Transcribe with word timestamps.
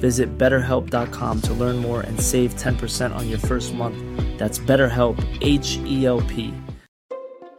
Visit 0.00 0.38
betterhelp.com 0.38 1.42
to 1.42 1.54
learn 1.54 1.76
more 1.76 2.00
and 2.00 2.20
save 2.20 2.54
10% 2.54 3.14
on 3.14 3.28
your 3.28 3.38
first 3.38 3.74
month. 3.74 3.98
That's 4.38 4.58
BetterHelp, 4.58 5.22
H 5.42 5.76
E 5.84 6.06
L 6.06 6.22
P. 6.22 6.54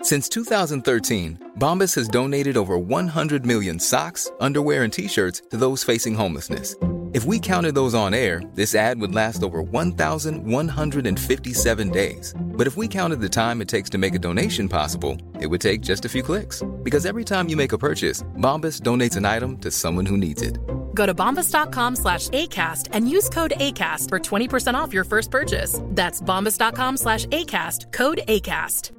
Since 0.02 0.30
2013, 0.30 1.56
Bombas 1.60 1.94
has 1.96 2.08
donated 2.08 2.56
over 2.56 2.78
100 2.78 3.46
million 3.46 3.80
socks, 3.80 4.32
underwear, 4.40 4.84
and 4.84 4.94
t 4.94 5.10
shirts 5.10 5.42
to 5.50 5.58
those 5.58 5.84
facing 5.84 6.16
homelessness. 6.16 6.74
If 7.12 7.26
we 7.26 7.40
counted 7.40 7.74
those 7.74 7.96
on 7.96 8.14
air, 8.14 8.40
this 8.54 8.76
ad 8.76 9.02
would 9.02 9.16
last 9.16 9.42
over 9.42 9.64
1,157 9.64 11.90
days. 11.90 12.36
But 12.40 12.68
if 12.68 12.78
we 12.78 12.88
counted 12.88 13.20
the 13.20 13.28
time 13.28 13.62
it 13.62 13.68
takes 13.68 13.90
to 13.90 13.98
make 13.98 14.14
a 14.14 14.20
donation 14.20 14.70
possible, 14.70 15.18
it 15.42 15.48
would 15.48 15.60
take 15.60 15.82
just 15.82 16.06
a 16.06 16.10
few 16.10 16.22
clicks. 16.22 16.62
Because 16.84 17.08
every 17.08 17.26
time 17.26 17.50
you 17.50 17.58
make 17.58 17.74
a 17.74 17.80
purchase, 17.80 18.22
Bombas 18.38 18.80
donates 18.82 19.18
an 19.18 19.26
item 19.26 19.58
to 19.58 19.72
someone 19.72 20.06
who 20.06 20.18
needs 20.18 20.44
it. 20.44 20.60
Go 21.00 21.06
to 21.06 21.14
bombas.com 21.14 21.96
slash 21.96 22.30
ACAST 22.30 22.90
and 22.96 23.10
use 23.18 23.30
code 23.30 23.54
ACAST 23.58 24.10
for 24.10 24.20
20% 24.20 24.74
off 24.74 24.94
your 24.94 25.06
first 25.06 25.32
purchase. 25.32 25.80
That's 25.96 26.22
bombas.com 26.22 26.98
slash 26.98 27.26
ACAST, 27.26 27.92
code 27.94 28.20
ACAST. 28.28 28.92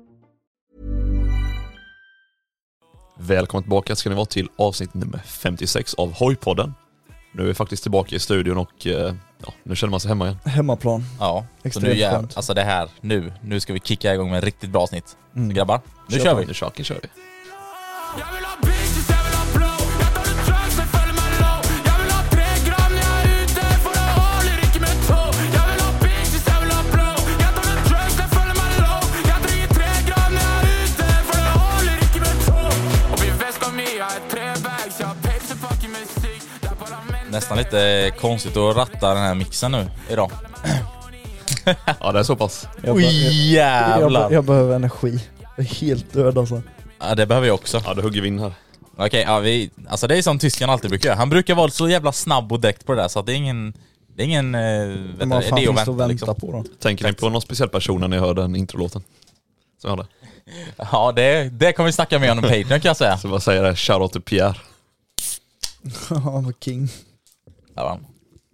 Välkommen 3.18 3.62
tillbaka 3.62 3.96
ska 3.96 4.08
ni 4.08 4.14
vara 4.16 4.26
till 4.26 4.48
avsnitt 4.56 4.94
nummer 4.94 5.18
56 5.18 5.94
av 5.94 6.12
Hojpodden. 6.12 6.74
Nu 7.32 7.42
är 7.42 7.46
vi 7.46 7.54
faktiskt 7.54 7.82
tillbaka 7.82 8.16
i 8.16 8.18
studion 8.18 8.58
och 8.58 8.86
eh, 8.86 9.14
ja, 9.46 9.52
nu 9.62 9.76
känner 9.76 9.90
man 9.90 10.00
sig 10.00 10.08
hemma 10.08 10.24
igen. 10.24 10.38
Hemmaplan. 10.44 11.04
Ja, 11.18 11.46
så 11.62 11.68
Extremt 11.68 11.96
nu 11.96 12.02
skönt. 12.02 12.36
alltså 12.36 12.54
det 12.54 12.62
här, 12.62 12.88
nu, 13.00 13.32
nu 13.42 13.60
ska 13.60 13.72
vi 13.72 13.80
kicka 13.80 14.14
igång 14.14 14.30
med 14.30 14.38
ett 14.38 14.44
riktigt 14.44 14.70
bra 14.70 14.82
avsnitt. 14.82 15.16
Mm. 15.36 15.50
Så 15.50 15.54
grabbar, 15.54 15.80
nu 16.06 16.16
Kör 16.16 16.24
kör 16.24 16.34
vi! 16.34 16.46
Nu 16.46 16.54
kör 16.54 17.00
vi. 17.02 17.08
Nästan 37.30 37.58
lite 37.58 38.12
konstigt 38.20 38.56
att 38.56 38.76
ratta 38.76 39.14
den 39.14 39.22
här 39.22 39.34
mixen 39.34 39.72
nu 39.72 39.86
idag. 40.10 40.30
Ja 42.00 42.12
det 42.12 42.18
är 42.18 42.22
så 42.22 42.36
pass. 42.36 42.68
Jag, 42.82 42.96
Oj 42.96 43.02
be- 43.02 43.10
jag, 43.10 43.22
jag, 43.24 43.32
jävlar! 43.32 44.30
jag 44.30 44.44
behöver 44.44 44.76
energi. 44.76 45.20
Jag 45.56 45.66
är 45.66 45.70
helt 45.70 46.12
död 46.12 46.38
alltså. 46.38 46.62
Ja, 47.00 47.14
det 47.14 47.26
behöver 47.26 47.46
jag 47.46 47.54
också. 47.54 47.82
Ja 47.84 47.94
då 47.94 48.02
hugger 48.02 48.20
vi 48.20 48.28
in 48.28 48.38
här. 48.38 48.52
Okej, 48.96 49.22
ja, 49.26 49.38
vi, 49.38 49.70
alltså 49.88 50.06
det 50.06 50.18
är 50.18 50.22
som 50.22 50.38
tysken 50.38 50.70
alltid 50.70 50.90
brukar 50.90 51.08
göra. 51.08 51.18
Han 51.18 51.30
brukar 51.30 51.54
vara 51.54 51.70
så 51.70 51.88
jävla 51.88 52.12
snabb 52.12 52.52
och 52.52 52.60
direkt 52.60 52.86
på 52.86 52.94
det 52.94 53.00
där 53.02 53.08
så 53.08 53.18
att 53.20 53.26
det 53.26 53.32
är 53.32 53.36
ingen, 53.36 53.72
det 54.16 54.22
är 54.22 54.26
ingen 54.26 54.54
eh, 54.54 54.60
vet 54.60 55.18
Men 55.18 55.28
vad 55.28 55.44
fan 55.44 55.58
idé 55.58 55.66
finns 55.66 55.80
att 55.80 55.86
det 55.86 55.92
vänta, 55.92 55.92
att 55.92 55.98
vänta 55.98 56.06
liksom. 56.06 56.34
på 56.34 56.52
då? 56.52 56.64
Tänker 56.78 57.04
ni 57.06 57.12
på 57.12 57.28
någon 57.28 57.42
speciell 57.42 57.68
person 57.68 58.00
när 58.00 58.08
ni 58.08 58.18
hör 58.18 58.34
den 58.34 58.56
introlåten? 58.56 59.02
Som 59.80 59.90
jag 59.90 59.96
hade. 59.96 60.08
Ja, 60.92 61.12
det, 61.16 61.44
det 61.52 61.72
kommer 61.72 61.86
vi 61.86 61.92
snacka 61.92 62.18
mer 62.18 62.30
om 62.32 62.36
på 62.36 62.42
Patreon 62.42 62.68
kan 62.68 62.80
jag 62.82 62.96
säga. 62.96 63.18
Så 63.18 63.28
vad 63.28 63.42
säger 63.42 63.62
det? 63.62 63.76
Shoutout 63.76 64.12
till 64.12 64.20
Pierre. 64.22 64.54
Han 66.08 66.44
var 66.44 66.54
king. 66.64 66.88
Ja, 67.74 68.00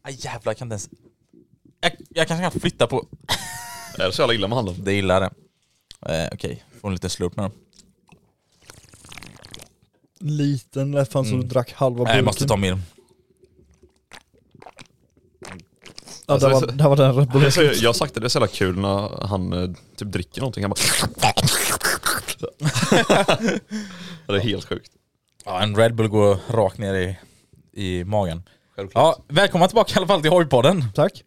ah, 0.02 0.10
jävlar, 0.10 0.50
jag 0.50 0.56
kan 0.56 0.66
inte 0.66 0.72
ens... 0.72 0.90
Jag, 1.80 1.92
jag 2.08 2.28
kanske 2.28 2.50
kan 2.50 2.60
flytta 2.60 2.86
på... 2.86 3.06
Är 3.98 4.06
det 4.06 4.12
så 4.12 4.22
jävla 4.22 4.34
illa 4.34 4.48
med 4.48 4.56
handen? 4.56 4.74
Det 4.78 4.92
gillar 4.92 5.20
det. 5.20 5.30
Eh, 6.12 6.28
Okej, 6.32 6.64
får 6.80 6.88
en 6.88 6.94
liten 6.94 7.10
slurp 7.10 7.36
nu 7.36 7.42
då. 7.42 7.50
Liten, 10.18 10.92
lät 10.92 11.12
fan 11.12 11.24
som 11.24 11.40
du 11.40 11.46
drack 11.46 11.72
halva 11.72 11.96
Nej, 11.96 12.04
burken. 12.04 12.16
jag 12.16 12.24
måste 12.24 12.46
ta 12.46 12.56
mer. 12.56 12.78
Ja, 16.26 16.38
där, 16.38 16.50
var, 16.50 16.62
är 16.62 16.72
där 16.72 16.88
var 16.88 16.96
den 16.96 17.16
Red 17.16 17.28
Det 17.32 17.46
är 17.46 17.50
så, 17.50 17.62
jag 17.62 17.88
har 17.88 17.94
sagt 17.94 18.14
det, 18.14 18.20
det 18.20 18.26
är 18.26 18.28
så 18.28 18.38
jävla 18.38 18.48
kul 18.48 18.78
när 18.78 19.26
han 19.26 19.52
eh, 19.52 19.70
typ 19.96 20.08
dricker 20.08 20.40
någonting. 20.40 20.64
Han 20.64 20.70
bara... 20.70 21.32
det 24.26 24.34
är 24.34 24.38
helt 24.38 24.64
sjukt. 24.64 24.92
Ja, 25.44 25.62
en 25.62 25.76
Red 25.76 25.94
Bull 25.94 26.08
går 26.08 26.38
rakt 26.50 26.78
ner 26.78 26.94
i, 26.94 27.18
i 27.72 28.04
magen. 28.04 28.42
Ja, 28.94 29.16
välkomna 29.28 29.68
tillbaka 29.68 29.92
i 29.94 29.96
alla 29.96 30.06
fall 30.06 30.22
till 30.22 30.30
Hojpodden 30.30 30.84
Tack. 30.94 31.24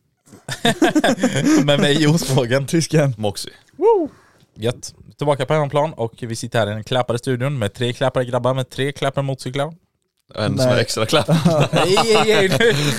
med 1.65 1.79
mig 1.79 2.03
Josfågeln. 2.03 2.67
Tysken. 2.67 3.15
Moxie. 3.17 3.53
Gött. 4.55 4.95
Tillbaka 5.17 5.45
på 5.45 5.53
hemmaplan 5.53 5.93
och 5.93 6.13
vi 6.19 6.35
sitter 6.35 6.59
här 6.59 6.67
i 6.67 6.73
den 6.73 6.83
klappade 6.83 7.19
studion 7.19 7.59
med 7.59 7.73
tre 7.73 7.93
klappade 7.93 8.25
grabbar 8.25 8.53
med 8.53 8.69
tre 8.69 8.91
klappade 8.91 9.25
motorcyklar. 9.25 9.73
En 10.35 10.59
här 10.59 10.71
Nej. 10.71 10.81
extra 10.81 11.05
klapp. 11.05 11.27
Nej, 11.73 11.95
nej, 11.95 12.23
nej, 12.25 12.49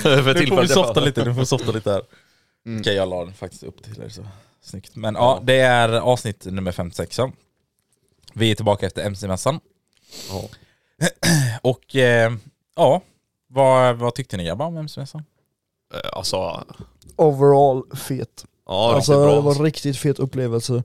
nu, 0.03 0.33
nu 0.33 0.47
får 0.47 0.61
vi 0.61 0.67
softa 0.67 0.99
lite, 0.99 1.25
nu 1.25 1.33
får 1.33 1.39
vi 1.39 1.45
softa 1.45 1.71
lite 1.71 1.91
här. 1.91 2.01
Okej, 2.79 2.95
jag 2.95 3.09
la 3.09 3.25
den 3.25 3.33
faktiskt 3.33 3.63
upp 3.63 3.83
till 3.83 4.01
er 4.01 4.09
så 4.09 4.27
snyggt. 4.61 4.95
Men 4.95 5.15
ja, 5.15 5.41
det 5.43 5.59
är 5.59 5.89
avsnitt 5.89 6.45
nummer 6.45 6.71
56. 6.71 7.17
ja. 7.17 7.31
Vi 8.33 8.51
är 8.51 8.55
tillbaka 8.55 8.85
efter 8.85 9.05
MC-mässan. 9.05 9.59
Ja. 10.29 10.43
Och 11.61 11.95
eh, 11.95 12.31
ja, 12.75 13.01
vad, 13.51 13.95
vad 13.97 14.15
tyckte 14.15 14.37
ni 14.37 14.43
grabbar 14.45 14.65
om 14.65 14.77
MC-mässan? 14.77 15.23
Eh, 15.93 15.99
Alltså, 16.13 16.63
Overall 17.15 17.83
fet. 17.95 18.45
ja 18.67 18.93
alltså 18.95 19.11
bra. 19.11 19.35
det 19.35 19.41
var 19.41 19.55
en 19.55 19.63
riktigt 19.63 19.97
fet 19.97 20.19
upplevelse. 20.19 20.83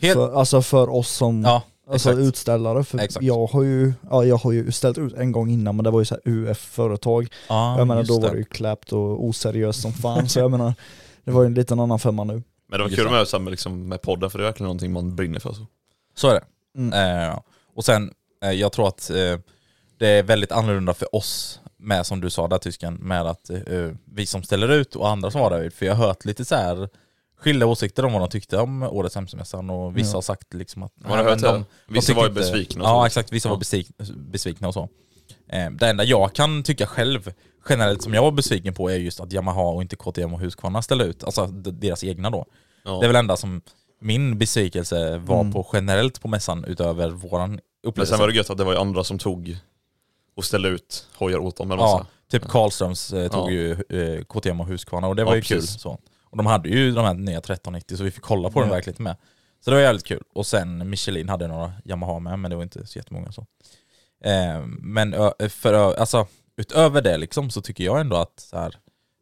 Helt, 0.00 0.14
För, 0.14 0.32
alltså 0.34 0.62
för 0.62 0.90
oss 0.90 1.08
som 1.10 1.42
ja, 1.44 1.62
alltså, 1.88 2.10
exakt. 2.10 2.26
utställare. 2.26 2.84
För 2.84 2.98
Exakt. 2.98 3.24
jag 3.26 3.46
har 3.46 3.62
ju, 3.62 3.92
ja, 4.10 4.24
jag 4.24 4.36
har 4.36 4.52
ju 4.52 4.72
ställt 4.72 4.98
ut 4.98 5.14
en 5.14 5.32
gång 5.32 5.50
innan 5.50 5.76
men 5.76 5.84
det 5.84 5.90
var 5.90 5.98
ju 6.00 6.04
så 6.04 6.14
här 6.14 6.22
UF-företag. 6.32 7.28
Ja, 7.48 7.78
jag 7.78 7.86
menar 7.88 8.02
då 8.04 8.20
var 8.20 8.30
det 8.30 8.38
ju 8.38 8.44
kläppt 8.44 8.92
och 8.92 9.24
oseriöst 9.24 9.82
som 9.82 9.92
fan. 9.92 10.28
så 10.28 10.38
jag 10.38 10.50
menar, 10.50 10.74
det 11.24 11.30
var 11.30 11.42
ju 11.42 11.46
en 11.46 11.54
liten 11.54 11.80
annan 11.80 11.98
femma 11.98 12.24
nu. 12.24 12.42
Men 12.68 12.78
det 12.78 12.82
var 12.84 12.88
kul 12.90 13.04
det. 13.04 13.10
med, 13.10 13.40
med, 13.42 13.50
liksom, 13.50 13.88
med 13.88 14.02
podden 14.02 14.30
för 14.30 14.38
det 14.38 14.44
är 14.44 14.46
verkligen 14.46 14.66
någonting 14.66 14.92
man 14.92 15.16
brinner 15.16 15.40
för. 15.40 15.52
Så. 15.52 15.66
Så 16.14 16.28
är 16.28 16.34
det. 16.34 16.44
Mm. 16.78 17.28
Eh, 17.28 17.38
och 17.76 17.84
sen, 17.84 18.10
eh, 18.44 18.50
jag 18.50 18.72
tror 18.72 18.88
att 18.88 19.10
eh, 19.10 19.16
det 19.98 20.08
är 20.08 20.22
väldigt 20.22 20.52
annorlunda 20.52 20.94
för 20.94 21.14
oss 21.14 21.60
med 21.82 22.06
som 22.06 22.20
du 22.20 22.30
sa 22.30 22.48
där 22.48 22.58
tysken, 22.58 22.94
med 22.94 23.26
att 23.26 23.50
eh, 23.50 23.60
vi 24.04 24.26
som 24.26 24.42
ställer 24.42 24.68
ut 24.68 24.96
och 24.96 25.08
andra 25.08 25.30
som 25.30 25.40
var 25.40 25.50
där, 25.50 25.70
för 25.70 25.86
jag 25.86 25.94
har 25.94 26.06
hört 26.06 26.24
lite 26.24 26.44
så 26.44 26.54
här 26.54 26.88
skilda 27.38 27.66
åsikter 27.66 28.04
om 28.04 28.12
vad 28.12 28.22
de 28.22 28.28
tyckte 28.28 28.58
om 28.58 28.82
årets 28.82 29.16
MC-mässan 29.16 29.70
och 29.70 29.96
vissa 29.96 30.10
Ja. 30.10 30.16
har 30.16 30.22
sagt 30.22 30.54
liksom 30.54 30.82
att... 30.82 30.92
Man 31.00 31.10
har 31.10 31.16
hört 31.24 31.40
men 31.40 31.52
det. 31.52 31.64
de 31.86 31.94
Vissa 31.94 32.14
var 32.14 32.24
ju 32.26 32.30
besvikna 32.32 32.84
och 32.84 32.90
Ja 32.90 33.06
exakt, 33.06 33.32
vissa 33.32 33.48
var 33.48 33.56
Ja. 33.56 33.58
besvik, 33.58 33.88
besvikna 34.16 34.68
och 34.68 34.74
så. 34.74 34.88
Eh, 35.48 35.70
det 35.70 35.88
enda 35.88 36.04
jag 36.04 36.32
kan 36.34 36.62
tycka 36.62 36.86
själv, 36.86 37.32
generellt 37.68 38.02
som 38.02 38.14
jag 38.14 38.22
var 38.22 38.30
besviken 38.30 38.74
på 38.74 38.90
är 38.90 38.96
just 38.96 39.20
att 39.20 39.32
Yamaha 39.32 39.62
och 39.62 39.82
inte 39.82 39.96
KTM 39.96 40.34
och 40.34 40.40
Husqvarna 40.40 40.82
ställde 40.82 41.04
ut, 41.04 41.24
alltså 41.24 41.46
deras 41.46 42.04
egna 42.04 42.30
då. 42.30 42.46
Ja. 42.84 42.98
Det 43.00 43.06
är 43.06 43.08
väl 43.08 43.16
enda 43.16 43.36
som 43.36 43.60
min 44.00 44.38
besvikelse 44.38 45.18
var 45.18 45.40
Mm. 45.40 45.52
på 45.52 45.66
generellt 45.72 46.20
på 46.22 46.28
mässan 46.28 46.64
utöver 46.64 47.10
våran 47.10 47.50
Men 47.50 47.60
upplevelse. 47.82 48.10
sen 48.12 48.20
var 48.20 48.28
det 48.28 48.34
gött 48.34 48.50
att 48.50 48.58
det 48.58 48.64
var 48.64 48.74
andra 48.74 49.04
som 49.04 49.18
tog 49.18 49.56
och 50.34 50.44
ställde 50.44 50.68
ut 50.68 51.08
hojar 51.18 51.38
åt 51.38 51.56
dem. 51.56 51.70
Eller 51.70 51.82
Ja, 51.82 52.06
typ 52.30 52.48
Karlströms 52.48 53.12
eh, 53.12 53.30
tog 53.30 53.46
Ja. 53.46 53.50
ju 53.50 53.72
eh, 53.72 54.24
KTM 54.24 54.60
och 54.60 54.66
Husqvarna 54.66 55.06
och 55.08 55.16
det 55.16 55.24
var 55.24 55.32
Ja, 55.32 55.36
ju 55.36 55.42
kul. 55.42 55.58
precis. 55.60 55.80
Så. 55.80 55.98
Och 56.24 56.36
de 56.36 56.46
hade 56.46 56.68
ju 56.68 56.92
de 56.92 57.04
här 57.04 57.14
nya 57.14 57.38
1390 57.38 57.96
så 57.96 58.02
vi 58.04 58.10
fick 58.10 58.22
kolla 58.22 58.50
på 58.50 58.60
den 58.60 58.68
Ja. 58.68 58.74
verkligen 58.74 59.02
med. 59.04 59.16
Så 59.64 59.70
det 59.70 59.76
var 59.76 59.82
jävligt 59.82 60.04
kul. 60.06 60.22
Och 60.34 60.46
sen 60.46 60.90
Michelin 60.90 61.28
hade 61.28 61.46
några 61.48 61.72
Yamaha 61.84 62.18
med 62.18 62.38
men 62.38 62.50
det 62.50 62.56
var 62.56 62.62
inte 62.62 62.86
så 62.86 62.98
jättemånga 62.98 63.32
så. 63.32 63.46
Eh, 64.24 64.62
men 64.66 65.14
för, 65.50 65.74
alltså, 65.96 66.26
utöver 66.56 67.02
det 67.02 67.16
liksom 67.18 67.50
så 67.50 67.62
tycker 67.62 67.84
jag 67.84 68.00
ändå 68.00 68.16
att 68.16 68.40
så 68.40 68.58
här, 68.58 68.78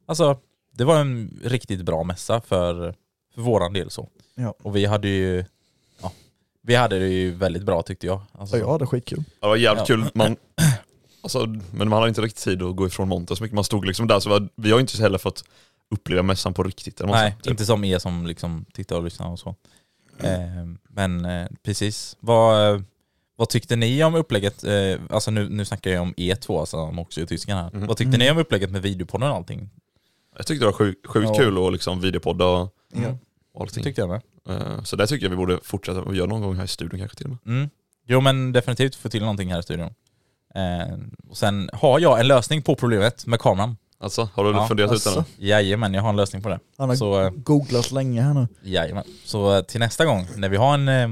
alltså, 0.06 0.38
det 0.72 0.84
var 0.84 1.00
en 1.00 1.40
riktigt 1.44 1.82
bra 1.82 2.04
mässa 2.04 2.40
för, 2.40 2.94
för 3.34 3.42
våran 3.42 3.72
del 3.72 3.90
så. 3.90 4.08
Ja. 4.34 4.54
Och 4.62 4.76
vi 4.76 4.84
hade 4.86 5.08
ju, 5.08 5.44
ja, 6.02 6.12
Vi 6.62 6.74
hade 6.74 6.98
det 6.98 7.08
ju 7.08 7.30
väldigt 7.34 7.62
bra 7.62 7.82
tyckte 7.82 8.06
jag. 8.06 8.20
Alltså, 8.32 8.56
Ja, 8.56 8.62
jag 8.62 8.72
hade 8.72 8.86
skitkul. 8.86 9.24
Det 9.40 9.46
var 9.46 9.56
jävligt 9.56 9.88
Ja. 9.88 9.96
kul. 9.96 10.10
Man, 10.14 10.36
alltså, 11.22 11.46
men 11.46 11.88
man 11.88 11.92
hade 11.92 12.08
inte 12.08 12.20
riktigt 12.22 12.44
tid 12.44 12.62
att 12.62 12.76
gå 12.76 12.86
ifrån 12.86 13.08
montern 13.08 13.36
så 13.36 13.42
mycket. 13.44 13.54
Man 13.54 13.64
stod 13.64 13.86
liksom 13.86 14.06
där, 14.06 14.20
så 14.20 14.48
vi 14.56 14.70
har 14.70 14.78
ju 14.78 14.80
inte 14.80 15.02
heller 15.02 15.18
fått 15.18 15.44
uppleva 15.90 16.22
mässan 16.22 16.54
på 16.54 16.62
riktigt. 16.62 17.00
Eller 17.00 17.12
Nej, 17.12 17.36
typ. 17.42 17.50
inte 17.50 17.66
som 17.66 17.84
er 17.84 17.98
som 17.98 18.26
liksom 18.26 18.64
tittar 18.74 18.96
och 18.96 19.04
lyssnar 19.04 19.28
och 19.30 19.38
så. 19.38 19.54
Eh, 20.18 20.30
men 20.88 21.24
eh, 21.24 21.46
precis. 21.62 22.16
Vad, 22.20 22.74
eh, 22.74 22.80
vad 23.36 23.48
tyckte 23.48 23.76
ni 23.76 24.04
om 24.04 24.14
upplägget? 24.14 24.64
Eh, 24.64 25.00
alltså 25.10 25.30
nu, 25.30 25.48
nu 25.48 25.64
snackar 25.64 25.90
jag 25.90 26.02
om 26.02 26.14
er 26.16 26.34
två, 26.34 26.60
alltså 26.60 26.76
om 26.76 26.98
också 26.98 27.20
är 27.20 27.26
tysken 27.26 27.56
här. 27.56 27.70
Mhm. 27.72 27.86
Vad 27.86 27.96
tyckte 27.96 28.18
ni 28.18 28.30
om 28.30 28.38
upplägget 28.38 28.70
med 28.70 28.82
videopodden 28.82 29.30
och 29.30 29.36
allting? 29.36 29.70
Jag 30.36 30.46
tyckte 30.46 30.62
det 30.64 30.66
var 30.66 30.72
sjukt, 30.78 31.06
sjukt 31.06 31.28
Ja. 31.28 31.34
kul 31.34 31.66
att 31.66 31.72
liksom 31.72 32.00
videopodda 32.00 32.44
och, 32.46 32.74
Ja. 32.92 33.16
och 33.54 33.60
allting. 33.60 33.82
Det 33.82 33.88
tyckte 33.88 34.00
jag 34.00 34.08
med. 34.10 34.22
Eh, 34.48 34.82
Så 34.82 34.96
det 34.96 35.06
tycker 35.06 35.24
jag 35.26 35.30
vi 35.30 35.36
borde 35.36 35.58
fortsätta 35.62 36.00
att 36.00 36.16
göra 36.16 36.26
någon 36.26 36.40
gång 36.42 36.56
här 36.56 36.64
i 36.64 36.68
studion 36.68 36.98
kanske 37.00 37.16
till 37.16 37.26
och 37.26 37.30
med. 37.30 37.56
Mm. 37.56 37.70
Jo 38.06 38.20
men 38.20 38.52
definitivt 38.52 38.94
få 38.94 39.08
till 39.08 39.20
någonting 39.20 39.52
här 39.52 39.58
i 39.60 39.62
studion. 39.62 39.94
Eh, 40.54 40.96
och 41.28 41.36
sen 41.36 41.70
har 41.72 42.00
jag 42.00 42.20
en 42.20 42.28
lösning 42.28 42.62
på 42.62 42.74
problemet 42.76 43.26
med 43.26 43.40
kameran. 43.40 43.76
Alltså, 44.02 44.28
har 44.34 44.44
du 44.44 44.50
Ja, 44.50 44.68
funderat 44.68 44.92
ut 44.92 45.04
den? 45.04 45.14
alltså. 45.18 45.32
Jajamän, 45.38 45.94
jag 45.94 46.02
har 46.02 46.08
en 46.10 46.16
lösning 46.16 46.42
på 46.42 46.48
det. 46.48 46.58
Han 46.78 46.88
har 46.88 46.96
Så, 46.96 47.20
eh, 47.22 47.30
googlat 47.30 47.90
länge 47.90 48.22
här 48.22 48.34
nu. 48.34 48.48
Jajamän. 48.62 49.04
Så 49.24 49.56
eh, 49.56 49.62
till 49.62 49.80
nästa 49.80 50.04
gång 50.04 50.26
när 50.36 50.48
vi 50.48 50.56
har 50.56 50.74
en, 50.74 50.88
eh, 50.88 51.10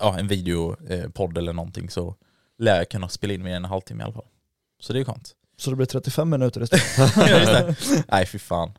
ja, 0.00 0.18
en 0.18 0.28
videopodd 0.28 1.38
eller 1.38 1.52
någonting 1.52 1.90
så 1.90 2.14
lär 2.58 2.76
jag 2.76 2.88
kunna 2.88 3.08
spela 3.08 3.34
in 3.34 3.42
med 3.42 3.56
en 3.56 3.64
halvtimme 3.64 4.02
i 4.02 4.04
alla 4.04 4.12
fall. 4.14 4.24
Så 4.80 4.92
det 4.92 4.96
är 4.96 5.00
ju 5.00 5.04
skönt. 5.04 5.32
Så 5.56 5.70
det 5.70 5.76
blir 5.76 5.86
35 5.86 6.30
minuter 6.30 6.62
istället. 6.62 7.16
Ja. 7.16 7.74
Nej 8.08 8.26
fy 8.26 8.38
fan. 8.38 8.72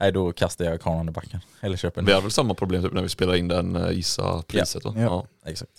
Nej 0.00 0.12
då 0.12 0.32
kastar 0.32 0.64
jag 0.64 0.80
kameran 0.80 1.08
i 1.08 1.12
backen. 1.12 1.40
Eller 1.60 1.76
köper 1.76 2.00
en 2.00 2.06
Vi 2.06 2.12
har 2.12 2.20
väl 2.22 2.30
samma 2.30 2.54
problem 2.54 2.82
typ 2.82 2.92
när 2.92 3.02
vi 3.02 3.08
spelar 3.08 3.34
in 3.36 3.48
den 3.48 3.88
gissa 3.92 4.42
priset 4.42 4.84
va? 4.84 4.92
Ja. 4.96 5.02
Ja. 5.02 5.26
Exakt. 5.50 5.72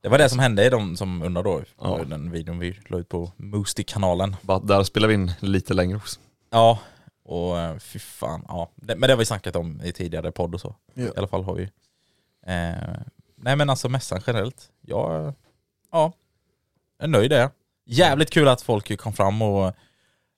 Det 0.00 0.08
var 0.08 0.18
det 0.18 0.28
som 0.28 0.38
hände 0.38 0.64
i 0.66 0.70
de 0.70 0.96
som 0.96 1.22
undrar 1.22 1.42
då. 1.42 1.62
Ja. 1.80 2.00
Den 2.06 2.30
videon 2.30 2.58
vi 2.58 2.78
la 2.86 2.98
ut 2.98 3.08
på 3.08 3.32
Moosty-kanalen. 3.36 4.36
Där 4.62 4.82
spelar 4.84 5.08
vi 5.08 5.14
in 5.14 5.32
lite 5.40 5.74
längre 5.74 5.96
också. 5.96 6.20
Ja, 6.50 6.78
och 7.24 7.58
eh, 7.60 7.78
fy 7.78 7.98
fan. 7.98 8.44
Ja. 8.48 8.70
Men 8.76 9.00
det 9.00 9.08
har 9.10 9.16
vi 9.16 9.24
snackat 9.24 9.56
om 9.56 9.80
i 9.84 9.92
tidigare 9.92 10.32
podd 10.32 10.54
och 10.54 10.60
så. 10.60 10.74
Ja. 10.94 11.04
I 11.04 11.10
alla 11.16 11.28
fall 11.28 11.44
har 11.44 11.54
vi. 11.54 11.62
Eh, 12.46 12.96
nej 13.36 13.56
men 13.56 13.70
alltså 13.70 13.88
mässan 13.88 14.20
generellt. 14.26 14.68
Jag 14.80 15.34
ja, 15.92 16.12
är 16.98 17.06
nöjd 17.08 17.30
där. 17.30 17.50
Jävligt 17.86 18.30
kul 18.30 18.48
att 18.48 18.62
folk 18.62 18.98
kom 19.00 19.12
fram 19.12 19.42
och 19.42 19.66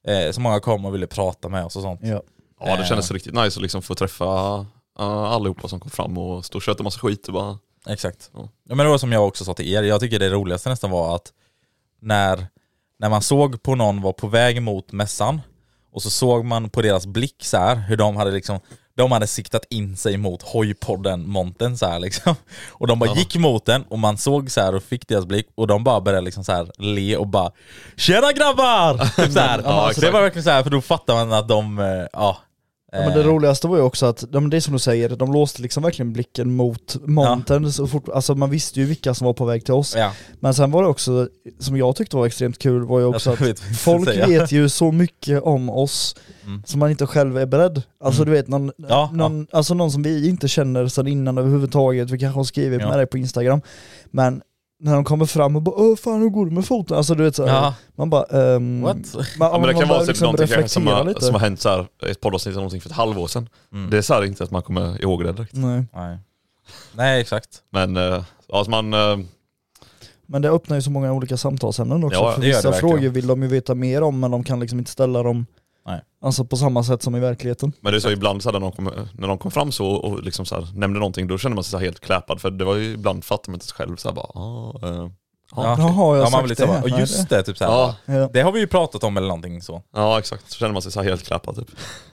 eh, 0.09 0.31
så 0.33 0.41
många 0.41 0.61
kom 0.61 0.85
och 0.85 0.95
ville 0.95 1.07
prata 1.07 1.49
med 1.49 1.65
oss 1.65 1.77
och 1.77 1.83
sånt. 1.83 2.01
Ja. 2.03 2.23
Ja 2.61 2.77
det 2.77 2.83
Eh. 2.83 2.89
kändes 2.89 3.11
riktigt 3.11 3.35
nice 3.35 3.59
att 3.59 3.63
liksom 3.63 3.83
få 3.83 3.95
träffa 3.95 4.59
uh, 4.61 4.67
allihopa 5.07 5.69
som 5.69 5.81
kom 5.81 5.91
fram 5.91 6.19
och 6.19 6.45
stå 6.45 6.59
och 6.59 6.63
köta 6.63 6.83
massa 6.83 7.01
skit 7.01 7.27
och 7.29 7.35
bara 7.35 7.59
Exakt. 7.87 8.31
Ja. 8.35 8.49
Men 8.65 8.79
det 8.79 8.89
var 8.89 8.99
som 8.99 9.13
jag 9.13 9.27
också 9.29 9.45
sa 9.45 9.55
till 9.55 9.73
er, 9.75 9.83
jag 9.83 10.01
tycker 10.01 10.19
det 10.19 10.31
roligaste 10.31 10.69
nästan 10.69 10.91
var 10.91 11.15
att 11.17 11.33
när, 12.01 12.47
när 12.99 13.09
man 13.09 13.23
såg 13.23 13.63
på 13.63 13.75
någon 13.75 14.03
var 14.03 14.13
på 14.13 14.27
väg 14.27 14.63
mot 14.63 14.93
mässan 14.93 15.41
och 15.93 16.03
så 16.03 16.11
såg 16.11 16.45
man 16.45 16.71
på 16.71 16.83
deras 16.83 17.07
blick 17.07 17.45
så 17.45 17.57
här 17.59 17.77
hur 17.77 17.97
de 17.97 18.17
hade 18.17 18.31
liksom 18.31 18.61
de 18.97 19.13
hade 19.13 19.27
siktat 19.27 19.63
in 19.71 19.97
sig 19.97 20.17
mot 20.17 20.43
hojpodden 20.43 21.29
monten 21.29 21.79
så 21.79 21.87
här 21.87 21.99
liksom. 21.99 22.35
Och 22.69 22.87
de 22.87 22.99
bara 22.99 23.11
Ja. 23.11 23.17
gick 23.17 23.37
mot 23.37 23.65
den 23.65 23.83
och 23.83 23.99
man 23.99 24.19
såg 24.19 24.51
så 24.51 24.61
här 24.61 24.75
och 24.75 24.83
fick 24.83 25.09
deras 25.09 25.27
blick 25.27 25.47
och 25.55 25.67
de 25.67 25.85
bara 25.85 26.01
började 26.01 26.25
liksom 26.25 26.45
så 26.45 26.53
här 26.53 26.71
le 26.79 27.17
och 27.17 27.27
bara 27.27 27.51
Tjena 27.97 28.33
grabbar! 28.33 28.99
Typ 29.17 29.33
så. 29.33 29.39
Ja, 29.39 29.93
det 29.97 30.11
var 30.11 30.23
verkligen 30.23 30.45
så 30.45 30.51
här 30.51 30.63
för 30.63 30.71
då 30.71 30.81
fattar 30.81 31.15
man 31.15 31.33
att 31.33 31.49
de, 31.49 31.79
eh, 31.79 32.07
ja. 32.13 32.37
Ja, 32.93 32.99
men 32.99 33.13
det 33.13 33.21
eh, 33.21 33.27
roligaste 33.27 33.69
var 33.69 33.77
ju 33.77 33.83
också 33.83 34.07
att, 34.07 34.25
ja, 34.33 34.41
det 34.41 34.57
är 34.57 34.61
som 34.61 34.73
du 34.73 34.79
säger, 34.79 35.09
de 35.09 35.33
låste 35.33 35.63
liksom 35.63 35.83
verkligen 35.83 36.13
blicken 36.13 36.55
mot 36.57 36.97
montern 37.07 37.73
så 37.73 37.87
fort, 37.87 38.09
alltså 38.09 38.35
man 38.35 38.51
visste 38.51 38.81
ju 38.81 38.87
vilka 38.87 39.15
som 39.15 39.25
var 39.25 39.35
på 39.35 39.45
väg 39.45 39.65
till 39.65 39.75
oss. 39.75 39.95
Ja, 39.97 40.13
Men 40.41 40.55
sen 40.55 40.71
var 40.71 40.83
det 40.83 40.89
också, 40.89 41.29
som 41.59 41.77
jag 41.77 41.97
tyckte 41.97 42.17
var 42.17 42.27
extremt 42.27 42.59
kul, 42.59 42.85
var 42.85 42.99
ju 42.99 43.05
också 43.05 43.37
jag 43.41 43.51
att 43.51 43.59
folk 43.79 44.09
säga. 44.09 44.27
vet 44.27 44.53
ju 44.53 44.69
så 44.69 44.93
mycket 44.93 45.43
om 45.43 45.71
oss 45.71 46.17
Mm. 46.47 46.63
som 46.67 46.81
man 46.81 46.91
inte 46.91 47.07
själv 47.07 47.39
är 47.39 47.47
beredd. 47.47 47.83
Alltså 48.05 48.23
Mm. 48.23 48.33
du 48.33 48.39
vet, 48.41 48.49
någon, 48.49 48.73
Ja, 48.89 49.11
någon, 49.15 49.47
Alltså 49.53 49.75
någon 49.75 49.91
som 49.93 50.03
vi 50.03 50.29
inte 50.29 50.49
känner 50.49 50.87
sedan 50.89 51.07
innan 51.07 51.39
överhuvudtaget, 51.39 52.11
vi 52.11 52.19
kanske 52.19 52.39
har 52.39 52.45
skrivit 52.45 52.81
Ja. 52.81 52.89
med 52.89 52.99
dig 52.99 53.07
på 53.07 53.19
Instagram, 53.19 53.61
men 54.11 54.43
när 54.81 54.95
de 54.95 55.05
kommer 55.05 55.27
fram 55.27 55.57
och 55.57 55.63
bara 55.63 55.75
Åh 55.77 55.97
fan 55.97 56.21
hur 56.21 56.29
går 56.29 56.47
det 56.47 56.53
med 56.53 56.65
foten? 56.65 56.97
Alltså 56.97 57.15
du 57.15 57.25
vet 57.25 57.37
så 57.37 57.47
här, 57.47 57.55
Ja, 57.55 57.75
man 57.97 58.11
bara 58.11 58.25
ehm, 58.25 58.83
what? 58.83 58.97
Man, 59.15 59.25
Ja, 59.39 59.59
men 59.59 59.63
det 59.63 59.73
man 59.73 59.81
kan 59.81 59.89
vara 59.89 60.01
typ 60.01 60.09
liksom 60.09 60.25
någonting 60.25 60.47
kanske 60.47 60.69
som, 60.69 60.87
har, 60.87 61.05
lite. 61.05 61.25
som 61.25 61.35
har 61.35 61.41
hänt 61.41 61.61
så 61.61 61.69
här, 61.69 61.87
ett 62.07 62.21
poddavsnitt 62.21 62.53
eller 62.53 62.61
någonting 62.61 62.81
för 62.81 62.89
ett 62.89 62.97
halvår 62.97 63.27
sedan. 63.27 63.49
Mm. 63.73 63.91
Det 63.91 63.99
är 63.99 64.03
så 64.03 64.15
här 64.15 64.25
inte 64.25 64.45
att 64.45 64.51
man 64.51 64.63
kommer 64.63 65.03
ihåg 65.03 65.25
det 65.25 65.33
direkt. 65.33 65.55
Nej. 65.55 65.85
Nej. 65.95 66.19
Nej 66.93 67.21
exakt. 67.21 67.49
Men 67.71 67.97
uh, 67.97 68.25
alltså 68.53 68.71
man, 68.71 68.95
eh, 68.95 69.19
Men 70.27 70.43
det 70.43 70.51
öppnar 70.51 70.77
ju 70.77 70.83
så 70.83 70.91
många 70.91 71.13
olika 71.13 71.37
samtalsämnen 71.37 72.05
också. 72.05 72.21
Ja, 72.21 72.33
för 72.33 72.43
vissa 72.43 72.73
frågor 72.73 73.09
vill 73.09 73.27
de 73.27 73.43
ju 73.43 73.49
veta 73.49 73.75
mer 73.75 74.03
om 74.03 74.21
men 74.21 74.31
de 74.31 74.45
kan 74.45 74.61
liksom 74.61 74.79
inte 74.79 74.91
ställa 74.91 75.23
dem 75.23 75.47
Nej. 75.89 76.01
Alltså 76.21 76.45
på 76.45 76.57
samma 76.57 76.83
sätt 76.83 77.03
som 77.03 77.17
i 77.17 77.21
verkligheten. 77.21 77.73
men 77.81 77.93
det 77.93 77.99
är 77.99 78.01
så 78.01 78.11
ibland 78.11 78.43
så 78.43 78.49
här, 78.49 78.61
när, 78.61 78.61
de 78.61 78.73
kom, 78.73 78.91
när 79.13 79.29
de 79.29 79.39
kom 79.39 79.51
fram 79.51 79.73
så 79.73 79.87
och 79.87 80.23
liksom 80.23 80.47
så 80.47 80.55
här, 80.55 80.69
nämnde 80.75 80.99
någonting, 80.99 81.27
då 81.27 81.39
kände 81.39 81.55
man 81.55 81.65
sig 81.65 81.71
så 81.71 81.79
här 81.79 81.85
helt 81.85 82.01
kläpad 82.01 82.41
för 82.41 82.51
det 82.51 82.65
var 82.65 82.77
ju 82.77 82.93
ibland 82.93 83.25
fattar 83.25 83.51
man 83.51 83.55
inte 83.55 83.67
sig 83.67 83.75
själv 83.75 83.97
så 83.97 84.09
här 84.09 84.15
bara, 84.15 84.27
ah, 84.41 84.79
eh, 84.83 84.89
ja. 84.89 85.11
Ja. 85.57 85.77
Jaha, 85.79 86.17
jag 86.17 86.27
Ja, 86.27 86.31
man 86.31 86.49
sagt 86.49 86.59
så 86.59 86.67
det. 86.67 86.73
bara, 86.73 86.83
och 86.83 87.01
just 87.01 87.29
det, 87.29 87.43
typ 87.43 87.59
så 87.59 87.65
här, 87.65 87.95
Ja. 88.07 88.29
Det 88.33 88.41
har 88.41 88.53
vi 88.53 88.61
ju 88.61 88.67
pratat 88.67 89.05
om 89.05 89.17
eller 89.17 89.29
någonting 89.29 89.63
så. 89.63 89.83
ja 89.95 90.19
exakt, 90.19 90.51
så 90.51 90.59
känner 90.59 90.73
man 90.73 90.83
sig 90.83 90.93
så 90.93 91.01
här 91.01 91.09
helt 91.09 91.27
kläpad 91.27 91.57
typ. 91.57 91.71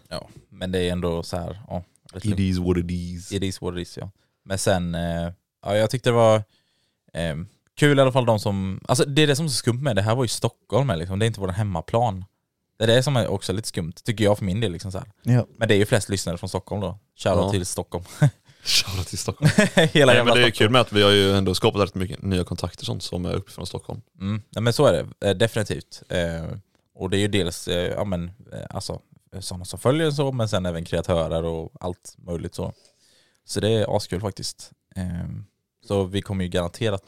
Ja, 0.09 0.27
men 0.49 0.71
det 0.71 0.79
är 0.79 0.91
ändå 0.91 1.23
så 1.23 1.37
här, 1.37 1.61
ja. 1.67 1.83
It 2.23 2.39
is 2.39 2.57
what 2.57 2.77
it 2.77 2.91
is. 2.91 3.31
It 3.31 3.43
is 3.43 3.61
what 3.61 3.73
it 3.73 3.79
is 3.79 3.97
ja. 3.97 4.11
Men 4.45 4.57
sen, 4.57 4.95
eh, 4.95 5.31
ja 5.65 5.75
jag 5.75 5.89
tyckte 5.89 6.09
det 6.09 6.13
var 6.13 6.35
eh, 7.13 7.35
kul 7.77 7.99
i 7.99 8.01
alla 8.01 8.11
fall 8.11 8.25
de 8.25 8.39
som, 8.39 8.79
alltså 8.87 9.05
det 9.05 9.23
är 9.23 9.27
det 9.27 9.35
som 9.35 9.45
är 9.45 9.49
så 9.49 9.55
skumt 9.55 9.81
med 9.81 9.95
det 9.95 10.01
här 10.01 10.15
var 10.15 10.23
ju 10.23 10.27
Stockholm 10.27 10.91
liksom. 10.95 11.19
det 11.19 11.25
är 11.25 11.27
inte 11.27 11.39
vår 11.39 11.47
hemmaplan. 11.47 12.25
Det 12.77 12.83
är 12.83 12.87
det 12.87 13.03
som 13.03 13.15
är 13.17 13.27
också 13.27 13.53
lite 13.53 13.67
skumt, 13.67 13.93
tycker 14.03 14.23
jag 14.23 14.37
för 14.37 14.45
min 14.45 14.59
del. 14.61 14.71
Liksom 14.71 14.91
så 14.91 14.97
här. 14.97 15.07
Ja. 15.23 15.45
Men 15.57 15.67
det 15.67 15.73
är 15.73 15.77
ju 15.77 15.85
flest 15.85 16.09
lyssnare 16.09 16.37
från 16.37 16.49
Stockholm 16.49 16.81
då. 16.81 16.99
Shoutout 17.17 17.43
Ja. 17.45 17.51
till 17.51 17.65
Stockholm. 17.65 18.05
Shoutout 18.63 19.07
till 19.07 19.17
Stockholm. 19.17 19.51
Hela 19.57 19.65
Nej, 19.75 19.91
jävla 19.93 20.23
men 20.23 20.25
det 20.25 20.41
är 20.41 20.45
ju 20.45 20.51
Stockholm. 20.51 20.51
kul 20.51 20.69
med 20.69 20.81
att 20.81 20.91
vi 20.91 21.01
har 21.03 21.11
ju 21.11 21.31
ändå 21.37 21.55
skapat 21.55 21.81
rätt 21.81 21.95
mycket 21.95 22.21
nya 22.21 22.43
kontakter 22.43 22.81
och 22.83 22.85
sånt 22.85 23.03
som 23.03 23.25
är 23.25 23.33
uppifrån 23.33 23.67
Stockholm. 23.67 24.01
Mm, 24.19 24.41
nej, 24.49 24.61
men 24.61 24.73
så 24.73 24.85
är 24.85 24.93
det, 25.19 25.29
eh, 25.29 25.35
definitivt. 25.37 26.03
Eh, 26.09 26.45
och 26.95 27.09
det 27.09 27.17
är 27.17 27.19
ju 27.19 27.27
dels 27.27 27.67
eh, 27.67 27.91
ja, 27.93 28.03
men, 28.03 28.31
eh, 28.53 28.59
alltså, 28.69 28.99
eh, 29.33 29.39
sådana 29.39 29.65
som 29.65 29.79
följer 29.79 30.11
så, 30.11 30.31
men 30.31 30.49
sen 30.49 30.65
även 30.65 30.85
kreatörer 30.85 31.43
och 31.43 31.71
allt 31.79 32.15
möjligt 32.17 32.55
så. 32.55 32.73
Så 33.45 33.59
det 33.59 33.69
är 33.69 33.97
askul 33.97 34.21
faktiskt. 34.21 34.71
Eh, 34.95 35.03
så 35.87 36.03
vi 36.03 36.21
kommer 36.21 36.43
ju 36.43 36.49
garanterat 36.49 37.03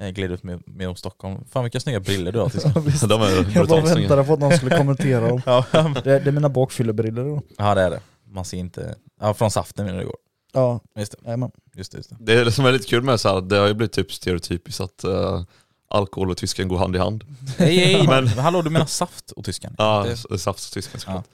eh, 0.00 0.08
glida 0.08 0.34
ut 0.34 0.42
med, 0.42 0.62
med 0.66 0.88
om 0.88 0.96
Stockholm. 0.96 1.44
Fan 1.50 1.62
vilka 1.64 1.80
snygga 1.80 2.00
briller 2.00 2.32
du 2.32 2.38
har 2.38 2.48
Tyskland. 2.48 2.76
Ja. 3.02 3.06
De 3.06 3.22
är 3.22 3.50
Jag 3.54 3.68
bara 3.68 3.80
väntade 3.80 4.24
på 4.24 4.32
att 4.32 4.40
någon 4.40 4.52
skulle 4.56 4.76
kommentera 4.78 5.28
dem. 5.28 5.42
ja, 5.46 5.64
Det, 5.72 6.18
det 6.18 6.26
är 6.30 6.32
mina 6.32 6.48
bakfyllebriller 6.48 7.24
då. 7.24 7.42
ja 7.58 7.74
det 7.74 7.82
är 7.82 7.90
det. 7.90 8.00
Man 8.30 8.44
ser 8.44 8.58
inte, 8.58 8.94
ja 9.20 9.34
från 9.34 9.50
saften 9.50 9.84
menar 9.86 9.98
du 9.98 10.04
igår. 10.04 10.16
Ja, 10.52 10.80
Just 10.96 11.12
det, 11.24 11.40
just 11.78 11.92
det. 11.92 11.96
Just 11.96 12.10
det. 12.10 12.16
Det 12.20 12.32
är 12.40 12.44
det 12.44 12.52
som 12.52 12.64
är 12.66 12.72
lite 12.72 12.86
kul 12.88 13.02
med 13.02 13.20
så 13.20 13.28
här, 13.28 13.40
det 13.40 13.56
har 13.56 13.66
ju 13.66 13.74
blivit 13.74 13.92
typ 13.92 14.12
stereotypiskt 14.12 14.80
att 14.80 15.04
eh, 15.04 15.42
alkohol 15.90 16.30
och 16.30 16.36
tysken 16.36 16.68
går 16.68 16.78
hand 16.78 16.96
i 16.96 16.98
hand. 16.98 17.24
Nej, 17.58 17.76
nej, 17.98 18.06
Men- 18.08 18.28
hallå 18.28 18.62
du 18.62 18.70
menar 18.70 18.86
saft 18.86 19.30
och 19.30 19.44
tyskan? 19.44 19.74
Ja, 19.78 20.06
Det- 20.30 20.38
saft 20.38 20.66
och 20.68 20.72
tysken 20.72 21.00
såklart. 21.00 21.24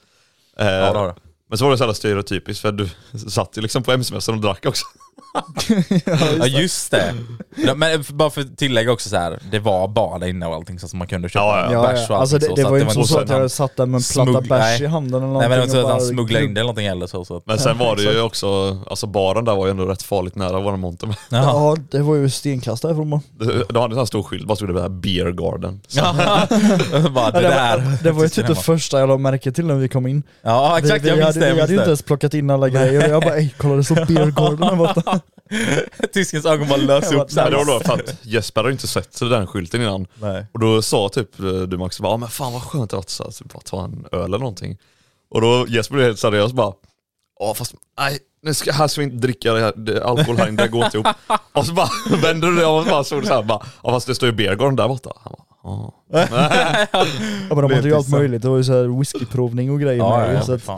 Ja, 0.56 0.64
Eh, 0.64 0.66
ja 0.70 0.92
det 0.92 0.98
har 0.98 1.06
du. 1.08 1.14
Men 1.48 1.58
så 1.58 1.64
var 1.64 1.70
det 1.72 1.78
så 1.78 1.86
här 1.86 1.92
stereotypiskt 1.92 2.62
för 2.62 2.72
du 2.72 2.88
satt 3.30 3.56
ju 3.58 3.62
liksom 3.62 3.82
på 3.82 3.92
MC-mässan 3.92 4.34
och 4.34 4.40
drack 4.40 4.66
också. 4.66 4.86
Ja 6.38 6.46
just 6.46 6.90
det. 6.90 7.14
Ja, 7.56 7.74
men 7.74 8.04
bara 8.12 8.30
för 8.30 8.40
att 8.40 8.58
tillägga 8.58 8.92
också 8.92 9.08
så 9.08 9.16
här, 9.16 9.38
det 9.50 9.58
var 9.58 9.88
bara 9.88 10.18
där 10.18 10.26
inne 10.26 10.46
och 10.46 10.54
allting 10.54 10.78
så 10.78 10.86
att 10.86 10.92
man 10.94 11.06
kunde 11.06 11.28
köpa 11.28 11.44
Ja, 11.46 11.64
ja. 11.64 11.72
Ja, 11.72 11.82
bärs 11.82 12.10
och 12.10 12.14
ja. 12.16 12.20
Alltså 12.20 12.38
det, 12.38 12.48
det 12.56 12.62
så, 12.62 12.68
var 12.70 12.76
ju 12.76 12.82
inte 12.82 12.94
så, 12.94 13.04
så 13.04 13.18
att 13.18 13.28
han- 13.30 13.40
jag 13.40 13.50
satt 13.50 13.76
där 13.76 13.86
med 13.86 13.98
en 13.98 14.24
platta 14.32 14.40
bärs 14.40 14.48
nej. 14.50 14.82
i 14.82 14.86
handen 14.86 15.22
eller 15.22 15.32
Nej 15.32 15.48
någonting. 15.48 15.50
men 15.50 15.50
det 15.50 15.56
var 15.56 15.62
inte 15.64 15.72
så 15.74 15.82
och 15.82 15.90
att 15.90 16.00
han 16.00 16.08
smugglade 16.08 16.44
in 16.44 16.54
det 16.54 16.60
eller 16.60 16.66
någonting 16.68 16.88
heller 16.88 17.06
så. 17.06 17.24
så 17.24 17.42
Men 17.44 17.58
sen 17.58 17.78
var 17.78 17.96
det 17.96 18.02
ju 18.02 18.08
exakt. 18.08 18.24
också, 18.24 18.78
alltså 18.90 19.06
baren 19.06 19.44
där 19.44 19.56
var 19.56 19.66
ju 19.66 19.70
ändå 19.70 19.84
rätt 19.86 20.02
farligt 20.02 20.34
nära 20.34 20.60
våran 20.60 20.80
monter. 20.80 21.08
Jaha. 21.30 21.42
Ja, 21.44 21.76
det 21.90 21.98
var 22.02 22.14
ju 22.14 22.30
stenkast 22.30 22.82
därifrån. 22.82 23.20
De 23.68 23.76
hade 23.80 23.84
en 23.84 23.90
sån 23.90 23.98
här 23.98 24.04
stor 24.04 24.22
skylt, 24.22 24.46
bara 24.46 24.56
stod 24.56 24.68
det 24.68 24.80
där 24.80 24.88
Beer 24.88 25.30
Garden. 25.32 25.80
Så, 25.88 26.00
bara, 26.00 27.24
Ja, 27.24 27.30
det 27.30 27.40
det, 27.40 27.48
där. 27.48 27.76
var, 27.78 27.98
det 28.02 28.12
var 28.12 28.22
ju 28.22 28.28
typ 28.28 28.46
det 28.46 28.54
första 28.54 29.00
jag 29.00 29.08
la 29.08 29.16
märke 29.18 29.52
till 29.52 29.66
när 29.66 29.74
vi 29.74 29.88
kom 29.88 30.06
in. 30.06 30.22
Ja 30.42 30.78
exakt, 30.78 31.04
vi, 31.04 31.08
jag 31.08 31.16
vi 31.16 31.22
minns 31.22 31.34
hade, 31.34 31.46
det. 31.46 31.48
Jag 31.48 31.54
Vi 31.54 31.60
hade 31.60 31.72
ju 31.72 31.78
inte 31.78 31.88
minns 31.88 32.00
ens 32.00 32.02
plockat 32.02 32.34
in 32.34 32.50
alla 32.50 32.68
grejer 32.68 33.04
och 33.04 33.10
jag 33.14 33.22
bara 33.22 33.36
ey 33.36 33.48
kolla 33.58 33.74
det 33.76 33.84
står 33.84 33.94
Beer 34.14 34.26
Garden 34.30 34.62
här 34.62 34.76
borta. 34.76 35.02
Tyskens 36.12 36.46
ögon 36.46 36.68
bara 36.68 36.76
lös 36.76 37.12
upp 37.12 37.32
men 37.34 37.50
det 37.50 37.56
var 37.56 37.64
såhär. 37.64 37.78
då 37.78 37.84
för 37.84 37.94
att 37.94 38.14
Jesper 38.22 38.60
hade 38.60 38.72
inte 38.72 38.86
sett 38.86 39.18
den 39.20 39.46
skylten 39.46 39.82
innan. 39.82 40.06
Nej. 40.20 40.46
Och 40.52 40.60
då 40.60 40.82
sa 40.82 41.08
typ 41.08 41.40
eh, 41.40 41.44
du 41.46 41.76
Max, 41.78 42.00
bara, 42.00 42.12
"Ja, 42.12 42.16
men 42.16 42.28
fan 42.28 42.52
vad 42.52 42.62
skönt 42.62 42.92
att 42.92 43.10
så 43.10 43.24
här, 43.24 43.30
typ, 43.30 43.52
bara 43.52 43.60
ta 43.60 43.84
en 43.84 44.06
öl 44.12 44.20
eller 44.24 44.38
någonting. 44.38 44.78
Och 45.30 45.40
då 45.40 45.66
Jesper 45.68 45.94
blev 45.94 46.06
helt 46.06 46.18
seriös 46.18 46.52
bara, 46.52 46.72
ja 47.40 47.54
fast 47.54 47.74
nej, 47.98 48.18
nu 48.42 48.54
ska, 48.54 48.72
här 48.72 48.88
ska 48.88 49.00
vi 49.00 49.04
inte 49.04 49.16
dricka 49.16 49.52
det 49.52 49.60
här, 49.60 49.72
det, 49.76 50.04
alkohol 50.04 50.36
här 50.36 50.48
inne, 50.48 50.62
det 50.62 50.68
går 50.68 50.84
inte 50.84 50.96
ihop. 50.98 51.06
Och 51.52 51.66
så 51.66 51.72
bara 51.72 51.88
vände 52.22 52.46
du 52.46 52.56
dig 52.56 52.64
om 52.64 52.74
och 52.78 52.84
bara 52.86 53.04
såg 53.04 53.22
det 53.22 53.26
såhär, 53.28 53.42
bara, 53.42 53.66
ja 53.82 53.90
fast 53.90 54.06
det 54.06 54.14
står 54.14 54.28
ju 54.28 54.34
Beer 54.34 54.54
Garden 54.56 54.76
där 54.76 54.88
borta. 54.88 55.10
Han 55.24 55.32
bara, 55.32 55.42
"Ja." 55.62 55.92
Ja 57.48 57.54
men 57.54 57.62
de 57.68 57.72
hade 57.74 57.88
ju 57.88 57.94
allt 57.94 58.08
möjligt, 58.08 58.42
det 58.42 58.48
var 58.48 58.56
ju 58.56 58.64
så 58.64 58.72
här 58.72 58.98
whiskyprovning 58.98 59.70
och 59.70 59.80
grejer 59.80 59.98
Ja, 59.98 60.18
med. 60.18 60.34
ja, 60.36 60.42
så 60.42 60.52
att, 60.54 60.70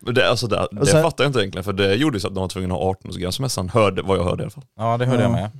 det, 0.00 0.30
alltså 0.30 0.46
det, 0.46 0.68
det 0.72 0.86
sen- 0.86 1.02
fattar 1.02 1.24
jag 1.24 1.28
inte 1.28 1.38
egentligen 1.40 1.64
för 1.64 1.72
det 1.72 1.94
gjorde 1.94 2.16
ju 2.16 2.20
så 2.20 2.28
att 2.28 2.34
de 2.34 2.40
var 2.40 2.48
tvungna 2.48 2.74
att 2.74 2.80
ha 2.80 2.92
18-årsgräns 2.92 3.40
mässan, 3.40 3.68
hörde, 3.68 4.02
vad 4.02 4.18
jag 4.18 4.24
hörde 4.24 4.42
i 4.42 4.44
alla 4.44 4.50
fall. 4.50 4.64
ja 4.76 4.96
det 4.98 5.06
hörde 5.06 5.22
jag 5.22 5.30
Ja. 5.30 5.36
med. 5.36 5.50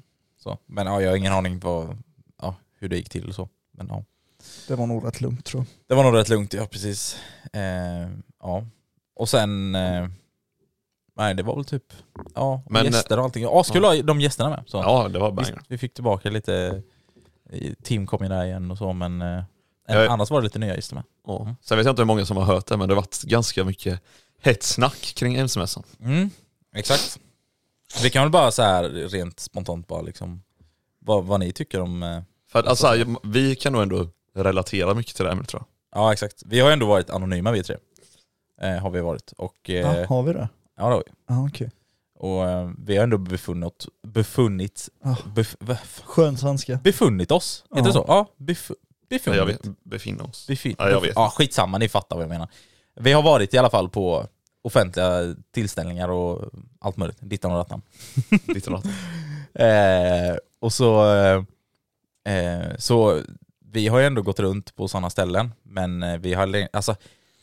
Så. 0.42 0.59
Men 0.66 0.87
ja, 0.87 1.00
jag 1.02 1.11
har 1.11 1.16
ingen 1.16 1.33
aning 1.33 1.61
på 1.61 1.97
ja, 2.42 2.54
hur 2.78 2.88
det 2.88 2.97
gick 2.97 3.09
till 3.09 3.28
och 3.28 3.35
så. 3.35 3.49
Men 3.73 3.87
ja. 3.88 4.04
Det 4.68 4.75
var 4.75 4.87
nog 4.87 5.07
rätt 5.07 5.21
lugnt 5.21 5.45
tror 5.45 5.61
jag. 5.62 5.66
Det 5.88 5.95
var 5.95 6.02
nog 6.11 6.14
rätt 6.21 6.28
lugnt, 6.28 6.54
ja 6.54 6.66
precis. 6.66 7.16
Eh, 7.52 7.61
ja. 8.42 8.64
Och 9.16 9.28
sen, 9.28 9.75
eh, 9.75 10.09
nej 11.16 11.35
det 11.35 11.42
var 11.42 11.54
väl 11.57 11.64
typ, 11.64 11.85
ja, 12.35 12.62
Men, 12.71 12.85
gäster 12.85 13.18
och 13.18 13.25
allting. 13.25 13.47
Askul 13.50 13.85
ha 13.85 14.02
de 14.02 14.21
gästerna 14.21 14.50
med. 14.50 14.62
Så. 14.66 14.76
Ja, 14.76 15.09
det 15.09 15.18
var 15.18 15.30
Visst, 15.30 15.50
banger. 15.50 15.62
vi 15.68 15.78
fick 15.78 15.95
tillbaka 15.95 16.30
lite, 16.30 16.83
eh, 17.50 17.73
team 17.83 18.07
kom 18.07 18.23
ju 18.23 18.28
där 18.28 18.45
igen 18.45 18.71
och 18.71 18.78
så 18.78 18.92
men 18.92 19.23
eh, 19.23 19.42
Jag- 19.88 20.07
annars 20.07 20.30
var 20.30 20.40
det 20.40 20.45
lite 20.45 20.59
nya 20.59 20.75
gäster 20.75 20.95
med. 20.95 21.04
Ja. 21.26 21.54
Sen 21.62 21.76
vet 21.78 21.85
jag 21.87 21.92
inte 21.92 22.02
hur 22.02 22.07
många 22.07 22.25
som 22.25 22.37
har 22.37 22.45
hört 22.45 22.66
det, 22.66 22.76
men 22.76 22.88
det 22.88 22.95
har 22.95 23.00
varit 23.02 23.23
ganska 23.23 23.64
mycket 23.64 24.00
hett 24.42 24.62
snack 24.62 25.12
kring 25.16 25.35
MC-mässan. 25.37 25.83
Mm, 26.02 26.30
exakt. 26.75 27.18
Vi 28.02 28.11
kan 28.11 28.23
väl 28.23 28.30
bara 28.33 28.50
så 28.50 28.62
här 28.62 28.85
rent 28.88 29.40
spontant 29.40 29.87
bara 29.87 30.02
liksom, 30.02 30.42
vad, 30.99 31.25
vad 31.25 31.40
ni 31.40 31.52
tycker 31.52 31.80
om, 31.80 32.02
eh, 32.02 32.21
För 32.52 32.59
att, 32.59 32.66
alltså, 32.66 33.16
vi 33.23 33.57
kan 33.57 33.73
nog 33.73 33.83
ändå 33.83 34.09
relatera 34.35 34.95
mycket 34.95 35.16
till 35.16 35.25
det 35.25 35.30
ämnet 35.33 35.49
tror 35.49 35.62
jag. 35.92 36.00
ja 36.02 36.12
exakt. 36.12 36.42
Vi 36.47 36.61
har 36.61 36.68
ju 36.68 36.73
ändå 36.73 36.87
varit 36.87 37.11
anonyma 37.11 37.52
vi 37.52 37.62
tre. 37.62 37.76
Eh, 38.61 38.71
har 38.78 38.90
vi 38.90 39.00
varit. 39.00 39.33
Och, 39.37 39.71
eh, 39.71 39.75
Ja, 39.76 40.07
har 40.07 40.23
vi 40.23 40.33
det? 40.33 40.49
ja, 40.76 40.85
det 40.85 40.90
har 40.95 41.02
vi. 41.07 41.12
Ja, 41.28 41.47
okej. 41.49 41.71
Och 42.14 42.49
eh, 42.49 42.71
vi 42.78 42.97
har 42.97 43.04
ändå 43.04 43.18
befunnit, 43.18 43.87
befunnit, 44.02 44.88
Ja. 45.04 45.16
bef, 45.35 45.57
va- 45.61 45.78
Skön 46.04 46.38
svenska. 46.38 46.76
befunnit 46.85 47.30
oss. 47.30 47.64
Heter 47.71 47.83
det 47.83 47.88
Ja. 47.88 47.92
så? 47.92 48.04
Ja, 48.09 48.26
bef, 48.37 48.71
Ja, 48.71 48.76
befunnit. 49.09 49.38
jag 49.38 49.47
vet, 49.47 49.85
befinna 49.85 50.25
oss. 50.25 50.47
Befin, 50.47 50.75
Ja, 50.78 50.90
jag 50.90 51.00
vet. 51.00 51.12
ja, 51.14 51.30
skitsamma, 51.37 51.78
ni 51.78 51.88
fattar 51.88 52.16
vad 52.16 52.23
jag 52.23 52.28
menar. 52.30 52.49
Vi 53.00 53.12
har 53.12 53.23
varit 53.23 53.55
i 53.55 53.59
alla 53.59 53.71
fall 53.71 53.88
på 53.88 54.26
offentliga 54.62 55.35
tillställningar 55.55 56.09
och 56.09 56.45
allt 56.81 56.97
möjligt, 56.97 57.19
dittan 57.21 57.52
och 57.52 57.59
dattan. 57.59 57.83
Lite 58.47 58.71
något. 58.71 58.85
Eh, 59.55 60.37
och 60.61 60.73
så, 60.73 61.05
eh, 62.28 62.76
så 62.78 63.21
vi 63.73 63.88
har 63.88 63.99
ju 63.99 64.07
ändå 64.07 64.23
gått 64.23 64.40
runt 64.40 64.76
på 64.76 64.88
sådana 64.88 65.11
ställen, 65.11 65.52
men 65.62 66.02
eh, 66.02 66.19
vi 66.19 66.35
har, 66.35 66.69
alltså, 66.73 66.95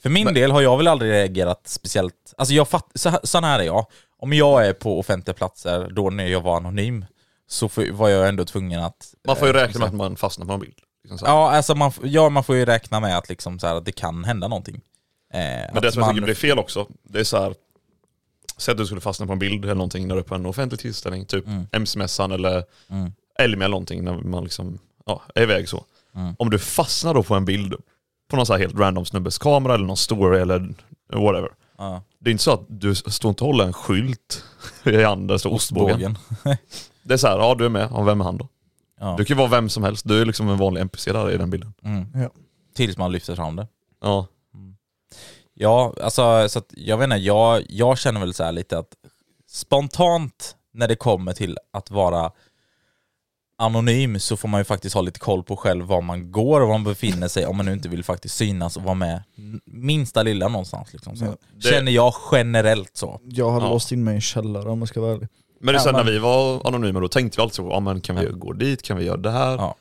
för 0.02 0.10
min 0.10 0.34
del 0.34 0.52
har 0.52 0.62
jag 0.62 0.78
väl 0.78 0.88
aldrig 0.88 1.12
reagerat 1.12 1.62
speciellt, 1.68 2.34
alltså 2.38 2.54
jag 2.54 2.68
fatt, 2.68 2.92
så, 2.96 3.10
här- 3.10 3.20
sån 3.24 3.44
här 3.44 3.60
är 3.60 3.64
jag. 3.64 3.86
Om 4.18 4.34
jag 4.34 4.68
är 4.68 4.74
på 4.74 5.00
offentliga 5.00 5.34
platser, 5.34 5.90
då 5.92 6.10
när 6.10 6.28
jag 6.28 6.42
var 6.42 6.58
anonym, 6.58 7.06
så 7.48 7.70
får- 7.70 7.92
var 7.92 8.10
jag 8.10 8.28
ändå 8.30 8.46
tvungen 8.46 8.80
att... 8.84 9.14
Man 9.28 9.36
får 9.36 9.48
ju 9.48 9.54
eh, 9.54 9.54
räkna 9.54 9.64
med 9.64 9.68
liksom- 9.70 9.84
att 9.84 9.94
man 10.12 10.16
fastnar 10.16 10.46
på 10.46 10.54
en 10.54 10.60
bild. 10.60 10.76
Liksom. 11.04 11.20
Ja, 11.28 11.52
alltså 11.52 11.76
man, 11.76 11.92
ja, 12.04 12.30
man 12.30 12.44
får 12.44 12.56
ju 12.56 12.66
räkna 12.66 13.00
med 13.00 13.18
att, 13.18 13.30
liksom 13.30 13.60
så 13.60 13.68
här, 13.68 13.76
att 13.76 13.86
det 13.86 13.92
kan 13.92 14.24
hända 14.24 14.48
någonting. 14.48 14.82
Eh, 15.36 15.74
Men 15.74 15.82
det 15.82 15.92
som 15.92 16.00
jag 16.00 16.08
man- 16.08 16.16
tycker 16.16 16.26
blir 16.26 16.36
fel 16.36 16.60
också, 16.60 16.88
det 17.04 17.20
är 17.20 17.24
så 17.24 17.38
här. 17.38 17.56
Säg 18.58 18.72
att 18.72 18.78
du 18.78 18.86
skulle 18.86 19.02
fastna 19.02 19.26
på 19.26 19.34
en 19.34 19.40
bild 19.40 19.64
eller 19.66 19.76
någonting 19.76 20.08
när 20.08 20.16
du 20.16 20.22
är 20.22 20.26
på 20.26 20.36
en 20.36 20.46
offentlig 20.46 20.80
tillställning, 20.80 21.26
typ 21.26 21.48
Mm. 21.48 21.68
MC-mässan 21.72 22.32
eller 22.32 22.64
Mm. 22.90 23.12
Elmia 23.40 23.66
eller 23.66 23.72
någonting, 23.72 24.04
när 24.04 24.14
man 24.14 24.44
liksom 24.44 24.80
ja, 25.06 25.22
är 25.36 25.42
iväg 25.44 25.70
så. 25.70 25.86
Mm. 26.16 26.36
Om 26.40 26.50
du 26.50 26.60
fastnar 26.60 27.14
då 27.14 27.24
på 27.24 27.36
en 27.36 27.46
bild 27.46 27.74
på 28.30 28.36
någon 28.36 28.46
så 28.46 28.54
här 28.54 28.60
helt 28.60 28.76
random 28.80 29.06
snubbes 29.06 29.38
kamera 29.38 29.74
eller 29.76 29.86
någon 29.86 29.98
story 29.98 30.40
eller 30.40 30.74
whatever. 31.14 31.50
Ja, 31.78 32.04
Det 32.20 32.30
är 32.30 32.32
inte 32.32 32.44
så 32.44 32.52
att 32.52 32.66
du 32.68 32.96
står 32.96 33.30
inte 33.30 33.44
och 33.44 33.48
håller 33.48 33.66
en 33.66 33.74
skylt 33.74 34.44
i 34.84 35.04
handen 35.04 35.40
står 35.40 35.54
ostbågen. 35.54 35.96
bågen. 36.44 36.58
Det 37.04 37.14
är 37.14 37.18
så 37.18 37.28
här, 37.28 37.38
ja 37.38 37.56
du 37.56 37.66
är 37.66 37.70
med, 37.70 37.88
ja, 37.92 38.02
vem 38.04 38.22
är 38.22 38.26
han 38.26 38.38
då? 38.38 38.48
Ja. 39.00 39.16
Du 39.18 39.26
kan 39.26 39.36
ju 39.36 39.38
vara 39.38 39.50
vem 39.50 39.70
som 39.70 39.84
helst, 39.84 40.08
du 40.08 40.22
är 40.22 40.26
liksom 40.26 40.50
en 40.50 40.58
vanlig 40.58 40.82
NPC 40.82 41.12
där 41.12 41.32
i 41.32 41.38
den 41.38 41.50
bilden. 41.50 41.74
Mm. 41.84 42.08
Ja. 42.24 42.30
Tills 42.76 42.98
man 42.98 43.12
lyfter 43.12 43.36
fram 43.36 43.56
det. 43.56 43.68
Ja, 44.02 44.28
Ja, 45.58 45.94
alltså 46.02 46.50
så 46.50 46.60
att, 46.60 46.74
jag 46.78 46.98
vet 46.98 47.04
inte, 47.04 47.16
jag, 47.18 47.64
jag 47.70 47.98
känner 47.98 48.20
väl 48.20 48.34
så 48.34 48.44
här 48.44 48.52
lite 48.52 48.78
att 48.78 48.96
spontant 49.48 50.56
när 50.74 50.88
det 50.88 50.96
kommer 50.96 51.34
till 51.34 51.58
att 51.74 51.92
vara 51.92 52.32
anonym 53.58 54.20
så 54.20 54.38
får 54.38 54.48
man 54.48 54.60
ju 54.60 54.64
faktiskt 54.66 54.96
ha 54.96 55.02
lite 55.02 55.20
koll 55.20 55.44
på 55.44 55.56
själv 55.58 55.86
var 55.86 56.02
man 56.02 56.32
går 56.32 56.62
och 56.62 56.68
var 56.68 56.76
man 56.78 56.84
befinner 56.84 57.28
sig 57.28 57.46
om 57.46 57.58
man 57.58 57.66
nu 57.66 57.74
inte 57.74 57.90
vill 57.90 58.04
faktiskt 58.04 58.36
synas 58.36 58.78
och 58.78 58.84
vara 58.84 58.94
med 58.94 59.24
minsta 59.66 60.24
lilla 60.24 60.48
någonstans. 60.48 60.94
Liksom, 60.94 61.16
så. 61.16 61.26
Det- 61.26 61.62
Känner 61.70 61.92
jag 61.92 62.14
generellt 62.32 62.98
så. 62.98 63.20
Jag 63.24 63.52
hade 63.52 63.66
Ja. 63.66 63.70
låst 63.72 63.92
in 63.92 64.04
mig 64.04 64.12
i 64.14 64.16
en 64.16 64.22
källare 64.22 64.70
om 64.70 64.80
jag 64.80 64.88
ska 64.88 65.02
vara 65.02 65.12
ärlig. 65.12 65.28
Men 65.60 65.66
det 65.68 65.72
är 65.72 65.74
Ja, 65.74 65.80
så 65.80 65.90
här, 65.90 65.94
men- 65.98 66.06
när 66.06 66.12
vi 66.12 66.20
var 66.20 66.68
anonyma 66.68 67.00
då 67.00 67.08
tänkte 67.08 67.38
vi 67.38 67.44
alltid 67.44 67.56
så, 67.56 67.68
ja 67.70 67.80
men 67.80 68.02
kan 68.02 68.16
vi 68.16 68.26
Ja. 68.26 68.32
gå 68.32 68.54
dit, 68.54 68.82
kan 68.82 68.98
vi 68.98 69.06
göra 69.06 69.18
det 69.18 69.32
här? 69.32 69.52
Ja. 69.58 69.76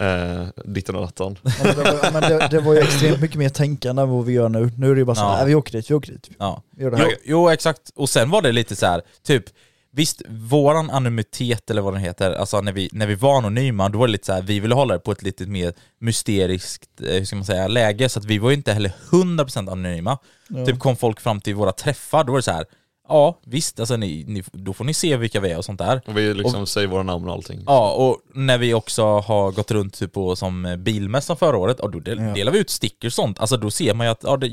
Eh, 0.00 0.46
ditten 0.64 0.94
och 0.96 1.02
datten. 1.02 1.38
Ja, 1.44 1.50
men 1.64 1.76
det, 1.76 1.82
var, 1.82 2.12
men 2.12 2.22
det, 2.22 2.48
det 2.50 2.60
var 2.60 2.74
ju 2.74 2.80
extremt 2.80 3.20
mycket 3.20 3.36
mer 3.36 3.48
tänkande 3.48 4.02
än 4.02 4.08
vad 4.10 4.24
vi 4.24 4.32
gör 4.32 4.48
nu. 4.48 4.70
Nu 4.76 4.90
är 4.90 4.94
det 4.94 4.98
ju 4.98 5.04
bara 5.04 5.16
så 5.16 5.22
Ja. 5.22 5.36
nej, 5.36 5.46
vi 5.46 5.54
åker 5.54 5.72
dit, 5.72 5.90
vi 5.90 5.94
åker 5.94 6.12
dit. 6.12 6.30
Ja. 6.38 6.62
Vi 6.76 6.82
gör 6.82 6.90
det 6.90 6.96
Jo, 7.00 7.04
här. 7.04 7.16
jo 7.24 7.48
exakt, 7.48 7.90
och 7.94 8.08
sen 8.10 8.30
var 8.30 8.42
det 8.42 8.52
lite 8.52 8.76
så 8.76 8.86
här, 8.86 9.02
typ 9.26 9.44
Visst, 9.90 10.22
våran 10.28 10.90
anonymitet 10.90 11.70
eller 11.70 11.82
vad 11.82 11.94
den 11.94 12.02
heter, 12.02 12.32
alltså 12.32 12.60
när 12.60 12.72
vi, 12.72 12.88
när 12.92 13.06
vi 13.06 13.14
var 13.14 13.38
anonyma, 13.38 13.88
då 13.88 13.98
var 13.98 14.06
det 14.06 14.12
lite 14.12 14.26
så 14.26 14.32
här, 14.32 14.42
vi 14.42 14.60
ville 14.60 14.74
hålla 14.74 14.94
det 14.94 15.00
på 15.00 15.12
ett 15.12 15.22
lite 15.22 15.46
mer 15.46 15.72
mysteriskt, 16.00 17.00
eh, 17.00 17.12
hur 17.12 17.24
ska 17.24 17.36
man 17.36 17.44
säga, 17.44 17.68
läge, 17.68 18.08
så 18.08 18.18
att 18.18 18.24
vi 18.24 18.38
var 18.38 18.50
ju 18.50 18.56
inte 18.56 18.72
heller 18.72 18.92
100% 19.10 19.58
anonyma. 19.72 20.18
Ja. 20.48 20.66
Typ 20.66 20.78
kom 20.78 20.96
folk 20.96 21.20
fram 21.20 21.40
till 21.40 21.54
våra 21.54 21.72
träffar, 21.72 22.24
då 22.24 22.32
var 22.32 22.38
det 22.38 22.42
så 22.42 22.52
här, 22.52 22.64
ja 23.08 23.38
visst, 23.44 23.80
alltså 23.80 23.96
ni, 23.96 24.24
ni, 24.26 24.44
då 24.52 24.72
får 24.72 24.84
ni 24.84 24.94
se 24.94 25.16
vilka 25.16 25.40
vi 25.40 25.50
är 25.50 25.58
och 25.58 25.64
sånt 25.64 25.78
där. 25.78 26.00
Och 26.06 26.16
vi 26.16 26.34
liksom 26.34 26.66
säger 26.66 26.88
våra 26.88 27.02
namn 27.02 27.28
och 27.28 27.32
allting. 27.34 27.62
Ja, 27.66 27.92
och 27.92 28.16
när 28.34 28.58
vi 28.58 28.74
också 28.74 29.02
har 29.04 29.52
gått 29.52 29.70
runt 29.70 29.94
typ 29.98 30.12
på 30.12 30.36
som 30.36 30.76
bilmässan 30.78 31.36
förra 31.36 31.56
året, 31.56 31.80
och 31.80 31.90
då 31.90 31.98
del, 32.00 32.18
Ja. 32.18 32.34
delar 32.34 32.52
vi 32.52 32.58
ut 32.58 32.70
stickers 32.70 33.12
och 33.12 33.24
sånt. 33.24 33.40
Alltså 33.40 33.56
då 33.56 33.70
ser 33.70 33.94
man 33.94 34.06
ju 34.06 34.10
att, 34.10 34.22
ja, 34.22 34.36
det, 34.36 34.46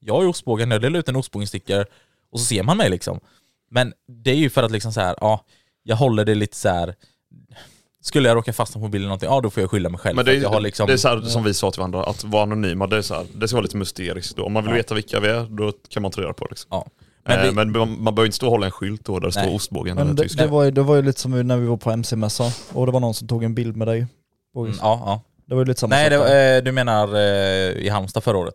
jag 0.00 0.22
är 0.22 0.28
ostbågen, 0.28 0.70
jag 0.70 0.80
delar 0.82 0.98
ut 1.00 1.08
en 1.08 1.16
ostbågen-sticker, 1.16 1.86
och 2.32 2.40
så 2.40 2.46
ser 2.46 2.62
man 2.62 2.76
mig 2.76 2.90
liksom. 2.90 3.20
Men 3.70 3.92
det 4.22 4.30
är 4.30 4.34
ju 4.36 4.50
för 4.50 4.62
att 4.62 4.70
liksom 4.70 4.92
så 4.92 5.00
här, 5.00 5.14
ja, 5.20 5.44
jag 5.82 5.96
håller 5.96 6.24
det 6.24 6.34
lite 6.34 6.56
så 6.56 6.68
här. 6.68 6.94
skulle 8.02 8.28
jag 8.28 8.36
råka 8.36 8.52
fastna 8.52 8.80
på 8.80 8.88
bilden 8.88 9.00
eller 9.00 9.08
någonting, 9.08 9.28
ja 9.28 9.40
då 9.40 9.50
får 9.50 9.60
jag 9.60 9.70
skylla 9.70 9.88
mig 9.88 10.00
själv. 10.00 10.16
Men 10.16 10.24
det 10.24 10.32
är, 10.36 10.40
jag 10.42 10.48
har 10.50 10.60
liksom, 10.60 10.86
det 10.86 10.92
är 10.92 10.96
så 10.96 11.08
här, 11.08 11.20
som 11.20 11.44
vi 11.44 11.54
sa 11.54 11.70
till 11.70 11.78
varandra, 11.80 12.04
att 12.04 12.24
vara 12.24 12.42
anonyma, 12.42 12.86
det, 12.86 12.96
är 12.96 13.02
så 13.02 13.14
här, 13.14 13.26
det 13.34 13.48
ska 13.48 13.56
vara 13.56 13.62
lite 13.62 13.76
mysteriskt 13.76 14.36
då. 14.36 14.44
Om 14.44 14.52
man 14.52 14.62
vill 14.64 14.70
Ja. 14.70 14.76
veta 14.76 14.94
vilka 14.94 15.20
vi 15.20 15.28
är, 15.28 15.46
då 15.50 15.72
kan 15.88 16.02
man 16.02 16.10
ta 16.12 16.20
reda 16.20 16.32
på 16.32 16.44
det. 16.44 16.50
Liksom. 16.50 16.68
ja. 16.70 16.86
Men, 17.24 17.38
Men 17.38 17.48
vi, 17.48 17.52
men 17.54 17.72
man, 17.72 18.02
man 18.02 18.14
behöver 18.14 18.26
inte 18.26 18.36
stå 18.36 18.46
och 18.46 18.52
hålla 18.52 18.66
en 18.66 18.72
skylt 18.72 19.04
då 19.04 19.18
där 19.18 19.26
det 19.26 19.32
står 19.32 19.42
Nej. 19.42 19.54
ostbågen 19.56 19.96
Men 19.96 20.06
eller 20.06 20.14
det, 20.14 20.36
det, 20.36 20.46
var 20.46 20.64
ju, 20.64 20.70
det 20.70 20.82
var 20.82 20.96
ju 20.96 21.02
lite 21.02 21.20
som 21.20 21.40
när 21.46 21.56
vi 21.56 21.66
var 21.66 21.76
på 21.76 21.90
MC-mässan 21.90 22.50
och 22.72 22.86
det 22.86 22.92
var 22.92 23.00
någon 23.00 23.14
som 23.14 23.28
tog 23.28 23.44
en 23.44 23.54
bild 23.54 23.76
med 23.76 23.88
dig. 23.88 23.98
mm, 24.56 24.72
ja, 24.80 25.02
ja. 25.04 25.20
Det 25.46 25.54
var 25.54 25.62
ju 25.62 25.66
lite 25.66 25.80
samma 25.80 25.94
Nej, 25.96 26.18
var, 26.18 26.56
eh, 26.56 26.62
du 26.62 26.72
menar 26.72 27.14
eh, 27.16 27.20
i 27.70 27.88
Halmstad 27.88 28.24
förra 28.24 28.36
året? 28.38 28.54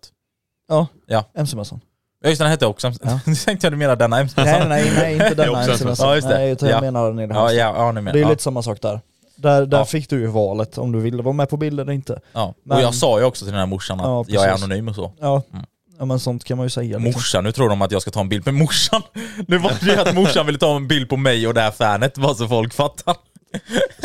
Ja, 0.67 0.87
Ja. 1.07 1.23
MC-mässan. 1.37 1.79
Ja 2.23 2.29
just 2.29 2.41
den 2.41 2.49
hette 2.49 2.65
också 2.65 2.91
Ja. 3.03 3.19
Nu 3.25 3.35
tänkte 3.35 3.65
jag 3.67 3.73
du 3.73 3.77
menar 3.77 3.95
denna 3.95 4.19
MC. 4.19 4.41
Nej, 4.43 4.65
nej, 4.69 4.91
nej, 4.95 5.13
inte 5.13 5.33
denna 5.35 5.63
MC-mässan. 5.63 6.07
Ja, 6.09 6.15
just 6.15 6.27
det. 6.29 6.35
Nej, 6.37 6.51
utan 6.51 6.69
jag 6.69 6.77
Ja. 6.77 6.81
menar 6.81 7.07
den 7.07 7.19
i 7.19 7.27
det 7.27 7.33
Ja, 7.33 7.47
här. 7.47 7.53
ja, 7.53 7.73
ja, 7.77 7.91
nu 7.91 8.01
menar 8.01 8.13
Det 8.13 8.19
är 8.19 8.21
ja. 8.21 8.29
lite 8.29 8.43
samma 8.43 8.61
sak 8.61 8.81
där. 8.81 8.99
Där, 9.37 9.65
där 9.65 9.77
Ja. 9.77 9.85
fick 9.85 10.09
du 10.09 10.19
ju 10.19 10.27
valet 10.27 10.77
om 10.77 10.91
du 10.91 10.99
ville 10.99 11.23
vara 11.23 11.33
med 11.33 11.49
på 11.49 11.57
bild 11.57 11.79
eller 11.79 11.91
inte. 11.93 12.19
Ja, 12.33 12.53
Men- 12.63 12.77
och 12.77 12.83
jag 12.83 12.95
sa 12.95 13.19
ju 13.19 13.25
också 13.25 13.45
till 13.45 13.51
den 13.51 13.59
här 13.59 13.65
morsan 13.67 13.99
att 13.99 14.05
Ja, 14.05 14.25
jag 14.27 14.45
är 14.45 14.53
anonym 14.53 14.87
och 14.87 14.95
så. 14.95 15.11
Ja, 15.19 15.41
Mm. 15.53 15.65
Ja 15.99 16.05
men 16.05 16.19
sånt 16.19 16.43
kan 16.43 16.57
man 16.57 16.65
ju 16.65 16.69
säga. 16.69 16.97
Liksom. 16.97 17.19
Morsan, 17.19 17.43
nu 17.43 17.51
tror 17.51 17.69
de 17.69 17.81
att 17.81 17.91
jag 17.91 18.01
ska 18.01 18.11
ta 18.11 18.21
en 18.21 18.29
bild 18.29 18.45
med 18.45 18.53
morsan. 18.53 19.01
Nu 19.47 19.57
var 19.57 19.73
det 19.81 19.91
ju 19.91 19.99
att 19.99 20.15
morsan 20.15 20.45
ville 20.45 20.59
ta 20.59 20.75
en 20.75 20.87
bild 20.87 21.09
på 21.09 21.17
mig 21.17 21.47
och 21.47 21.53
det 21.53 21.61
här 21.61 21.71
fanet, 21.71 22.17
bara 22.17 22.35
så 22.35 22.47
folk 22.47 22.73
fattar. 22.73 23.15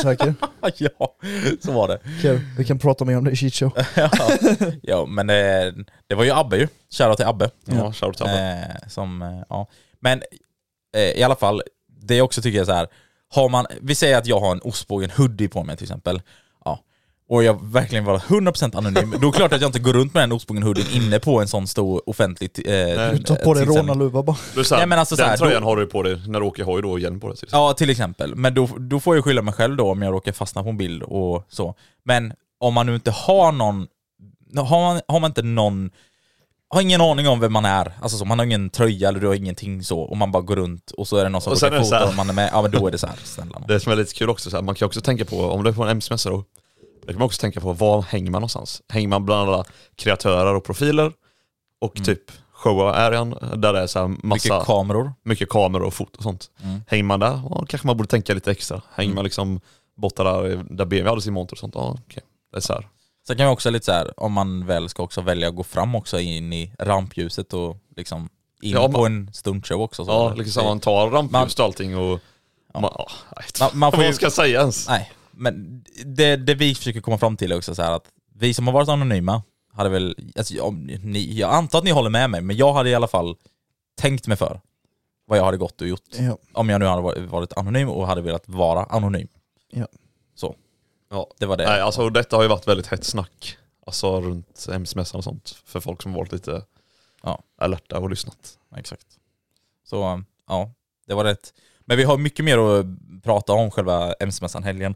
Säker? 0.03 0.35
ja, 0.77 1.17
så 1.61 1.73
var 1.73 1.89
det. 1.89 1.99
Okej, 2.19 2.41
vi 2.59 2.65
kan 2.65 2.79
prata 2.79 3.05
mer 3.05 3.19
om 3.19 3.25
det 3.25 3.31
i 3.31 3.37
Cheat 3.37 3.55
Show. 3.55 3.73
Ja, 3.95 4.11
ja 4.83 5.07
men 5.07 5.27
det, 5.27 5.75
det 6.07 6.15
var 6.15 6.25
ju 6.25 6.31
Abbe 6.31 6.57
ju. 6.57 6.69
Shoutout 6.91 7.17
till 7.17 7.27
Abbe. 7.27 7.51
Ja, 7.65 7.93
shoutout 7.93 8.17
till 8.17 8.27
Abbe. 8.27 8.69
Eh, 8.83 8.89
som, 8.89 9.23
eh, 9.23 9.43
ja. 9.49 9.67
Men 10.01 10.23
eh, 10.97 11.03
i 11.03 11.23
alla 11.23 11.37
fall, 11.37 11.63
det 12.03 12.17
jag 12.17 12.25
också 12.25 12.43
tycker 12.43 12.61
är 12.61 12.65
så 12.65 12.73
här. 12.73 12.89
Har 13.29 13.49
man, 13.49 13.67
vi 13.81 13.95
säger 13.95 14.19
att 14.19 14.27
jag 14.27 14.41
har 14.41 14.53
en 14.53 14.61
ostbågen 14.61 15.11
hoodie 15.11 15.49
på 15.49 15.65
mig 15.65 15.77
till 15.77 15.85
exempel. 15.85 16.23
Och 17.31 17.45
jag 17.45 17.59
verkligen 17.63 18.05
var 18.05 18.19
100% 18.19 18.77
anonym. 18.79 19.11
Då 19.11 19.17
är 19.29 19.33
det 19.33 19.37
klart 19.37 19.53
att 19.53 19.61
jag 19.61 19.69
inte 19.69 19.79
går 19.79 19.93
runt 19.93 20.15
med 20.15 20.23
den 20.23 20.33
ostbågen 20.33 20.63
hoodien 20.63 20.87
inne 20.93 21.19
på 21.19 21.41
en 21.41 21.49
sån 21.49 21.67
stor 21.67 22.03
offentlig 22.11 22.51
eh, 22.67 23.13
Du 23.13 23.19
tar 23.19 23.37
på 23.37 23.55
dig 23.55 23.65
rånarluva 23.65 24.23
bara. 24.23 24.37
Du, 24.55 24.65
så 24.65 24.75
här, 24.75 24.81
Nej, 24.81 24.89
men 24.89 24.99
alltså 24.99 25.17
så 25.17 25.23
den 25.23 25.31
här, 25.31 25.37
tröjan 25.37 25.63
då- 25.63 25.69
har 25.69 25.77
du 25.77 25.87
på 25.87 26.03
dig 26.03 26.21
när 26.27 26.41
du 26.41 26.47
åker 26.47 26.65
hoj 26.65 26.83
då 26.83 26.99
igen 26.99 27.21
på 27.21 27.29
dig. 27.29 27.37
Ja, 27.53 27.73
till 27.73 27.91
exempel. 27.91 28.35
Men 28.37 28.55
då, 28.55 28.69
då 28.79 29.01
får 29.01 29.17
jag 29.17 29.25
skylla 29.25 29.43
mig 29.43 29.55
själv 29.55 29.77
då 29.77 29.91
om 29.91 30.03
jag 30.03 30.13
råkar 30.15 30.33
fastna 30.33 30.63
på 30.63 30.69
en 30.69 30.77
bild 30.77 31.03
och 31.03 31.45
så. 31.49 31.75
Men 32.05 32.33
om 32.61 32.75
man 32.75 32.87
nu 32.87 32.95
inte 32.95 33.11
har 33.11 33.53
någon, 33.53 33.87
har 34.57 34.81
man, 34.81 35.01
har 35.09 35.21
man 35.21 35.31
inte 35.31 35.43
någon, 35.43 35.91
har 36.69 36.81
ingen 36.81 37.01
aning 37.01 37.29
om 37.29 37.41
vem 37.41 37.53
man 37.53 37.65
är, 37.65 37.93
alltså 38.03 38.19
så, 38.19 38.25
man 38.25 38.39
har 38.39 38.47
ingen 38.47 38.71
tröja 38.71 39.09
eller 39.09 39.21
du 39.21 39.27
har 39.27 39.35
ingenting 39.35 39.83
så, 39.83 40.01
och 40.01 40.17
man 40.17 40.33
bara 40.33 40.43
går 40.43 40.57
runt 40.57 40.91
och 40.91 41.09
så 41.09 41.17
är 41.17 41.23
det 41.25 41.29
någon 41.31 41.41
som 41.41 41.53
Och 41.53 41.63
råkar 41.63 41.83
fota 41.83 42.09
och 42.09 42.15
man 42.15 42.29
är 42.31 42.35
med, 42.35 42.51
ja 42.53 42.63
men 42.63 42.71
då 42.71 42.87
är 42.87 42.91
det 42.91 42.99
så 42.99 43.07
här, 43.07 43.17
snälla. 43.25 43.63
Det 43.69 43.81
som 43.81 43.93
är 43.93 43.97
lite 43.97 44.15
kul 44.15 44.31
också, 44.31 44.51
så 44.51 44.57
här, 44.57 44.63
man 44.63 44.75
kan 44.75 44.87
också 44.87 45.01
tänka 45.01 45.25
på, 45.25 45.45
om 45.45 45.65
du 45.65 45.71
är 45.71 45.75
på 45.75 45.83
en 45.85 45.89
MC-mässa 45.89 46.31
då, 46.31 46.45
då 47.11 47.15
kan 47.15 47.19
man 47.19 47.27
också 47.27 47.41
tänka 47.41 47.61
på 47.61 47.73
var 47.73 48.03
hänger 48.03 48.31
man 48.31 48.41
någonstans? 48.41 48.83
Hänger 48.89 49.09
man 49.09 49.25
bland 49.25 49.49
alla 49.51 49.65
kreatörer 49.97 50.55
och 50.55 50.65
profiler? 50.65 51.13
Och 51.81 51.97
Mm. 51.97 52.05
typ 52.05 52.33
show-arean 52.65 53.57
där 53.61 53.73
det 53.73 53.81
är 53.81 53.87
så 53.87 54.09
massa, 54.09 54.27
Mycket 54.27 54.53
mycket, 54.53 54.67
kameror. 54.67 55.13
kameror 55.51 55.85
och 55.87 55.95
foto 55.95 56.17
och 56.17 56.23
sånt. 56.23 56.51
Mm. 56.63 56.81
Hänger 56.87 57.05
man 57.05 57.21
där, 57.21 57.41
ja, 57.51 57.65
kanske 57.69 57.87
man 57.87 57.97
borde 57.97 58.09
tänka 58.09 58.35
lite 58.35 58.51
extra. 58.51 58.83
Hänger 58.95 59.07
Mm. 59.09 59.15
man 59.15 59.25
liksom 59.25 59.61
borta 59.97 60.25
där, 60.25 60.43
där 60.71 60.85
BMW 60.85 61.09
hade 61.09 61.23
sin 61.23 61.33
monter 61.33 61.55
och 61.55 61.59
sånt, 61.59 61.75
ja 61.75 61.97
okej. 62.07 62.23
Det 62.53 62.57
är 62.57 62.61
så 62.61 62.73
här. 62.73 62.89
Sen 63.27 63.37
kan 63.37 63.47
man 63.47 63.53
också 63.53 63.71
lite 63.71 63.87
så 63.87 63.93
här, 63.93 64.21
om 64.21 64.33
man 64.33 64.67
väl 64.67 64.89
ska 64.89 65.03
också 65.03 65.21
välja 65.21 65.49
att 65.49 65.55
gå 65.57 65.63
fram 65.65 65.95
också 65.95 66.21
in 66.21 66.53
i 66.53 66.73
rampljuset 66.79 67.53
och 67.53 67.77
liksom 67.97 68.29
in 68.63 68.71
Ja, 68.73 68.87
på 68.89 69.01
man- 69.03 69.07
en 69.07 69.31
stuntshow 69.33 69.81
också. 69.83 70.05
Så 70.05 70.11
Ja, 70.11 70.35
liksom 70.35 70.65
man 70.65 70.81
tar 70.81 71.11
rampljuset 71.11 71.33
Man- 71.33 71.65
och 71.65 71.69
allting 71.69 71.97
och 71.99 72.21
Man, 72.75 72.83
ja, 72.99 73.07
nej, 73.37 73.45
Man- 73.61 73.71
man 73.79 73.93
får 73.93 73.97
vad 73.99 74.07
man 74.07 74.15
ska 74.15 74.31
säga 74.31 74.61
ens. 74.61 74.89
Nej, 74.89 75.13
men 75.41 75.85
det, 76.05 76.37
det 76.37 76.55
vi 76.55 76.75
försöker 76.75 77.01
komma 77.01 77.19
fram 77.19 77.37
till 77.37 77.53
är 77.53 77.57
också 77.57 77.75
så 77.75 77.83
här 77.83 77.93
att 77.93 78.05
vi 78.35 78.55
som 78.55 78.67
har 78.67 78.75
varit 78.75 78.89
anonyma 78.89 79.43
hade 79.73 79.91
väl, 79.91 80.33
alltså, 80.37 80.63
om 80.63 80.85
ni, 80.87 81.39
jag 81.39 81.55
antar 81.55 81.79
att 81.79 81.85
ni 81.85 81.91
håller 81.91 82.11
med 82.11 82.31
mig, 82.31 82.41
men 82.41 82.57
jag 82.57 82.73
hade 82.73 82.91
i 82.91 82.95
alla 82.95 83.09
fall 83.09 83.37
tänkt 83.97 84.27
mig 84.27 84.37
för 84.37 84.61
vad 85.27 85.39
jag 85.39 85.45
hade 85.45 85.57
gått 85.57 85.81
och 85.81 85.89
gjort. 85.89 86.05
Ja. 86.19 86.39
Om 86.53 86.69
jag 86.69 86.79
nu 86.79 86.87
hade 86.87 87.03
varit- 87.27 87.53
anonym 87.57 87.89
och 87.89 88.07
hade 88.07 88.21
velat 88.21 88.49
vara 88.49 88.85
anonym. 88.85 89.29
Ja. 89.71 89.87
Så, 90.35 90.57
Ja. 91.11 91.27
det 91.39 91.47
var 91.47 91.57
det. 91.57 91.65
Nej, 91.67 91.81
alltså 91.81 92.11
detta 92.11 92.37
har 92.37 92.43
ju 92.43 92.49
varit 92.49 92.69
väldigt 92.69 92.87
hett 92.87 93.05
snack. 93.05 93.57
Alltså 93.87 94.21
runt 94.21 94.67
MC-mässan 94.73 95.19
och 95.19 95.25
sånt. 95.25 95.57
För 95.65 95.81
folk 95.81 96.03
som 96.03 96.13
varit 96.13 96.33
lite 96.33 96.63
Ja. 97.23 97.43
alerta 97.59 97.99
och 97.99 98.11
lyssnat. 98.11 98.59
Exakt. 98.77 99.07
Så 99.85 100.23
ja, 100.49 100.71
det 101.07 101.15
var 101.15 101.25
rätt. 101.25 101.55
Men 101.91 101.97
vi 101.99 102.05
har 102.05 102.19
mycket 102.19 102.45
mer 102.45 102.59
att 102.59 102.87
prata 103.23 103.53
om 103.53 103.71
själva 103.71 104.13
MC-mässan 104.13 104.63
helgen. 104.65 104.95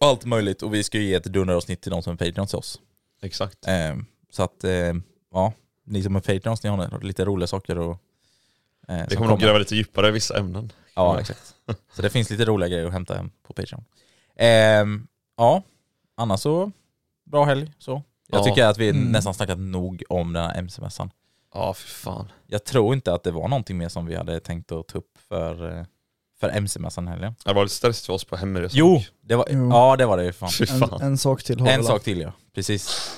Och 0.00 0.06
allt 0.06 0.24
möjligt 0.24 0.62
och 0.62 0.74
vi 0.74 0.82
ska 0.84 0.98
ju 0.98 1.04
ge 1.04 1.14
ett 1.14 1.24
dunderavsnitt 1.24 1.80
till 1.82 1.90
de 1.90 2.02
som 2.02 2.12
är 2.12 2.16
Patreons 2.16 2.50
till 2.50 2.58
oss. 2.58 2.80
Exakt. 3.22 3.68
Eh, 3.68 3.96
så 4.30 4.42
att, 4.42 4.64
eh, 4.64 4.92
ja, 5.32 5.52
ni 5.84 6.02
som 6.02 6.16
är 6.16 6.20
Patreons, 6.20 6.62
ni 6.62 6.68
har 6.70 7.00
lite 7.02 7.24
roliga 7.24 7.46
saker 7.46 7.78
och 7.78 7.98
eh, 8.88 9.04
Vi 9.10 9.16
kommer 9.16 9.30
nog 9.30 9.40
gräva 9.40 9.58
lite 9.58 9.76
djupare 9.76 10.08
i 10.08 10.10
vissa 10.10 10.38
ämnen. 10.38 10.72
Ja, 10.94 11.20
exakt. 11.20 11.54
Så 11.96 12.02
det 12.02 12.10
finns 12.10 12.30
lite 12.30 12.44
roliga 12.44 12.68
grejer 12.68 12.86
att 12.86 12.92
hämta 12.92 13.14
hem 13.16 13.30
på 13.42 13.52
Patreon. 13.52 13.84
Ehm, 14.36 15.06
ja, 15.36 15.62
annars 16.14 16.40
så, 16.40 16.72
bra 17.24 17.44
helg 17.44 17.72
så. 17.78 18.02
Jag 18.28 18.40
Ja. 18.40 18.44
tycker 18.44 18.64
att 18.66 18.78
vi 18.78 18.88
Mm. 18.88 19.12
nästan 19.12 19.34
snackat 19.34 19.58
nog 19.58 20.02
om 20.08 20.32
den 20.32 20.44
här 20.44 20.54
MC-mässan. 20.58 21.10
Ja, 21.54 21.74
för 21.74 21.88
fan. 21.88 22.32
Jag 22.46 22.64
tror 22.64 22.94
inte 22.94 23.12
att 23.14 23.22
det 23.22 23.30
var 23.30 23.48
någonting 23.48 23.78
mer 23.78 23.88
som 23.88 24.06
vi 24.06 24.14
hade 24.16 24.40
tänkt 24.40 24.72
att 24.72 24.88
ta 24.88 24.98
upp 24.98 25.18
för, 25.28 25.78
eh, 25.78 25.84
för 26.40 26.48
MC-mässan 26.48 27.08
helgen. 27.08 27.34
Det 27.44 27.52
var 27.52 27.62
lite 27.62 27.74
stress 27.74 28.06
för 28.06 28.12
oss 28.12 28.24
på 28.24 28.36
hemresa. 28.36 28.74
Jo, 28.78 29.02
det 29.24 29.36
var, 29.36 29.46
Jo. 29.50 29.68
ja 29.70 29.96
det 29.96 30.06
var 30.06 30.16
det 30.16 30.24
ju 30.24 30.32
fan. 30.32 30.50
Fy 30.50 30.64
En, 30.70 30.78
fan. 30.80 31.02
en 31.02 31.18
sak 31.18 31.42
till 31.42 31.60
har 31.60 31.68
En 31.68 31.84
sak 31.84 32.02
till 32.02 32.20
ja, 32.20 32.32
precis. 32.54 33.10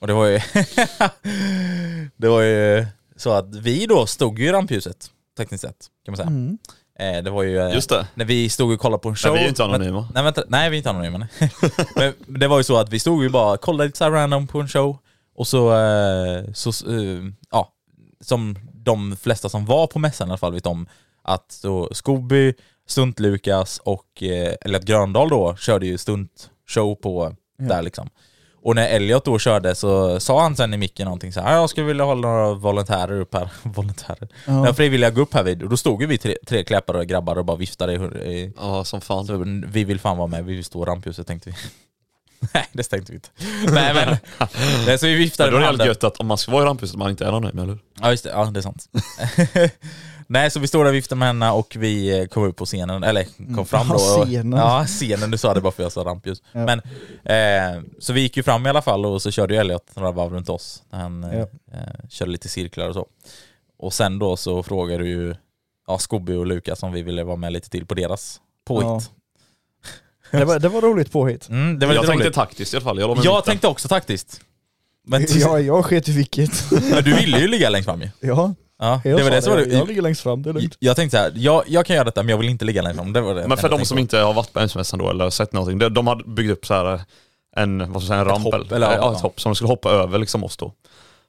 Och 0.00 0.06
det 0.06 0.12
var 0.12 0.26
ju, 0.26 0.40
det 2.16 2.28
var 2.28 2.40
ju 2.42 2.86
så 3.16 3.30
att 3.32 3.54
vi 3.54 3.86
då 3.86 4.06
stod 4.06 4.38
ju 4.38 4.46
i 4.48 4.52
rampljuset, 4.52 5.10
tekniskt 5.36 5.62
sett, 5.62 5.86
kan 6.04 6.12
man 6.12 6.16
säga. 6.16 6.26
Mm. 6.28 6.58
Eh, 6.98 7.22
det 7.24 7.30
var 7.30 7.42
ju 7.42 7.58
eh, 7.58 7.74
Just 7.74 7.88
det. 7.90 8.06
när 8.14 8.24
vi 8.24 8.48
stod 8.48 8.72
och 8.72 8.80
kollade 8.80 9.02
på 9.02 9.08
en 9.08 9.16
show. 9.16 9.30
Men 9.32 9.34
vi 9.34 9.40
är 9.40 9.42
ju 9.44 9.48
inte 9.48 9.62
Men- 9.66 9.74
anonyma. 9.74 10.08
Nej 10.14 10.22
vänta, 10.22 10.42
nej 10.48 10.70
vi 10.70 10.76
är 10.76 10.78
inte 10.78 10.90
anonyma. 10.90 11.18
nej. 11.38 11.50
Men 12.26 12.40
det 12.40 12.48
var 12.48 12.56
ju 12.58 12.64
så 12.64 12.76
att 12.76 12.88
vi 12.88 12.98
stod 12.98 13.22
ju 13.22 13.28
bara 13.28 13.52
och 13.52 13.60
kollade 13.60 13.84
lite 13.86 13.98
så 13.98 14.04
här 14.04 14.10
random 14.10 14.46
på 14.46 14.60
en 14.60 14.68
show 14.68 14.98
och 15.36 15.46
så, 15.46 15.74
eh, 15.78 16.44
så 16.54 16.68
eh, 16.70 17.22
ja, 17.50 17.72
som 18.20 18.58
de 18.72 19.16
flesta 19.16 19.48
som 19.48 19.66
var 19.66 19.86
på 19.86 19.98
mässan 19.98 20.28
i 20.28 20.30
alla 20.30 20.38
fall 20.38 20.52
vet 20.52 20.66
om 20.66 20.86
att 21.26 21.52
så 21.52 21.88
Scooby, 21.92 22.54
Stunt-Lukas 22.88 23.80
och 23.84 24.22
eh, 24.22 24.54
Elliot 24.60 24.82
Gröndal 24.84 25.28
då 25.28 25.56
körde 25.56 25.86
ju 25.86 25.98
stuntshow 25.98 26.94
på 26.94 27.34
där 27.58 27.82
liksom. 27.82 28.08
Och 28.62 28.74
när 28.74 28.88
Elliot 28.88 29.24
då 29.24 29.38
körde 29.38 29.74
så 29.74 30.20
sa 30.20 30.42
han 30.42 30.56
sen 30.56 30.74
i 30.74 30.76
micken 30.76 31.04
någonting 31.04 31.32
så 31.32 31.40
här, 31.40 31.52
"Ja, 31.52 31.60
jag 31.60 31.70
skulle 31.70 31.86
vilja 31.86 32.04
hålla 32.04 32.28
några 32.28 32.54
volontärer 32.54 33.20
upp 33.20 33.34
här, 33.34 33.48
volontärer, 33.62 34.28
Ja. 34.46 34.52
några 34.52 34.74
frivilliga 34.74 35.10
gå 35.10 35.20
upp 35.20 35.34
här 35.34 35.42
vid, 35.42 35.62
och 35.62 35.68
då 35.68 35.76
stod 35.76 36.00
ju 36.02 36.06
vi 36.08 36.18
tre, 36.18 36.36
tre 36.46 36.64
kläppare 36.64 36.98
och 36.98 37.06
grabbar 37.06 37.38
och 37.38 37.44
bara 37.44 37.56
viftade 37.56 37.92
i, 37.92 37.96
i 38.32 38.52
Ja, 38.56 38.84
som 38.84 39.00
fan. 39.00 39.26
så 39.26 39.44
vi 39.66 39.84
vill 39.84 40.00
fan 40.00 40.16
vara 40.18 40.26
med, 40.26 40.44
vi 40.44 40.54
vill 40.54 40.64
stå 40.64 40.82
i 40.82 40.86
rampljuset 40.86 41.26
tänkte 41.26 41.50
vi. 41.50 41.56
Nej 42.54 42.66
det 42.72 42.82
tänkte 42.82 43.12
vi 43.12 43.16
inte. 43.16 43.28
Nej 43.72 43.94
men, 43.94 44.16
nej, 44.86 44.98
så 44.98 45.06
vi 45.06 45.14
viftade 45.14 45.50
Men 45.50 45.60
då 45.60 45.66
är 45.66 45.72
det 45.72 45.78
jävligt 45.78 45.86
gött 45.86 46.04
att 46.04 46.20
om 46.20 46.26
man 46.26 46.38
ska 46.38 46.52
vara 46.52 46.62
i 46.62 46.66
rampljuset 46.66 46.96
man 46.98 47.10
inte 47.10 47.24
är 47.24 47.28
anonym, 47.28 47.58
eller 47.58 47.68
hur? 47.72 47.78
Ja 48.00 48.10
just 48.10 48.24
det, 48.24 48.30
ja 48.30 48.44
det 48.44 48.60
är 48.60 48.62
sant. 48.62 48.88
Nej 50.28 50.50
så 50.50 50.60
vi 50.60 50.66
stod 50.68 50.80
där 50.84 50.88
och 50.88 50.94
viftade 50.94 51.18
med 51.18 51.28
henne 51.28 51.50
och 51.50 51.76
vi 51.78 52.20
eh, 52.20 52.26
kom 52.26 52.42
upp 52.44 52.56
på 52.56 52.64
scenen, 52.66 53.02
eller 53.04 53.26
kom 53.54 53.66
fram 53.66 53.88
då. 53.88 53.94
Ja, 53.98 54.18
och- 54.20 54.26
scenen. 54.26 54.58
Ja 54.58 54.84
scenen, 54.86 55.30
du 55.30 55.38
sa 55.38 55.54
det 55.54 55.60
bara 55.60 55.72
för 55.72 55.82
jag 55.82 55.92
sa 55.92 56.00
rampljus. 56.04 56.42
Ja. 56.52 56.64
Men, 56.66 56.78
eh, 57.24 57.82
så 57.98 58.12
vi 58.12 58.20
gick 58.20 58.36
ju 58.36 58.42
fram 58.42 58.66
i 58.66 58.68
alla 58.68 58.82
fall 58.82 59.06
och 59.06 59.22
så 59.22 59.30
körde 59.30 59.54
ju 59.54 59.60
Elliot 59.60 59.96
några 59.96 60.10
varv 60.12 60.32
runt 60.32 60.48
oss. 60.48 60.82
När 60.90 60.98
han 60.98 61.24
eh, 61.24 61.38
Ja. 61.38 61.46
eh, 61.72 62.08
körde 62.08 62.30
lite 62.30 62.48
cirklar 62.48 62.88
och 62.88 62.94
så. 62.94 63.06
Och 63.78 63.92
sen 63.92 64.18
då 64.18 64.36
så 64.36 64.62
frågade 64.62 65.04
du 65.04 65.08
ju 65.08 65.34
ja, 65.86 65.98
Scobby 65.98 66.34
och 66.34 66.46
Lukas 66.46 66.82
om 66.82 66.92
vi 66.92 67.02
ville 67.02 67.24
vara 67.24 67.36
med 67.36 67.52
lite 67.52 67.70
till 67.70 67.86
på 67.86 67.94
deras 67.94 68.40
påhitt. 68.66 69.10
Det, 70.30 70.44
var, 70.44 70.58
det 70.58 70.68
var 70.68 70.80
roligt 70.82 71.12
påhitt. 71.12 71.48
Mm, 71.48 71.78
det 71.78 71.86
var 71.86 71.94
jag 71.94 72.00
lite 72.02 72.10
tänkte 72.10 72.24
roligt. 72.26 72.34
taktiskt 72.34 72.74
i 72.74 72.76
alla 72.76 72.84
fall. 72.84 72.98
Jag, 73.00 73.18
Jag 73.24 73.44
tänkte 73.44 73.68
också 73.68 73.88
taktiskt. 73.88 74.40
Men, 75.06 75.26
Ja, 75.34 75.60
jag 75.60 75.84
sket 75.84 76.08
i 76.08 76.12
vilket. 76.12 76.50
men 76.70 77.04
du 77.04 77.14
ville 77.14 77.40
ju 77.40 77.48
ligga 77.48 77.70
längst 77.70 77.84
fram 77.86 78.02
ju. 78.02 78.08
Ja, 78.20 78.54
Ja, 78.78 79.00
jag 79.04 79.18
det 79.18 79.22
var 79.24 79.30
det 79.30 79.42
som 79.42 79.52
var 79.52 79.60
Jag 79.60 79.68
det. 79.68 79.84
ligger 79.84 80.02
längst 80.02 80.20
fram, 80.20 80.42
det 80.42 80.50
är 80.50 80.54
lugnt. 80.54 80.76
Jag 80.78 80.96
tänkte 80.96 81.16
så 81.16 81.22
här, 81.22 81.32
jag, 81.34 81.62
jag 81.66 81.86
kan 81.86 81.96
göra 81.96 82.04
detta 82.04 82.22
men 82.22 82.28
jag 82.30 82.38
vill 82.38 82.48
inte 82.48 82.64
ligga 82.64 82.82
längst 82.82 82.96
fram. 82.98 83.12
Det 83.12 83.20
var 83.20 83.34
det 83.34 83.48
Men 83.48 83.58
för 83.58 83.68
de 83.68 83.78
jag 83.78 83.86
som 83.86 83.96
tänkte 83.96 84.16
inte 84.16 84.26
har 84.26 84.34
varit 84.34 84.52
på 84.52 84.60
MC-mässan 84.60 84.98
då 84.98 85.10
eller 85.10 85.30
sett 85.30 85.52
någonting, 85.52 85.78
de, 85.78 85.88
de 85.88 86.06
hade 86.06 86.24
byggt 86.24 86.50
upp 86.52 86.66
så 86.66 86.74
här 86.74 87.00
en, 87.56 87.78
vad 87.78 87.88
ska 87.88 87.94
jag 87.94 88.02
säga, 88.02 88.18
en 88.20 88.24
ramp 88.24 88.44
hopp, 88.44 88.72
eller, 88.72 88.92
ja, 88.96 89.12
ett 89.14 89.20
hopp 89.20 89.40
som 89.40 89.50
de 89.50 89.56
skulle 89.56 89.68
hoppa 89.68 89.90
över 89.90 90.18
liksom 90.18 90.44
oss 90.44 90.56
då. 90.56 90.72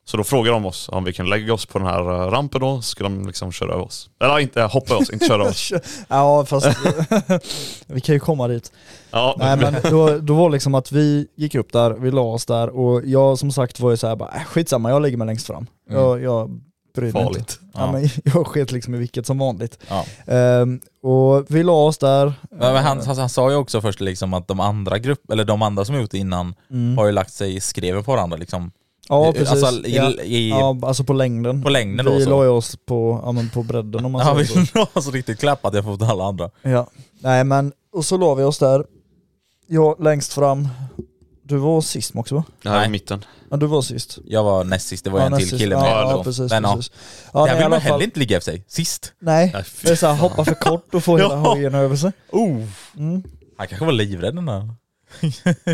Så 0.06 0.18
då 0.18 0.24
frågade 0.24 0.56
de 0.56 0.66
oss 0.66 0.90
om 0.90 1.04
vi 1.04 1.14
kan 1.14 1.30
lägga 1.30 1.54
oss 1.54 1.66
på 1.66 1.78
den 1.80 1.88
här 1.88 2.00
eh, 2.00 2.32
rampen 2.32 2.62
då, 2.62 2.76
så 2.76 2.82
skulle 2.82 3.10
de 3.10 3.28
liksom 3.28 3.52
köra 3.52 3.74
över 3.74 3.84
oss. 3.84 4.10
Eller 4.22 4.40
inte 4.40 4.62
hoppa 4.62 4.94
över 4.94 5.02
oss, 5.02 5.10
inte 5.10 5.26
köra 5.26 5.42
över 5.42 5.50
oss. 5.52 5.72
Ja 6.08 6.46
fast 6.46 6.68
vi 7.88 8.02
kan 8.02 8.16
ju 8.16 8.20
komma 8.20 8.48
dit. 8.48 8.72
Ja, 9.12 9.36
Nej 9.40 9.58
men 9.58 9.76
då, 9.84 10.18
då 10.18 10.34
var 10.34 10.50
liksom 10.50 10.76
att 10.76 10.92
vi 10.92 11.28
gick 11.36 11.56
upp 11.56 11.74
där, 11.74 11.92
vi 11.92 12.12
la 12.12 12.22
oss 12.22 12.46
där 12.46 12.70
och 12.70 13.06
jag 13.06 13.40
som 13.40 13.52
sagt 13.52 13.80
var 13.80 13.92
ju 13.92 13.98
såhär 13.98 14.16
bara, 14.16 14.30
äh, 14.36 14.44
skitsamma 14.44 14.90
jag 14.90 15.02
lägger 15.02 15.18
mig 15.18 15.28
längst 15.28 15.48
fram. 15.48 15.68
Mm. 15.90 16.02
Jag, 16.02 16.24
jag 16.24 16.62
inte. 17.06 17.20
farligt. 17.20 17.60
Ja. 17.74 17.80
Ja. 17.80 17.92
men 17.92 18.10
jag 18.34 18.48
sket 18.48 18.72
liksom 18.72 18.96
i 18.96 18.98
vilket 18.98 19.26
som 19.26 19.38
vanligt. 19.38 19.80
Ja. 19.88 20.06
Ehm, 20.34 20.80
och 21.04 21.46
vi 21.48 21.64
la 21.64 21.74
oss 21.74 21.98
där. 21.98 22.34
Men 22.52 22.76
han, 22.76 23.02
han, 23.02 23.18
han 23.18 23.30
sa 23.30 23.50
ju 23.52 23.56
också 23.56 23.82
först 23.82 24.00
liksom 24.02 24.34
att 24.34 24.48
de 24.48 24.60
andra 24.60 24.98
grupp, 25.00 25.32
eller 25.32 25.46
de 25.46 25.62
andra 25.62 25.86
som 25.86 25.96
gjort 26.02 26.12
det 26.12 26.18
innan 26.18 26.56
Mm. 26.72 26.98
har 26.98 27.06
ju 27.06 27.12
lagt 27.12 27.34
sig 27.34 27.56
i 27.56 27.60
skreven 27.60 28.04
på 28.04 28.12
varandra 28.12 28.38
liksom. 28.38 28.72
Ja 29.10 29.34
precis. 29.34 29.64
Alltså, 29.64 29.88
i, 29.88 29.96
ja. 29.96 30.12
i, 30.24 30.50
ja, 30.50 30.80
alltså 30.84 31.04
på 31.04 31.14
längden. 31.14 31.64
på 31.64 31.70
längden 31.70 32.06
då 32.06 32.12
vi 32.12 32.26
la 32.26 32.44
ju 32.44 32.50
oss 32.50 32.78
på, 32.86 33.22
ja, 33.26 33.32
men 33.32 33.50
på 33.50 33.64
bredden 33.64 34.06
om 34.06 34.12
man 34.12 34.22
Ja, 34.28 34.46
säger 34.46 34.60
vi 34.62 34.66
så. 34.66 34.78
la 34.80 34.88
oss 34.94 35.12
riktigt 35.12 35.40
klappat 35.40 35.74
jag 35.74 35.84
fått 35.84 36.02
alla 36.02 36.24
andra. 36.24 36.50
Ja. 36.62 36.88
Nej 37.20 37.44
men, 37.44 37.72
och 37.94 38.06
så 38.06 38.18
la 38.18 38.36
vi 38.36 38.44
oss 38.44 38.60
där. 38.60 38.86
Jag 39.68 40.04
längst 40.04 40.34
fram. 40.34 40.68
Du 41.48 41.58
var 41.58 41.82
sist 41.82 42.12
också 42.16 42.36
va? 42.36 42.44
Nej. 42.62 42.86
är 42.86 42.90
mitten. 42.90 43.26
Ja 43.52 43.58
du 43.58 43.66
var 43.66 43.82
sist. 43.82 44.18
Jag 44.26 44.44
var 44.44 44.64
näst 44.64 44.88
sist, 44.88 45.04
det 45.04 45.10
var 45.10 45.20
ja, 45.20 45.26
en 45.26 45.32
näst 45.32 45.42
till 45.42 45.50
sist. 45.50 45.62
kille 45.62 45.76
ja, 45.76 45.82
med. 45.82 45.90
Ja, 45.92 46.12
så. 46.18 46.24
precis. 46.24 46.52
Men, 46.52 46.64
ja. 46.64 46.76
precis. 46.76 46.92
Ja, 47.34 47.40
det 47.40 47.46
nej, 47.46 47.50
här 47.50 47.56
i 47.56 47.58
vill 47.58 47.66
alla 47.66 47.70
man 47.70 47.82
fall- 47.82 47.92
heller 47.92 48.04
inte 48.06 48.20
ligga 48.20 48.38
efter 48.38 48.52
sig, 48.52 48.64
sist. 48.68 49.14
Nej, 49.20 49.52
Nej, 49.54 49.64
fy 49.64 49.86
det 49.88 49.92
är 49.92 49.96
såhär 49.96 50.16
hoppa 50.16 50.46
för 50.46 50.54
kort 50.54 50.94
och 50.96 51.04
få 51.04 51.18
hela 51.18 51.30
Ja. 51.34 51.54
höjen 51.54 51.76
över 51.76 51.96
sig. 51.96 52.12
Oh. 52.32 52.64
Mm. 52.98 53.24
Han 53.58 53.68
kanske 53.68 53.86
var 53.86 53.92
livrädd 53.94 54.36
den 54.36 54.46
där. 54.46 54.70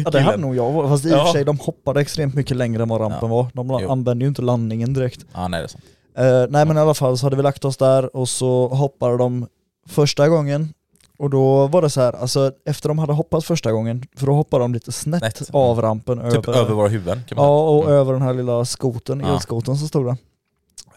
Ja 0.04 0.10
det 0.12 0.20
hade 0.22 0.38
nog 0.38 0.56
jag, 0.56 0.90
fast 0.90 1.06
i 1.06 1.08
och 1.10 1.18
Ja. 1.18 1.26
för 1.26 1.32
sig 1.32 1.46
de 1.46 1.60
hoppade 1.60 2.02
extremt 2.02 2.36
mycket 2.36 2.58
längre 2.58 2.84
än 2.84 2.90
vad 2.90 3.02
rampen 3.02 3.20
Ja. 3.22 3.28
var. 3.28 3.48
De 3.54 3.68
la- 3.68 3.80
Jo. 3.82 3.92
använde 3.92 4.26
ju 4.26 4.30
inte 4.30 4.42
landningen 4.42 4.94
direkt. 4.94 5.26
Ja 5.34 5.48
nej 5.48 5.60
det 5.60 5.66
är 5.66 5.68
sant. 5.68 5.84
Eh, 6.18 6.52
nej 6.52 6.66
men 6.66 6.78
i 6.78 6.80
alla 6.80 6.94
fall 6.94 7.18
så 7.18 7.26
hade 7.26 7.36
vi 7.36 7.42
lagt 7.44 7.66
oss 7.66 7.78
där 7.78 8.16
och 8.16 8.30
så 8.30 8.68
hoppade 8.68 9.18
de 9.18 9.48
första 9.90 10.30
gången 10.30 10.74
och 11.20 11.30
då 11.30 11.68
var 11.68 11.82
det 11.82 11.90
så 11.90 12.02
här, 12.02 12.14
alltså 12.14 12.52
efter 12.66 12.90
de 12.90 13.00
hade 13.00 13.14
hoppat 13.14 13.44
första 13.46 13.72
gången, 13.72 14.04
för 14.18 14.26
då 14.26 14.34
hoppade 14.34 14.64
de 14.64 14.74
lite 14.74 14.92
snett 14.92 15.38
Snett. 15.38 15.50
av 15.54 15.82
rampen 15.82 16.32
Typ 16.32 16.48
över, 16.48 16.60
över 16.60 16.74
våra 16.74 16.88
huvuden 16.88 17.22
kan 17.28 17.36
man 17.36 17.46
Ja, 17.46 17.70
och 17.70 17.84
Mm. 17.84 17.96
över 17.96 18.14
den 18.14 18.22
här 18.22 18.34
lilla 18.34 18.66
skoten, 18.66 19.20
Ja. 19.20 19.34
elskoten 19.34 19.76
som 19.76 19.88
stod 19.88 20.06
där. 20.06 20.18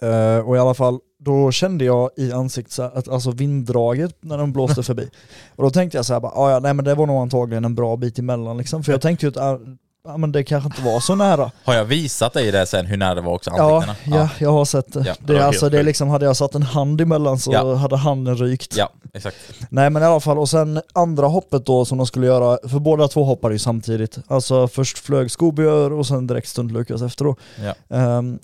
Eh, 0.01 0.41
och 0.49 0.57
i 0.57 0.59
alla 0.59 0.75
fall, 0.75 0.99
då 1.21 1.51
kände 1.51 1.85
jag 1.85 2.11
i 2.17 2.33
ansiktet 2.33 2.79
att, 2.79 3.09
alltså 3.09 3.31
vinddraget 3.31 4.17
när 4.21 4.39
de 4.39 4.53
blåste 4.53 4.83
förbi. 4.83 5.09
Och 5.57 5.63
då 5.65 5.71
tänkte 5.71 5.99
jag 5.99 6.07
så 6.07 6.13
här, 6.13 6.21
bara, 6.21 6.33
"Ah, 6.33 6.51
ja, 6.51 6.59
nej 6.59 6.75
men 6.75 6.85
det 6.85 6.95
var 6.95 7.07
nog 7.07 7.17
antagligen 7.23 7.65
en 7.65 7.75
bra 7.75 7.97
bit 7.97 8.19
emellan 8.19 8.57
liksom. 8.57 8.85
För 8.85 8.93
jag 8.93 9.01
tänkte 9.01 9.27
ju 9.27 9.31
att, 9.31 9.37
ah, 9.37 9.59
ja 10.07 10.17
men 10.17 10.33
det 10.33 10.45
kanske 10.45 10.67
inte 10.67 10.83
var 10.83 11.01
så 11.01 11.15
nära. 11.15 11.51
Har 11.65 11.75
jag 11.75 11.85
visat 11.85 12.33
dig 12.33 12.53
det 12.53 12.67
sen 12.67 12.87
hur 12.87 12.97
nära 12.97 13.15
det 13.15 13.21
var 13.21 13.33
också, 13.33 13.51
Ja, 13.57 13.77
ansiktena? 13.77 14.17
ja, 14.17 14.29
jag 14.39 14.53
har 14.53 14.65
sett 14.65 14.93
det. 14.93 15.05
Ja, 15.07 15.15
det, 15.21 15.33
det 15.33 15.47
alltså, 15.47 15.69
det 15.69 15.79
är 15.79 15.83
liksom, 15.83 16.09
hade 16.09 16.25
jag 16.25 16.37
satt 16.37 16.55
en 16.55 16.63
hand 16.63 17.01
emellan 17.01 17.39
så 17.39 17.53
Ja. 17.53 17.75
hade 17.75 17.97
handen 17.97 18.37
rykt. 18.37 18.77
ja, 18.77 18.91
exakt. 19.15 19.37
Nej 19.71 19.91
men 19.91 20.03
i 20.03 20.07
alla 20.07 20.21
fall, 20.21 20.39
och 20.39 20.49
sen 20.49 20.81
andra 20.93 21.27
hoppet 21.27 21.67
då 21.67 21.85
som 21.85 21.99
de 21.99 22.07
skulle 22.07 22.27
göra, 22.27 22.69
för 22.69 22.79
båda 22.79 23.09
två 23.09 23.25
hoppade 23.25 23.55
ju 23.55 23.59
samtidigt. 23.59 24.19
Alltså 24.27 24.69
först 24.69 24.99
flög 24.99 25.31
Scooby 25.31 25.65
och 25.67 26.07
sen 26.07 26.27
direkt 26.27 26.49
stund 26.49 26.73
Lukas 26.73 27.03
efter 27.03 27.25
då. 27.25 27.37
Ja. 27.65 27.97
Ehm, 27.97 28.39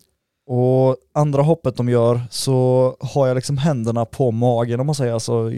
och 0.46 0.96
andra 1.14 1.42
hoppet 1.42 1.76
de 1.76 1.88
gör 1.88 2.20
så 2.30 2.96
har 3.00 3.26
jag 3.26 3.34
liksom 3.34 3.58
händerna 3.58 4.04
på 4.04 4.30
magen 4.30 4.80
om 4.80 4.86
man 4.86 4.94
säger, 4.94 5.12
alltså 5.12 5.50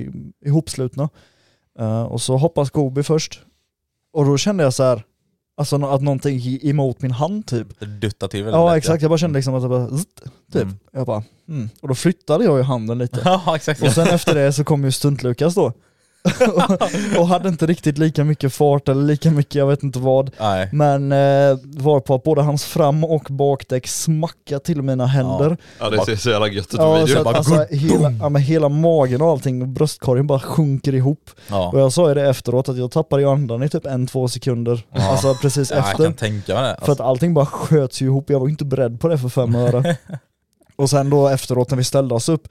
ihopslutna. 0.46 1.08
Uh, 1.80 2.02
och 2.02 2.20
så 2.20 2.36
hoppar 2.36 2.64
Scooby 2.64 3.02
först. 3.02 3.40
Och 4.12 4.24
då 4.24 4.36
kände 4.36 4.64
jag 4.64 4.74
så 4.74 4.82
här, 4.82 5.02
alltså 5.56 5.86
att 5.86 6.02
någonting 6.02 6.38
gick 6.38 6.64
emot 6.64 7.02
min 7.02 7.10
hand 7.10 7.46
typ. 7.46 7.80
Det 7.80 7.86
duttar 7.86 8.28
till 8.28 8.44
väldigt 8.44 8.58
Ja 8.58 8.70
lätt, 8.70 8.78
exakt, 8.78 9.02
jag 9.02 9.10
bara 9.10 9.18
kände 9.18 9.36
liksom 9.36 9.54
att 9.54 9.62
det 9.62 9.68
bara, 9.68 9.88
zzzt, 9.88 10.22
typ. 10.52 10.62
Mm. 10.62 10.76
Jag 10.92 11.06
bara, 11.06 11.22
mm. 11.48 11.68
Och 11.80 11.88
då 11.88 11.94
flyttade 11.94 12.44
jag 12.44 12.58
ju 12.58 12.62
handen 12.62 12.98
lite. 12.98 13.20
Ja 13.24 13.56
exakt. 13.56 13.82
Och 13.82 13.92
sen 13.92 14.06
efter 14.08 14.34
det 14.34 14.52
så 14.52 14.64
kom 14.64 14.84
ju 14.84 14.90
stunt-Lukas 14.90 15.54
då. 15.54 15.72
Och 17.18 17.26
hade 17.28 17.48
inte 17.48 17.66
riktigt 17.66 17.98
lika 17.98 18.24
mycket 18.24 18.52
fart 18.54 18.88
eller 18.88 19.02
lika 19.02 19.30
mycket, 19.30 19.54
jag 19.54 19.66
vet 19.66 19.82
inte 19.82 19.98
vad. 19.98 20.30
Nej. 20.40 20.68
Men 20.72 21.12
eh, 21.12 21.58
var 21.64 22.00
på 22.00 22.14
att 22.14 22.22
både 22.22 22.42
hans 22.42 22.64
fram 22.64 23.04
och 23.04 23.26
bakdäck 23.30 23.86
smackade 23.86 24.60
till 24.60 24.82
mina 24.82 25.06
händer. 25.06 25.56
Ja 25.80 25.90
det 25.90 26.04
ser 26.04 26.16
så 26.16 26.30
jävla 26.30 26.48
gött 26.48 26.64
ut 26.74 26.80
på 26.80 26.82
Ja, 26.82 27.06
så 27.06 27.18
att, 27.18 27.24
bara 27.24 27.36
alltså, 27.36 27.66
hela, 27.70 28.10
ja, 28.10 28.28
men 28.28 28.42
hela 28.42 28.68
magen 28.68 29.22
och 29.22 29.28
allting, 29.28 29.74
bröstkorgen 29.74 30.26
bara 30.26 30.40
sjunker 30.40 30.94
ihop. 30.94 31.30
Och 31.30 31.40
Ja. 31.50 31.72
jag 31.74 31.92
sa 31.92 32.08
ju 32.08 32.14
det 32.14 32.28
efteråt 32.28 32.68
att 32.68 32.76
jag 32.76 32.90
tappade 32.90 33.22
ju 33.22 33.28
andan 33.28 33.62
i 33.62 33.68
typ 33.68 33.86
en, 33.86 34.06
två 34.06 34.28
sekunder. 34.28 34.86
Ja. 34.92 35.10
Alltså 35.10 35.34
precis 35.34 35.70
Ja, 35.70 35.76
jag 35.76 35.90
efter. 35.90 36.04
kan 36.04 36.14
tänka 36.14 36.54
mig 36.54 36.62
det. 36.62 36.84
För 36.84 36.92
att 36.92 37.00
allting 37.00 37.34
bara 37.34 37.46
sköts 37.46 38.02
ju 38.02 38.06
ihop, 38.06 38.30
jag 38.30 38.40
var 38.40 38.48
inte 38.48 38.64
beredd 38.64 39.00
på 39.00 39.08
det 39.08 39.18
för 39.18 39.28
fem 39.28 39.54
öre. 39.54 39.96
och 40.76 40.90
sen 40.90 41.10
då 41.10 41.28
efteråt 41.28 41.70
när 41.70 41.76
vi 41.76 41.84
ställde 41.84 42.14
oss 42.14 42.28
upp, 42.28 42.48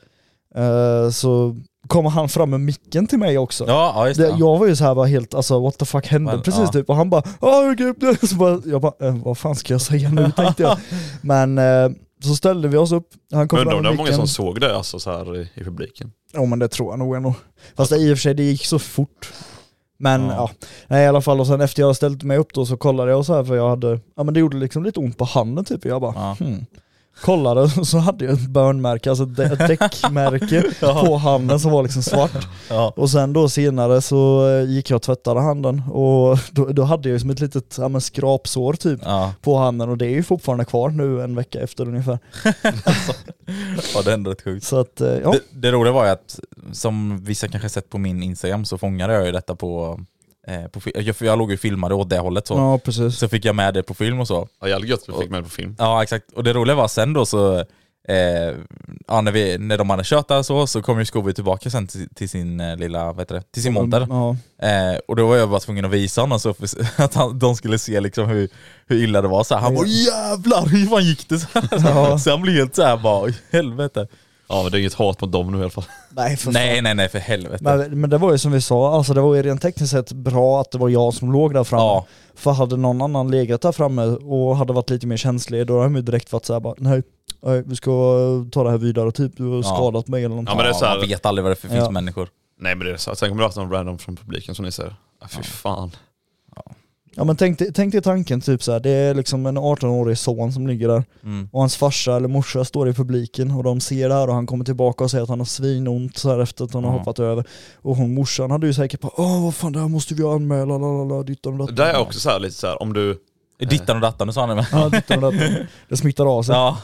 eh, 0.55 1.09
så 1.09 1.55
kommer 1.87 2.09
han 2.09 2.29
fram 2.29 2.49
med 2.49 2.59
micken 2.59 3.07
till 3.07 3.19
mig 3.19 3.37
också. 3.37 3.65
Ja, 3.67 3.93
ja 3.95 4.07
just 4.07 4.19
det. 4.19 4.35
Jag 4.39 4.57
var 4.57 4.67
ju 4.67 4.75
så 4.75 4.83
här 4.83 4.95
bara 4.95 5.05
helt, 5.05 5.33
alltså 5.33 5.59
what 5.59 5.77
the 5.77 5.85
fuck 5.85 6.07
hände 6.07 6.31
Men, 6.31 6.41
precis 6.41 6.61
ja. 6.61 6.67
typ? 6.67 6.89
Och 6.89 6.95
han 6.95 7.09
bara 7.09 7.23
Åh 7.39 7.71
gud, 7.71 7.95
så 8.29 8.35
bara, 8.35 8.61
jag 8.65 8.81
bara 8.81 9.07
eh, 9.07 9.17
vad 9.17 9.37
fan 9.37 9.55
ska 9.55 9.73
jag 9.73 9.81
säga 9.81 10.09
nu 10.09 10.31
tänkte 10.35 10.63
jag. 10.63 10.77
Men 11.21 11.57
eh, 11.57 11.89
så 12.23 12.35
ställde 12.35 12.67
vi 12.67 12.77
oss 12.77 12.91
upp, 12.91 13.07
han 13.31 13.47
kom 13.47 13.59
Men 13.59 13.67
undrar 13.67 13.77
om 13.77 13.83
det 13.83 13.89
var 13.89 13.97
många 13.97 14.13
som 14.13 14.27
såg 14.27 14.61
det 14.61 14.75
alltså, 14.77 14.99
så 14.99 15.11
här 15.11 15.37
i, 15.37 15.49
i 15.53 15.63
publiken. 15.63 16.11
Ja 16.33 16.45
men 16.45 16.59
det 16.59 16.67
tror 16.67 16.91
jag 16.91 16.99
nog 16.99 17.15
ändå. 17.15 17.33
Fast 17.75 17.91
det, 17.91 17.97
i 17.97 18.13
och 18.13 18.17
för 18.17 18.21
sig 18.21 18.33
det 18.33 18.43
gick 18.43 18.65
så 18.65 18.79
fort. 18.79 19.33
Men 19.97 20.21
ja. 20.21 20.33
Ja. 20.35 20.49
nej 20.87 21.05
i 21.05 21.07
alla 21.07 21.21
fall 21.21 21.39
och 21.39 21.47
sen 21.47 21.61
efter 21.61 21.81
jag 21.81 21.87
hade 21.87 21.95
ställt 21.95 22.23
mig 22.23 22.37
upp 22.37 22.53
då 22.53 22.65
så 22.65 22.77
kollade 22.77 23.11
jag 23.11 23.25
så 23.25 23.33
här 23.33 23.43
för 23.43 23.55
jag 23.55 23.69
hade, 23.69 23.99
ja 24.15 24.23
men 24.23 24.33
det 24.33 24.39
gjorde 24.39 24.57
liksom 24.57 24.83
lite 24.83 24.99
ont 24.99 25.17
på 25.17 25.25
handen 25.25 25.65
typ. 25.65 25.85
Jag 25.85 26.01
bara 26.01 26.13
Ja. 26.15 26.37
hmm. 26.39 26.65
Kollade 27.21 27.61
och 27.79 27.87
så 27.87 27.97
hade 27.97 28.25
jag 28.25 28.33
ett 28.33 28.47
burnmärke, 28.47 29.09
alltså 29.09 29.23
ett 29.23 29.67
däckmärke 29.67 30.63
på 30.79 31.17
handen 31.17 31.59
som 31.59 31.71
var 31.71 31.83
liksom 31.83 32.03
svart. 32.03 32.47
Ja. 32.69 32.93
Och 32.95 33.09
sen 33.09 33.33
då 33.33 33.49
senare 33.49 34.01
så 34.01 34.49
eh, 34.49 34.69
gick 34.69 34.89
jag 34.89 34.95
och 34.95 35.01
tvättade 35.01 35.41
handen 35.41 35.81
och 35.91 36.37
då, 36.51 36.65
då 36.65 36.83
hade 36.83 37.09
jag 37.09 37.13
ju 37.13 37.19
som 37.19 37.29
ett 37.29 37.39
litet 37.39 37.75
ja, 37.77 37.87
men 37.87 38.01
skrapsår 38.01 38.73
typ 38.73 38.99
Ja. 39.03 39.33
på 39.41 39.57
handen 39.57 39.89
och 39.89 39.97
det 39.97 40.05
är 40.05 40.09
ju 40.09 40.23
fortfarande 40.23 40.65
kvar 40.65 40.89
nu 40.89 41.21
en 41.21 41.35
vecka 41.35 41.59
efter 41.59 41.87
ungefär. 41.87 42.19
ja, 43.95 44.01
det 44.05 44.09
är 44.09 44.13
ändå 44.13 44.31
rätt 44.31 44.41
sjukt. 44.41 44.65
Så 44.65 44.79
att, 44.79 45.01
eh, 45.01 45.07
ja. 45.07 45.31
Det, 45.31 45.39
det 45.51 45.71
roliga 45.71 45.93
var 45.93 46.05
ju 46.05 46.11
att, 46.11 46.39
som 46.71 47.23
vissa 47.23 47.47
kanske 47.47 47.69
sett 47.69 47.89
på 47.89 47.97
min 47.97 48.23
Instagram, 48.23 48.65
så 48.65 48.77
fångade 48.77 49.13
jag 49.13 49.25
ju 49.25 49.31
detta 49.31 49.55
på, 49.55 49.99
på 50.73 50.79
fi- 50.79 50.91
jag, 50.95 51.15
för 51.15 51.25
jag 51.25 51.37
låg 51.39 51.49
ju 51.49 51.53
och 51.53 51.59
filmade 51.59 51.95
åt 51.95 52.09
det 52.09 52.19
hållet 52.19 52.47
så. 52.47 52.53
ja 52.53 52.77
precis. 52.77 53.17
Så 53.17 53.27
fick 53.29 53.45
jag 53.45 53.55
med 53.55 53.73
det 53.73 53.83
på 53.83 53.93
film 53.93 54.19
och 54.19 54.27
så. 54.27 54.47
Ja 54.61 54.67
jävligt 54.67 54.89
gött 54.89 55.09
att 55.09 55.15
vi 55.15 55.21
fick 55.21 55.29
med 55.29 55.39
det 55.39 55.43
på 55.43 55.49
film. 55.49 55.75
Ja 55.79 56.03
exakt, 56.03 56.31
och 56.35 56.43
det 56.43 56.53
roliga 56.53 56.75
var 56.75 56.87
sen 56.87 57.13
då 57.13 57.25
så, 57.25 57.57
eh, 58.07 58.55
ja, 59.07 59.21
när, 59.21 59.31
vi, 59.31 59.57
när 59.57 59.77
de 59.77 59.89
hade 59.89 60.03
kört 60.05 60.27
där 60.27 60.43
så, 60.43 60.67
så 60.67 60.81
kom 60.81 60.99
ju 60.99 61.05
Scooby 61.05 61.33
tillbaka 61.33 61.69
sen 61.69 61.87
till, 61.87 62.09
till 62.15 62.29
sin 62.29 62.59
eh, 62.59 62.77
lilla, 62.77 63.05
vad 63.05 63.19
heter 63.19 63.35
det, 63.35 63.41
till 63.51 63.63
sin 63.63 63.73
monter. 63.73 64.07
Ja. 64.09 64.35
Eh, 64.67 64.97
och 65.07 65.15
då 65.15 65.27
var 65.27 65.35
jag 65.35 65.49
bara 65.49 65.59
tvungen 65.59 65.85
att 65.85 65.91
visa 65.91 66.21
honom 66.21 66.39
så 66.39 66.53
för, 66.53 66.67
att 67.03 67.13
han, 67.13 67.39
de 67.39 67.55
skulle 67.55 67.79
se 67.79 67.99
liksom 67.99 68.27
hur, 68.29 68.49
hur 68.87 69.03
illa 69.03 69.21
det 69.21 69.27
var. 69.27 69.43
Så 69.43 69.55
här, 69.55 69.61
han 69.61 69.75
bara 69.75 69.87
jävlar 69.87 70.65
hur 70.67 70.87
fan 70.87 71.03
gick 71.05 71.29
det? 71.29 71.39
Så, 71.39 71.47
Ja. 71.71 72.19
så 72.19 72.29
han 72.31 72.41
blev 72.41 72.55
helt 72.55 72.75
såhär 72.75 72.97
bara, 72.97 73.31
helvete. 73.51 74.07
Ja 74.47 74.63
men 74.63 74.71
det 74.71 74.77
är 74.77 74.79
inget 74.79 74.93
hat 74.93 75.21
mot 75.21 75.31
dem 75.31 75.51
nu 75.51 75.57
i 75.57 75.61
alla 75.61 75.69
fall. 75.69 75.83
Nej 76.09 76.37
för 76.37 76.43
fan. 76.43 76.53
Nej 76.53 76.81
nej 76.81 76.95
nej 76.95 77.09
för 77.09 77.19
helvete. 77.19 77.63
Men, 77.63 77.99
men 78.01 78.09
det 78.09 78.17
var 78.17 78.31
ju 78.31 78.37
som 78.37 78.51
vi 78.51 78.61
sa, 78.61 78.95
alltså 78.95 79.13
det 79.13 79.21
var 79.21 79.35
ju 79.35 79.43
rent 79.43 79.61
tekniskt 79.61 79.91
sett 79.91 80.11
bra 80.11 80.61
att 80.61 80.71
det 80.71 80.77
var 80.77 80.89
jag 80.89 81.13
som 81.13 81.31
låg 81.31 81.53
där 81.53 81.63
framme. 81.63 81.83
Ja. 81.83 82.05
För 82.35 82.51
hade 82.51 82.77
någon 82.77 83.01
annan 83.01 83.31
legat 83.31 83.61
där 83.61 83.71
framme 83.71 84.03
och 84.05 84.57
hade 84.57 84.73
varit 84.73 84.89
lite 84.89 85.07
mer 85.07 85.17
känslig, 85.17 85.67
då 85.67 85.73
hade 85.73 85.85
de 85.85 85.95
ju 85.95 86.01
direkt 86.01 86.31
varit 86.31 86.45
såhär 86.45 86.59
bara 86.59 86.73
nej, 86.77 87.03
nej, 87.43 87.63
vi 87.65 87.75
ska 87.75 87.91
ta 88.51 88.63
det 88.63 88.69
här 88.69 88.77
vidare 88.77 89.11
typ, 89.11 89.37
du 89.37 89.43
har 89.49 89.55
Ja. 89.57 89.63
skadat 89.63 90.07
mig 90.07 90.19
eller 90.19 90.29
någonting. 90.29 90.51
Ja, 90.51 90.55
men 90.55 90.65
det 90.65 90.69
är 90.69 90.73
så 90.73 90.85
här- 90.85 90.97
Man 90.99 91.07
vet 91.07 91.25
aldrig 91.25 91.43
vad 91.43 91.51
det 91.51 91.55
för 91.55 91.67
finns 91.67 91.79
Ja. 91.83 91.91
människor. 91.91 92.27
Nej 92.59 92.75
men 92.75 92.87
det 92.87 92.93
är 92.93 92.97
så. 92.97 93.15
Tänk 93.15 93.31
om 93.31 93.37
det 93.37 93.43
varit 93.43 93.55
någon 93.55 93.71
random 93.71 93.97
från 93.97 94.15
publiken 94.15 94.55
som 94.55 94.65
ni 94.65 94.71
säger. 94.71 94.95
Ja, 95.21 95.27
fy 95.29 95.43
fan. 95.43 95.91
Ja 97.15 97.23
men 97.23 97.35
tänk, 97.35 97.59
tänk 97.73 97.91
dig 97.91 98.01
tanken 98.01 98.41
typ 98.41 98.63
så 98.63 98.71
här. 98.71 98.79
det 98.79 98.89
är 98.89 99.13
liksom 99.13 99.45
en 99.45 99.57
18-årig 99.57 100.17
son 100.17 100.53
som 100.53 100.67
ligger 100.67 100.87
där 100.87 101.03
Mm. 101.23 101.49
och 101.51 101.59
hans 101.59 101.75
farsa 101.75 102.15
eller 102.15 102.27
morsa 102.27 102.65
står 102.65 102.89
i 102.89 102.93
publiken 102.93 103.51
och 103.51 103.63
de 103.63 103.79
ser 103.79 104.09
det 104.09 104.15
här 104.15 104.27
och 104.27 104.33
han 104.33 104.45
kommer 104.47 104.65
tillbaka 104.65 105.03
och 105.03 105.11
säger 105.11 105.23
att 105.23 105.29
han 105.29 105.39
har 105.39 105.45
svinont 105.45 106.17
så 106.17 106.29
här 106.29 106.39
efter 106.39 106.63
att 106.65 106.73
han 106.73 106.83
har 106.83 106.91
Ja. 106.91 106.97
hoppat 106.97 107.19
över. 107.19 107.43
Och 107.81 107.95
hon 107.95 108.13
morsan 108.13 108.51
hade 108.51 108.67
ju 108.67 108.73
säkert 108.73 109.01
bara 109.01 109.11
åh 109.17 109.43
vad 109.43 109.55
fan 109.55 109.71
det 109.73 109.79
här 109.79 109.87
måste 109.87 110.13
vi 110.13 110.23
anmäla, 110.23 110.77
lalala, 110.77 111.23
dittan 111.23 111.53
och 111.53 111.59
dattan. 111.59 111.75
Det 111.75 111.83
är 111.91 111.99
också 111.99 112.19
så 112.19 112.29
här, 112.29 112.39
lite 112.39 112.55
så 112.55 112.67
här, 112.67 112.81
om 112.81 112.93
du, 112.93 113.19
Dittan 113.59 113.95
och 113.95 114.01
dattan, 114.01 114.27
nu 114.27 114.33
sa 114.33 114.39
han 114.41 114.49
det 114.49 114.55
med. 114.55 114.65
Ja, 114.71 114.89
dittan 114.89 115.23
och 115.23 115.33
dattan. 115.33 115.55
Det 115.89 115.97
smittar 115.97 116.37
av 116.37 116.43
sig. 116.43 116.55
Ja. 116.55 116.77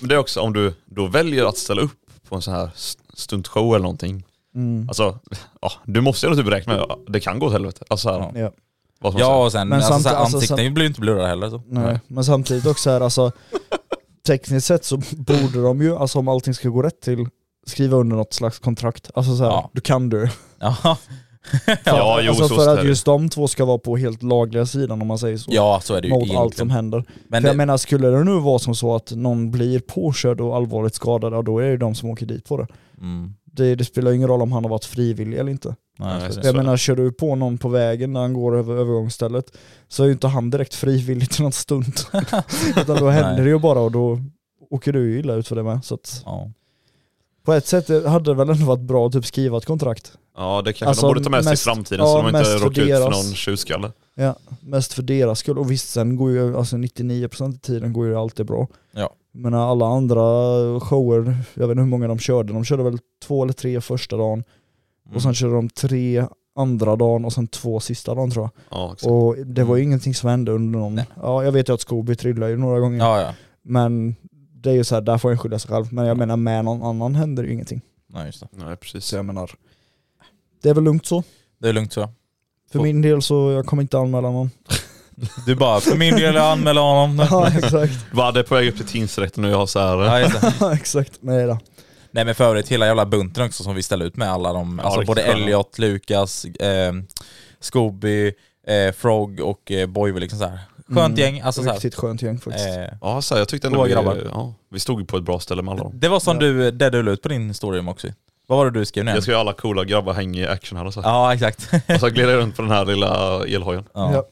men 0.00 0.08
det 0.08 0.14
är 0.14 0.18
också 0.18 0.40
om 0.40 0.52
du 0.52 0.74
då 0.86 1.06
väljer 1.06 1.44
att 1.44 1.56
ställa 1.56 1.82
upp 1.82 1.92
på 2.28 2.34
en 2.36 2.42
sån 2.42 2.54
här 2.54 2.70
st- 2.74 3.02
stuntshow 3.14 3.68
eller 3.74 3.82
någonting. 3.82 4.24
Mm. 4.54 4.88
Alltså, 4.88 5.18
ja, 5.60 5.72
du 5.84 6.00
måste 6.00 6.26
ju 6.26 6.30
ändå 6.30 6.42
typ 6.42 6.52
räkna 6.52 6.72
med 6.72 6.82
att 6.82 6.98
det 7.08 7.20
kan 7.20 7.38
gå 7.38 7.46
åt 7.46 7.52
helvete. 7.52 7.84
Alltså, 7.90 8.08
så 8.08 8.14
här, 8.20 8.40
Ja. 8.40 8.50
Ja. 9.06 9.28
vad 9.28 9.40
ja 9.40 9.44
och 9.44 9.52
sen, 9.52 9.68
Men 9.68 9.76
alltså, 9.76 9.92
samt- 9.92 10.06
här, 10.06 10.14
alltså, 10.14 10.36
ansikten 10.36 10.58
sam- 10.58 10.74
blir 10.74 10.84
ju 10.84 10.88
inte 10.88 11.00
blurrade 11.00 11.28
heller 11.28 11.50
så. 11.50 11.62
Nej. 11.68 11.84
Nej. 11.84 12.00
Men 12.08 12.24
samtidigt 12.24 12.66
också 12.66 12.90
här, 12.90 13.00
alltså 13.00 13.32
tekniskt 14.26 14.66
sett 14.66 14.84
så 14.84 14.96
borde 15.16 15.62
de 15.62 15.82
ju, 15.82 15.96
alltså 15.96 16.18
om 16.18 16.28
allting 16.28 16.54
ska 16.54 16.68
gå 16.68 16.82
rätt 16.82 17.00
till, 17.00 17.26
skriva 17.66 17.96
under 17.96 18.16
något 18.16 18.32
slags 18.34 18.58
kontrakt. 18.58 19.10
Alltså 19.14 19.36
så 19.36 19.42
här, 19.44 19.50
Ja. 19.50 19.70
du 19.72 19.80
kan 19.80 20.08
du. 20.08 20.30
Ja. 20.60 20.76
Ja, 21.84 22.20
jo, 22.22 22.30
alltså 22.30 22.48
så 22.48 22.54
för 22.54 22.78
att 22.78 22.84
just 22.84 23.04
de 23.04 23.28
två 23.28 23.48
ska 23.48 23.64
vara 23.64 23.78
på 23.78 23.96
helt 23.96 24.22
lagliga 24.22 24.66
sidan 24.66 25.02
om 25.02 25.08
man 25.08 25.18
säger 25.18 25.36
så. 25.36 25.50
ja 25.54 25.80
så 25.82 25.94
är 25.94 26.00
det 26.02 26.08
ju 26.08 26.14
mot 26.14 26.22
allt 26.22 26.30
egentligen. 26.30 26.52
som 26.58 26.70
händer. 26.70 27.04
Men 27.28 27.42
för 27.42 27.48
jag 27.48 27.54
det, 27.54 27.58
menar, 27.58 27.76
skulle 27.76 28.08
det 28.08 28.24
nu 28.24 28.40
vara 28.40 28.58
som 28.58 28.74
så 28.74 28.94
att 28.94 29.10
någon 29.10 29.50
blir 29.50 29.80
påkörd 29.80 30.40
och 30.40 30.56
allvarligt 30.56 30.94
skadad, 30.94 31.44
då 31.44 31.58
är 31.58 31.64
det 31.64 31.70
ju 31.70 31.76
de 31.76 31.94
som 31.94 32.10
åker 32.10 32.26
dit 32.26 32.44
på 32.48 32.56
det. 32.56 32.66
mm, 33.00 33.34
det. 33.56 33.74
Det 33.74 33.84
spelar 33.84 34.12
ingen 34.12 34.28
roll 34.28 34.42
om 34.42 34.52
han 34.52 34.64
har 34.64 34.70
varit 34.70 34.84
frivillig 34.84 35.38
eller 35.38 35.50
inte. 35.50 35.74
nej, 35.98 36.32
så- 36.32 36.40
Jag 36.44 36.56
menar, 36.56 36.76
kör 36.76 36.96
du 36.96 37.12
på 37.12 37.34
någon 37.34 37.58
på 37.58 37.68
vägen 37.68 38.12
när 38.12 38.20
han 38.20 38.32
går 38.34 38.56
över 38.56 38.74
övergångsstället 38.74 39.56
så 39.88 40.02
är 40.02 40.06
ju 40.06 40.12
inte 40.12 40.26
han 40.28 40.50
direkt 40.50 40.74
frivillig 40.74 41.30
till 41.30 41.42
något 41.42 41.54
stunt. 41.54 42.06
Utan 42.76 42.96
då 42.96 43.08
händer 43.08 43.32
Nej. 43.34 43.42
det 43.44 43.48
ju 43.50 43.58
bara 43.58 43.80
och 43.80 43.92
då 43.92 44.20
åker 44.70 44.92
du 44.92 45.12
ju 45.12 45.18
illa 45.18 45.34
ut 45.34 45.48
för 45.48 45.56
det 45.56 45.62
med. 45.62 45.84
Så 45.84 45.94
att 45.94 46.22
ja. 46.24 46.50
på 47.44 47.52
ett 47.52 47.66
sätt 47.66 47.88
hade 48.06 48.30
det 48.30 48.34
väl 48.34 48.50
ändå 48.50 48.66
varit 48.66 48.80
bra 48.80 49.06
att 49.06 49.12
typ 49.12 49.26
skriva 49.26 49.56
ett 49.58 49.64
kontrakt. 49.66 50.12
Ja 50.36 50.62
det 50.64 50.72
kanske 50.72 50.86
Alltså, 50.86 51.06
de 51.06 51.10
borde 51.10 51.24
ta 51.24 51.30
med 51.30 51.44
sig 51.44 51.50
i 51.50 51.52
mest- 51.52 51.64
framtiden 51.64 52.06
ja, 52.06 52.12
så 52.12 52.22
de 52.22 52.36
inte 52.36 52.54
råkar 52.54 52.82
ut 52.82 52.88
för 52.88 53.10
någon 53.10 53.34
tjuvskalle. 53.34 53.92
Ja, 54.18 54.36
mest 54.60 54.92
för 54.92 55.02
deras 55.02 55.38
skull. 55.38 55.58
Och 55.58 55.70
visst, 55.70 55.90
sen 55.90 56.16
går 56.16 56.30
ju, 56.30 56.56
alltså 56.56 56.76
99% 56.76 57.54
i 57.54 57.58
tiden 57.58 57.92
går 57.92 58.06
ju 58.06 58.16
alltid 58.16 58.46
bra. 58.46 58.66
Ja. 58.92 59.10
Men 59.32 59.54
alla 59.54 59.86
andra 59.86 60.20
shower, 60.80 61.36
jag 61.54 61.68
vet 61.68 61.70
inte 61.74 61.80
hur 61.82 61.88
många 61.88 62.08
de 62.08 62.18
körde, 62.18 62.52
de 62.52 62.64
körde 62.64 62.82
väl 62.82 62.98
två 63.24 63.42
eller 63.42 63.52
tre 63.52 63.80
första 63.80 64.16
dagen 64.16 64.44
Mm. 65.06 65.16
och 65.16 65.22
sen 65.22 65.34
körde 65.34 65.54
de 65.54 65.68
tre 65.68 66.26
andra 66.56 66.96
dagen 66.96 67.24
och 67.24 67.32
sen 67.32 67.46
två 67.48 67.80
sista 67.80 68.14
dagen 68.14 68.30
tror 68.30 68.44
jag. 68.44 68.50
Ja, 68.78 68.92
exakt. 68.92 69.10
Och 69.10 69.36
det 69.46 69.64
var 69.64 69.76
ju 69.76 69.80
Mm. 69.82 69.88
ingenting 69.90 70.14
som 70.14 70.30
hände 70.30 70.52
under 70.52 70.78
någon, 70.78 70.94
Nej. 70.94 71.06
ja 71.22 71.44
jag 71.44 71.52
vet 71.52 71.68
ju 71.68 71.72
att 71.74 71.80
Scooby 71.80 72.16
trillade 72.16 72.52
ju 72.52 72.58
några 72.58 72.80
gånger. 72.80 72.98
ja, 72.98 73.20
ja. 73.20 73.34
Men 73.62 74.16
det 74.54 74.70
är 74.70 74.74
ju 74.74 74.84
så 74.84 74.94
här, 74.94 75.02
där 75.02 75.18
får 75.18 75.30
en 75.30 75.38
skylla 75.38 75.58
sig 75.58 75.70
själv. 75.70 75.92
Men 75.92 76.06
jag 76.06 76.16
menar 76.18 76.36
med 76.36 76.64
någon 76.64 76.82
annan 76.82 77.14
händer 77.14 77.44
ju 77.44 77.52
ingenting. 77.52 77.80
Nej, 78.06 78.26
just 78.26 78.40
det. 78.40 78.48
Nej 78.52 78.76
precis. 78.76 79.04
Så 79.04 79.16
jag 79.16 79.24
menar, 79.24 79.50
det 80.62 80.68
är 80.70 80.74
väl 80.74 80.84
lugnt 80.84 81.06
så. 81.06 81.22
det 81.58 81.68
är 81.68 81.72
lugnt 81.72 81.92
så. 81.92 82.08
För 82.72 82.78
min 82.80 83.02
del 83.02 83.22
så 83.22 83.52
jag 83.52 83.66
kommer 83.66 83.82
inte 83.82 83.98
anmäla 83.98 84.30
någon. 84.30 84.50
Du 85.46 85.54
bara, 85.54 85.80
för 85.80 85.96
min 85.96 86.16
del 86.16 86.34
jag 86.34 86.44
anmäler 86.44 86.80
honom. 86.80 87.26
ja 87.30 87.48
exakt. 87.58 88.12
Bara 88.12 88.32
det 88.32 88.40
är 88.40 88.44
på 88.44 88.54
väg 88.54 88.68
upp 88.68 88.76
till 88.76 88.86
tingsrätten 88.86 89.44
och 89.44 89.50
jag 89.50 89.56
har 89.56 89.66
så 89.66 89.78
här. 89.80 89.96
Ja, 90.04 90.20
just 90.20 90.40
det. 90.40 90.54
Ja 90.60 90.74
exakt, 90.74 91.12
nej 91.20 91.46
då. 91.46 91.58
Nej 92.10 92.24
men 92.24 92.34
för 92.34 92.44
övrigt 92.44 92.68
hela 92.68 92.86
jävla 92.86 93.06
bunten 93.06 93.46
också 93.46 93.62
som 93.62 93.74
vi 93.74 93.82
ställde 93.82 94.04
ut 94.04 94.16
med 94.16 94.30
alla 94.32 94.52
de, 94.52 94.80
Ja, 94.82 94.88
alltså 94.90 95.06
både. 95.06 95.22
Elliot, 95.22 95.78
Lukas, 95.78 96.44
eh, 96.44 96.92
Scooby, 97.60 98.26
eh, 98.66 98.92
Frog 98.96 99.40
och 99.40 99.70
eh, 99.72 99.86
Boy 99.86 100.20
liksom 100.20 100.38
så 100.38 100.44
här. 100.46 100.58
Skönt 100.88 100.98
Mm, 100.98 101.14
gäng, 101.34 101.40
alltså 101.40 101.62
så 101.62 101.66
här. 101.68 101.74
Riktigt 101.74 101.94
skönt 101.94 102.22
gäng 102.22 102.38
faktiskt. 102.38 102.66
Eh, 102.68 102.84
Ja, 103.00 103.22
så 103.22 103.34
här, 103.34 103.40
jag 103.40 103.48
tyckte 103.48 103.66
ändå 103.66 103.78
Goa 103.78 103.86
vi, 103.86 103.92
grabbar. 103.92 104.18
ja, 104.32 104.54
vi 104.70 104.78
stod 104.80 105.00
ju 105.00 105.06
på 105.06 105.16
ett 105.16 105.22
bra 105.24 105.40
ställe 105.40 105.62
med 105.62 105.72
alla 105.72 105.82
dem. 105.82 105.92
det 105.94 106.08
var 106.08 106.20
som 106.20 106.34
Ja. 106.36 106.40
du, 106.40 106.70
det 106.70 106.90
du 106.90 107.02
la 107.02 107.10
ut 107.10 107.22
på 107.22 107.28
din 107.28 107.54
story 107.54 107.80
också. 107.88 108.08
Vad 108.46 108.58
var 108.58 108.70
det 108.70 108.78
du 108.80 108.84
skrev 108.84 109.04
ner? 109.04 109.14
Jag 109.14 109.22
ska 109.22 109.32
ju 109.32 109.38
alla 109.38 109.52
coola 109.52 109.84
grabbar 109.84 110.12
hänga 110.12 110.40
i 110.40 110.46
action 110.46 110.78
här 110.78 110.84
och 110.84 110.94
så. 110.94 111.00
Ja 111.00 111.34
exakt. 111.34 111.70
Och 111.88 112.00
så 112.00 112.08
gled 112.10 112.28
jag 112.28 112.36
runt 112.38 112.56
på 112.56 112.62
den 112.62 112.70
här 112.70 112.84
lilla 112.84 113.42
elhojen. 113.46 113.84
ja. 113.94 114.12
Ja. 114.12 114.24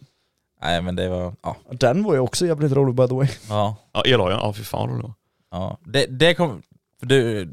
Nej 0.63 0.83
men 0.83 0.97
det 0.97 1.09
var, 1.09 1.35
ja. 1.43 1.57
Den 1.71 2.03
var 2.03 2.15
ju 2.15 2.21
också 2.21 2.47
jävligt 2.47 2.73
rolig 2.73 2.95
by 2.95 3.09
the 3.09 3.15
way. 3.15 3.29
ja. 3.49 3.77
Ja, 3.93 4.03
elhojen, 4.03 4.39
ja 4.39 4.53
fy 4.53 4.63
fan 4.65 4.91
vad 4.91 5.03
var. 5.03 5.13
ja. 5.51 5.79
Det, 5.85 6.07
det 6.07 6.35
kom, 6.35 6.63
för 7.01 7.07
du, 7.07 7.49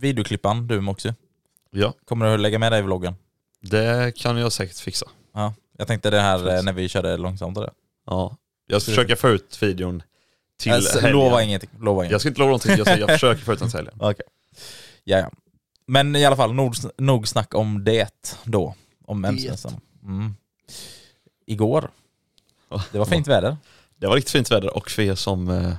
videoklippan, 0.00 0.66
du 0.66 0.88
också. 0.88 1.14
Ja, 1.70 1.92
Kommer 2.04 2.26
du 2.26 2.34
att 2.34 2.40
lägga 2.40 2.58
med 2.58 2.72
dig 2.72 2.78
i 2.78 2.82
vloggen? 2.82 3.14
det 3.60 4.16
kan 4.16 4.36
jag 4.36 4.52
säkert 4.52 4.76
fixa. 4.78 5.06
Ja. 5.34 5.54
Jag 5.78 5.86
tänkte 5.88 6.10
det 6.10 6.20
här 6.20 6.38
eh, 6.38 6.44
Precis. 6.44 6.64
när 6.64 6.72
vi 6.72 6.88
körde 6.88 7.16
långsamt 7.16 7.56
och 7.58 7.62
det. 7.64 7.70
Ja. 8.06 8.36
Jag 8.66 8.82
ska 8.82 8.90
försöka 8.92 9.16
få 9.16 9.28
ut 9.28 9.62
videon 9.62 10.02
till 10.60 10.72
Alltså, 10.72 10.98
helgen. 11.00 11.12
lova 11.18 11.42
ingenting, 11.42 11.70
lova 11.80 11.92
ingenting. 12.02 12.12
Jag 12.12 12.20
ska 12.20 12.28
inte 12.28 12.38
lova 12.40 12.48
någonting, 12.48 12.76
jag, 12.76 12.86
säger, 12.86 13.00
jag 13.00 13.10
försöker 13.20 13.42
få 13.42 13.52
ut 13.52 13.58
den 13.58 13.68
till 13.68 13.76
helgen. 13.78 13.94
Okej. 14.00 14.26
Ja, 15.04 15.18
ja. 15.18 15.30
Men 15.90 16.16
i 16.16 16.24
alla 16.24 16.36
fall, 16.36 16.54
nog, 16.54 16.74
nog 16.96 17.28
snack 17.28 17.54
om 17.54 17.84
det 17.84 18.36
då. 18.44 18.74
Om 19.06 19.20
mensresan. 19.20 19.80
Mm. 20.02 20.34
Igår, 21.46 21.90
det 22.92 22.98
var 22.98 23.06
fint 23.06 23.26
väder. 23.28 23.56
Det 23.96 24.06
var 24.06 24.14
riktigt 24.14 24.32
fint 24.32 24.50
väder 24.50 24.76
och 24.76 24.90
för 24.90 25.02
er 25.02 25.14
som 25.14 25.48
eh, 25.48 25.72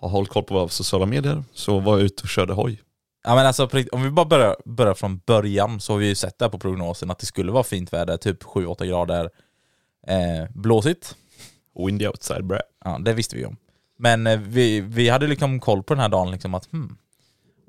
har 0.00 0.08
hållit 0.08 0.30
koll 0.30 0.44
på 0.44 0.54
våra 0.54 0.68
sociala 0.68 1.06
medier 1.06 1.44
så 1.52 1.78
var 1.78 1.98
jag 1.98 2.04
ute 2.04 2.22
och 2.22 2.28
körde 2.28 2.52
hoj. 2.52 2.82
Ja 3.24 3.34
men 3.34 3.46
alltså 3.46 3.68
om 3.92 4.02
vi 4.02 4.10
bara 4.10 4.26
börjar, 4.26 4.56
börjar 4.64 4.94
från 4.94 5.18
början 5.18 5.80
så 5.80 5.92
har 5.92 5.98
vi 5.98 6.06
ju 6.06 6.14
sett 6.14 6.38
där 6.38 6.48
på 6.48 6.58
prognosen 6.58 7.10
att 7.10 7.18
det 7.18 7.26
skulle 7.26 7.52
vara 7.52 7.64
fint 7.64 7.92
väder, 7.92 8.16
typ 8.16 8.42
7-8 8.42 8.86
grader, 8.86 9.30
eh, 10.06 10.50
blåsigt. 10.54 11.16
Windy 11.86 12.06
outside 12.06 12.44
bra. 12.44 12.60
Ja, 12.84 12.98
det 12.98 13.12
visste 13.12 13.36
vi 13.36 13.44
om. 13.44 13.56
Men 13.98 14.26
eh, 14.26 14.38
vi, 14.38 14.80
vi 14.80 15.08
hade 15.08 15.26
liksom 15.26 15.60
koll 15.60 15.82
på 15.82 15.94
den 15.94 16.00
här 16.00 16.08
dagen 16.08 16.30
liksom 16.30 16.54
att 16.54 16.72
hmm. 16.72 16.96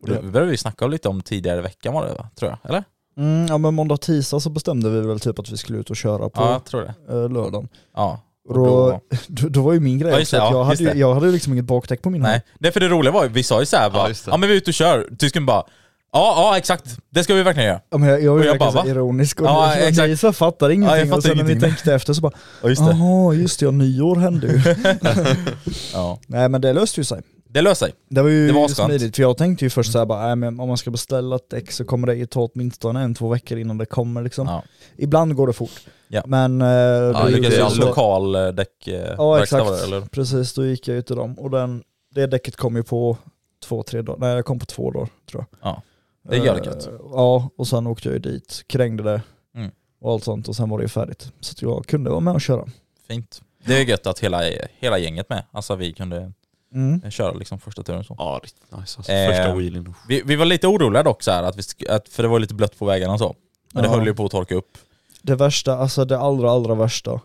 Och 0.04 0.10
det 0.10 0.22
började 0.32 0.52
vi 0.52 0.58
snacka 0.58 0.88
lite 0.88 1.10
om 1.10 1.22
tidigare 1.22 1.60
i 1.60 1.62
veckan 1.62 1.94
var 1.94 2.06
det 2.06 2.14
va? 2.14 2.30
Tror 2.40 2.52
jag, 2.52 2.70
eller? 2.70 2.84
Mm, 3.18 3.46
ja 3.48 3.58
men 3.58 3.74
måndag 3.74 3.98
tisdag 3.98 4.40
så 4.40 4.50
bestämde 4.50 4.90
vi 4.90 5.02
väl 5.02 5.20
typ 5.20 5.40
att 5.40 5.50
vi 5.52 5.58
skulle 5.58 5.78
ut 5.80 5.90
och 5.90 5.96
köra 5.96 6.30
på 6.30 6.42
Ja, 6.42 6.52
jag 6.52 6.66
tror 6.66 6.82
det. 6.82 6.94
eh, 7.14 7.30
lördagen. 7.30 7.68
Ja. 7.96 8.20
Och 8.50 8.56
då, 8.56 9.02
då, 9.28 9.48
då 9.50 9.62
var 9.62 9.74
ju 9.74 9.80
min 9.80 10.00
grej 10.00 10.12
Ja, 10.12 10.22
också 10.22 10.36
det, 10.36 10.44
att 10.44 10.52
ja, 10.52 10.58
jag, 10.58 10.64
hade, 10.64 10.84
ju- 10.84 10.94
jag 11.00 11.14
hade 11.14 11.28
liksom 11.32 11.54
inget 11.54 11.66
bakdäck 11.66 12.02
på 12.02 12.10
min 12.10 12.22
Nej, 12.22 12.42
det 12.60 12.72
för 12.72 12.80
det 12.80 12.88
roliga 12.88 13.12
var 13.14 13.24
ju, 13.24 13.30
vi 13.30 13.44
sa 13.44 13.60
ju 13.60 13.66
såhär 13.66 13.90
bara, 13.90 14.08
det. 14.08 14.24
ja 14.28 14.38
men 14.38 14.50
vi 14.50 14.56
är 14.56 14.58
ute 14.58 14.70
och 14.70 14.74
kör, 14.74 15.08
tysken 15.20 15.46
bara, 15.46 15.64
ja 16.12 16.34
ja 16.38 16.58
exakt, 16.58 16.98
det 17.10 17.24
ska 17.24 17.34
vi 17.34 17.44
verkligen 17.44 17.68
göra. 17.70 17.82
Ja, 17.90 17.98
men 17.98 18.10
jag, 18.10 18.24
jag 18.24 18.32
var 18.32 18.40
Och 18.52 18.58
bara, 18.58 18.72
verkligen 18.72 18.86
va? 18.86 18.92
ironisk 19.02 19.42
och 19.42 19.48
Ja, 19.48 19.74
exakt. 19.76 20.10
ni 20.10 20.18
så 20.18 20.34
fattar 20.34 20.70
ingenting 20.70 21.00
Ja, 21.00 21.06
fattar 21.06 21.18
och 21.18 21.24
sen 21.24 21.38
när 21.38 21.44
vi 21.44 21.52
ingenting. 21.52 21.70
tänkte 21.70 21.94
efter 21.94 22.14
så 22.14 22.22
bara 22.22 22.32
Ja 22.64 22.70
just 22.70 22.82
Jaha, 22.82 23.34
just 23.34 23.60
det, 23.60 23.66
ja, 23.66 23.72
nyår 23.72 24.16
hände 24.16 24.48
ju. 24.48 24.62
Ja. 25.94 26.20
Nej 26.28 26.50
men 26.50 26.62
det 26.62 26.74
löste 26.74 27.00
ju 27.00 27.04
sig. 27.06 27.22
Det 27.54 27.62
löser 27.62 27.86
sig. 27.86 27.96
Det 28.10 28.22
var 28.22 28.30
ju 28.30 28.48
Det 28.48 28.54
var 28.54 28.68
smidigt, 28.68 29.16
för 29.16 29.24
jag 29.24 29.38
tänkte 29.38 29.66
ju 29.66 29.70
först 29.70 29.92
såhär 29.92 30.06
bara, 30.06 30.30
äh, 30.30 30.36
men 30.36 30.60
om 30.60 30.68
man 30.68 30.78
ska 30.78 30.92
beställa 30.92 31.36
ett 31.36 31.50
däck 31.50 31.72
så 31.72 31.86
kommer 31.86 32.08
det 32.08 32.26
ta 32.26 32.50
åtminstone 32.54 33.02
en, 33.02 33.16
två 33.16 33.28
veckor 33.30 33.58
innan 33.58 33.78
det 33.78 33.86
kommer 33.86 34.22
liksom. 34.24 34.48
Ja. 34.48 34.64
Ibland 34.98 35.36
går 35.36 35.48
det 35.48 35.54
fort. 35.54 35.72
Ja. 36.08 36.24
Men... 36.26 36.62
eh, 36.62 36.68
Ja, 36.68 37.24
det 37.26 37.32
gick 37.32 37.46
är 37.54 37.60
jag 37.60 37.78
lokal 37.78 38.36
eh, 38.36 38.48
däck 38.48 38.88
eh, 38.88 39.14
Ja 39.18 39.44
exakt, 39.44 39.68
det, 39.70 39.84
eller? 39.84 40.02
precis 40.02 40.54
då 40.54 40.66
gick 40.66 40.88
jag 40.88 40.96
ju 40.96 41.02
till 41.02 41.16
dem 41.16 41.40
och 41.40 41.50
den, 41.50 41.84
det 42.16 42.28
däcket 42.28 42.56
kom 42.56 42.76
ju 42.76 42.84
på 42.84 43.18
två, 43.66 43.84
tre 43.84 44.02
dagar, 44.02 44.20
nej 44.20 44.36
jag 44.36 44.46
kom 44.46 44.60
på 44.60 44.66
två 44.66 44.92
dagar 44.92 45.10
tror 45.32 45.46
jag. 45.62 45.70
Ja. 45.70 45.82
Det 46.30 46.40
det 46.40 46.46
gött. 46.46 46.88
Eh, 46.88 46.94
Ja, 47.12 47.50
och 47.58 47.68
sen 47.68 47.88
åkte 47.88 48.08
jag 48.08 48.14
ju 48.14 48.20
dit, 48.20 48.64
krängde 48.68 49.04
det 49.04 49.22
Mm. 49.56 49.72
och 50.02 50.12
allt 50.12 50.24
sånt 50.24 50.48
och 50.48 50.56
sen 50.56 50.70
var 50.70 50.78
det 50.78 50.84
ju 50.84 50.88
färdigt. 50.90 51.32
Så 51.40 51.52
att 51.52 51.62
jag 51.62 51.86
kunde 51.86 52.10
vara 52.10 52.20
med 52.20 52.34
och 52.34 52.42
köra. 52.42 52.66
Fint. 53.08 53.42
Det 53.66 53.78
är 53.78 53.84
gött 53.86 54.08
att 54.08 54.20
hela, 54.20 54.42
hela 54.80 54.98
gänget 54.98 55.30
med, 55.30 55.44
alltså 55.52 55.76
vi 55.76 55.94
kunde 55.94 56.32
Mm. 56.74 57.12
köra 57.12 57.32
liksom 57.34 57.60
första 57.60 57.84
turen 57.84 58.04
så. 58.04 58.16
Ja, 58.18 58.40
riktigt 58.44 58.64
nice 58.72 58.98
alltså. 58.98 59.12
Eh, 59.12 59.30
Första 59.30 59.56
wheelien. 59.56 59.94
Vi, 60.08 60.22
vi 60.26 60.36
var 60.36 60.46
lite 60.46 60.68
oroliga 60.68 61.04
dock 61.04 61.24
så 61.24 61.32
här, 61.32 61.44
att 61.44 61.58
vi, 61.58 61.88
att, 61.90 62.10
för 62.10 62.24
det 62.24 62.30
var 62.30 62.40
lite 62.40 62.54
blött 62.54 62.80
på 62.80 62.86
vägarna 62.86 63.14
och 63.14 63.20
så. 63.20 63.36
Men 63.74 63.84
det 63.84 63.90
Ja. 63.90 63.96
höll 63.96 64.08
ju 64.08 64.14
på 64.16 64.26
att 64.26 64.32
torka 64.32 64.56
upp. 64.56 64.78
Det 65.22 65.36
värsta, 65.36 65.78
alltså 65.78 66.06
det 66.06 66.20
allra 66.20 66.52
allra 66.52 66.76
värsta 66.76 67.22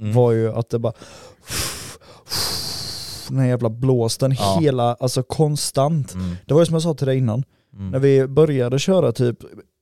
Mm. 0.00 0.14
var 0.14 0.32
ju 0.32 0.52
att 0.52 0.70
det 0.70 0.78
bara 0.78 0.92
den 3.28 3.38
här 3.38 3.46
jävla 3.46 3.70
blåsten 3.70 4.34
Ja. 4.38 4.58
hela, 4.60 4.94
alltså 4.94 5.22
konstant. 5.22 6.14
Mm. 6.14 6.36
Det 6.46 6.54
var 6.54 6.60
ju 6.60 6.66
som 6.66 6.72
jag 6.74 6.82
sa 6.82 6.94
till 6.94 7.06
dig 7.06 7.18
innan, 7.18 7.44
Mm. 7.74 7.90
när 7.90 7.98
vi 7.98 8.26
började 8.26 8.78
köra 8.78 9.12
typ 9.12 9.38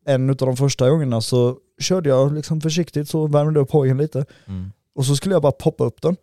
en 0.06 0.30
av 0.30 0.36
de 0.36 0.56
första 0.56 0.90
gångerna 0.90 1.20
så 1.20 1.56
körde 1.80 2.08
jag 2.08 2.34
liksom 2.34 2.60
försiktigt 2.60 3.08
så 3.08 3.26
värmde 3.26 3.60
upp 3.60 3.70
hojen 3.70 3.96
lite 3.98 4.24
Mm. 4.46 4.72
och 4.94 5.06
så 5.06 5.16
skulle 5.16 5.34
jag 5.34 5.42
bara 5.42 5.52
poppa 5.52 5.84
upp 5.84 6.02
den. 6.02 6.16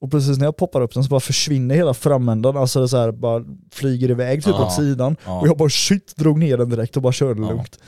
Och 0.00 0.10
precis 0.10 0.38
när 0.38 0.44
jag 0.44 0.56
poppar 0.56 0.80
upp 0.80 0.94
den 0.94 1.04
så 1.04 1.08
bara 1.10 1.20
försvinner 1.20 1.74
hela 1.74 1.94
framändan, 1.94 2.56
alltså 2.56 2.80
det 2.80 2.88
så 2.88 2.96
här 2.96 3.12
bara 3.12 3.44
flyger 3.72 4.10
iväg 4.10 4.44
typ 4.44 4.54
Ja. 4.58 4.66
åt 4.66 4.72
sidan. 4.74 5.16
Ja. 5.24 5.40
Och 5.40 5.48
jag 5.48 5.56
bara 5.56 5.68
shit, 5.70 6.16
drog 6.16 6.38
ner 6.38 6.56
den 6.56 6.70
direkt 6.70 6.96
och 6.96 7.02
bara 7.02 7.12
körde 7.12 7.42
Ja. 7.42 7.48
lugnt. 7.48 7.78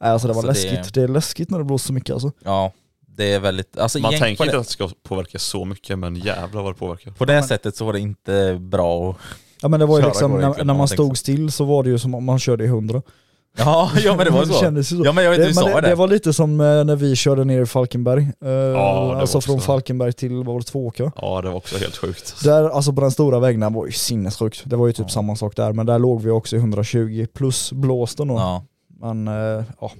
Nej, 0.00 0.10
alltså 0.10 0.28
det 0.28 0.34
var 0.34 0.48
Alltså, 0.48 0.66
det- 0.66 0.72
läskigt, 0.74 0.94
det... 0.94 1.02
är 1.02 1.08
läskigt 1.08 1.50
när 1.50 1.58
det 1.58 1.64
blåser 1.64 1.86
så 1.86 1.92
mycket 1.92 2.12
alltså. 2.12 2.32
Ja, 2.44 2.72
det 3.16 3.32
är 3.32 3.40
väldigt, 3.40 3.78
alltså 3.78 3.98
Man 3.98 4.10
tänker 4.10 4.36
på 4.36 4.44
inte 4.44 4.56
det, 4.56 4.60
att 4.60 4.66
det 4.66 4.72
ska 4.72 4.90
påverka 5.08 5.38
så 5.38 5.64
mycket 5.64 5.98
men 5.98 6.14
jävlar 6.16 6.62
vad 6.62 6.74
det 6.74 6.78
påverkar. 6.78 7.10
på 7.10 7.24
det 7.24 7.42
sättet 7.42 7.76
så 7.76 7.84
var 7.84 7.92
det 7.92 8.00
inte 8.00 8.58
bra 8.60 9.10
att... 9.10 9.16
Ja 9.62 9.68
men 9.68 9.80
det 9.80 9.86
var 9.86 9.98
ju 10.00 10.04
liksom, 10.06 10.32
när, 10.40 10.64
när 10.64 10.74
man 10.74 10.88
stod 10.88 11.18
still 11.18 11.52
så 11.52 11.64
var 11.64 11.82
det 11.82 11.90
ju 11.90 11.98
som 11.98 12.14
om 12.14 12.24
man 12.24 12.38
körde 12.38 12.64
i 12.64 12.66
hundra. 12.66 13.02
Ja, 13.58 13.90
ja 14.04 14.16
men 14.16 14.24
det 14.26 14.32
var 14.32 14.44
så. 14.46 14.52
kändes 14.60 14.92
ju 14.92 14.96
så. 14.96 15.02
Ja 15.04 15.12
men 15.12 15.24
jag 15.24 15.30
vet, 15.30 15.38
Det, 15.40 15.44
du 15.46 15.54
men 15.54 15.54
sa 15.54 15.66
det, 15.68 15.80
det. 15.80 15.88
det 15.88 15.94
var 15.94 16.08
lite 16.08 16.32
som 16.32 16.60
eh, 16.60 16.84
när 16.84 16.96
vi 16.96 17.16
körde 17.16 17.44
ner 17.44 17.62
i 17.62 17.66
Falkenberg. 17.66 18.22
Eh, 18.22 18.48
det 18.50 18.72
var 18.72 19.16
alltså 19.16 19.40
från 19.40 19.54
också- 19.56 19.66
Falkenberg 19.66 20.12
till, 20.12 20.34
vad 20.36 20.46
var 20.46 20.58
det, 20.58 20.64
Tvååker? 20.66 21.12
Ja 21.16 21.40
det 21.42 21.48
var 21.48 21.56
också 21.56 21.78
helt 21.78 21.96
sjukt. 21.96 22.44
Där, 22.44 22.68
alltså 22.70 22.92
på 22.92 23.00
den 23.00 23.10
stora 23.10 23.38
vägen 23.40 23.72
var 23.72 23.86
ju 23.86 23.92
sinnessjukt. 23.92 24.62
Det 24.64 24.76
var 24.76 24.86
ju 24.86 24.92
typ 24.92 25.06
Ja. 25.08 25.12
samma 25.12 25.36
sak 25.36 25.56
där, 25.56 25.72
men 25.72 25.86
där 25.86 25.98
låg 25.98 26.22
vi 26.22 26.30
också 26.30 26.56
i 26.56 26.58
120 26.58 27.26
plus 27.34 27.72
blåsten 27.72 28.28
då. 28.28 28.34
Ja, 28.34 28.64
Men 29.00 29.28
eh, 29.28 29.64
ja. 29.80 29.92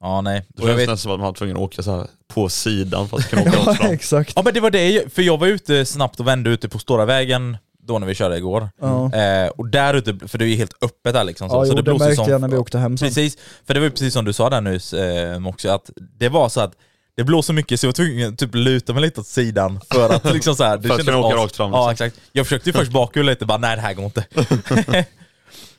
ja 0.00 0.20
nej. 0.20 0.46
Det 0.56 0.62
känns 0.62 0.70
vet, 0.70 0.76
nästan 0.78 0.98
som 0.98 1.12
att 1.12 1.18
man 1.20 1.26
var 1.26 1.32
tvungen 1.34 1.56
att 1.56 1.62
åka 1.62 1.82
så 1.82 1.90
här 1.96 2.06
på 2.34 2.48
sidan 2.48 3.08
för 3.08 3.16
att 3.16 3.30
kunna 3.30 3.42
åka 3.48 3.52
ja 3.66 3.74
fram. 3.74 3.90
exakt. 3.92 4.32
ja 4.36 4.42
men 4.44 4.54
det 4.54 4.60
var 4.60 4.70
det, 4.70 5.12
för 5.14 5.22
jag 5.22 5.38
var 5.38 5.46
ute 5.46 5.84
snabbt 5.86 6.20
och 6.20 6.26
vände 6.26 6.50
ute 6.50 6.68
på 6.68 6.78
stora 6.78 7.04
vägen 7.04 7.56
då 7.86 7.98
när 7.98 8.06
vi 8.06 8.14
körde 8.14 8.36
igår. 8.36 8.68
Ja, 8.80 9.12
Eh, 9.14 9.48
och 9.48 9.68
där 9.68 9.94
ute, 9.94 10.28
för 10.28 10.38
det 10.38 10.44
är 10.44 10.48
ju 10.48 10.56
helt 10.56 10.82
öppet 10.84 11.14
där 11.14 11.24
liksom. 11.24 11.48
Så, 11.50 11.56
ja 11.56 11.64
så 11.64 11.70
jo, 11.70 11.76
det, 11.76 11.82
blåser 11.82 12.04
märkte 12.04 12.16
som- 12.24 12.30
jag 12.32 12.40
när 12.40 12.48
vi 12.48 12.56
åkte 12.56 12.78
hem 12.78 12.96
sen. 12.98 13.08
Precis, 13.08 13.38
för 13.66 13.74
det 13.74 13.80
var 13.80 13.84
ju 13.84 13.90
precis 13.90 14.12
som 14.14 14.24
du 14.24 14.32
sa 14.32 14.50
där 14.50 14.60
nyss 14.60 14.92
eh, 14.92 15.46
också, 15.46 15.68
att 15.70 15.90
det 16.18 16.28
var 16.28 16.48
så 16.48 16.60
att 16.60 16.72
det 17.16 17.24
blåste 17.24 17.46
så 17.46 17.52
mycket 17.52 17.80
så 17.80 17.86
jag 17.86 17.88
var 17.88 17.92
tvungen 17.92 18.32
att 18.32 18.38
typ 18.38 18.54
luta 18.54 18.92
mig 18.92 19.02
lite 19.02 19.20
åt 19.20 19.26
sidan 19.26 19.80
för 19.92 20.10
att 20.14 20.24
liksom 20.32 20.54
så 20.56 20.64
här, 20.64 20.76
det 20.78 20.82
För 20.82 20.94
att 20.94 21.00
kändes 21.00 21.14
kunna 21.14 21.26
åka 21.26 21.36
rakt 21.36 21.56
fram, 21.56 21.70
Ja 21.72 21.90
liksom. 21.90 22.06
exakt. 22.06 22.22
Jag 22.32 22.46
försökte 22.46 22.68
ju 22.68 22.72
först 22.72 22.92
bakhjula 22.92 23.30
lite, 23.30 23.46
bara 23.46 23.58
nej 23.58 23.76
det 23.76 23.82
här 23.82 23.94
går 23.94 24.04
inte. 24.04 24.24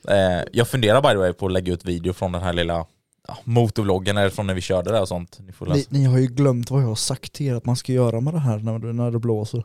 eh, 0.08 0.43
jag 0.52 0.67
funderar 0.67 1.02
by 1.02 1.08
the 1.10 1.15
way 1.15 1.34
på 1.34 1.46
att 1.46 1.52
lägga 1.52 1.74
ut 1.74 1.86
video 1.86 2.13
från 2.13 2.32
den 2.32 2.41
här 2.41 2.54
lilla 2.54 2.86
ja, 3.28 3.38
motorvloggen 3.43 4.17
eller 4.17 4.30
från 4.30 4.48
när 4.48 4.54
vi 4.54 4.62
körde 4.62 4.91
där 4.91 5.02
och 5.02 5.08
sånt. 5.08 5.38
Ni 5.39 5.52
får 5.52 5.65
Ni, 5.65 5.74
läsa. 5.78 5.88
ni 5.91 6.06
har 6.06 6.17
ju 6.17 6.28
glömt 6.28 6.72
vad 6.72 6.82
jag 6.82 6.88
har 6.88 6.96
sagt 6.96 7.34
till 7.34 7.46
er 7.46 7.56
att 7.56 7.65
man 7.65 7.76
ska 7.76 7.91
göra 7.93 8.20
med 8.20 8.34
det 8.34 8.39
här 8.39 8.58
när, 8.58 8.80
det- 8.80 8.93
när 8.93 9.12
det 9.12 9.20
blåser. 9.20 9.63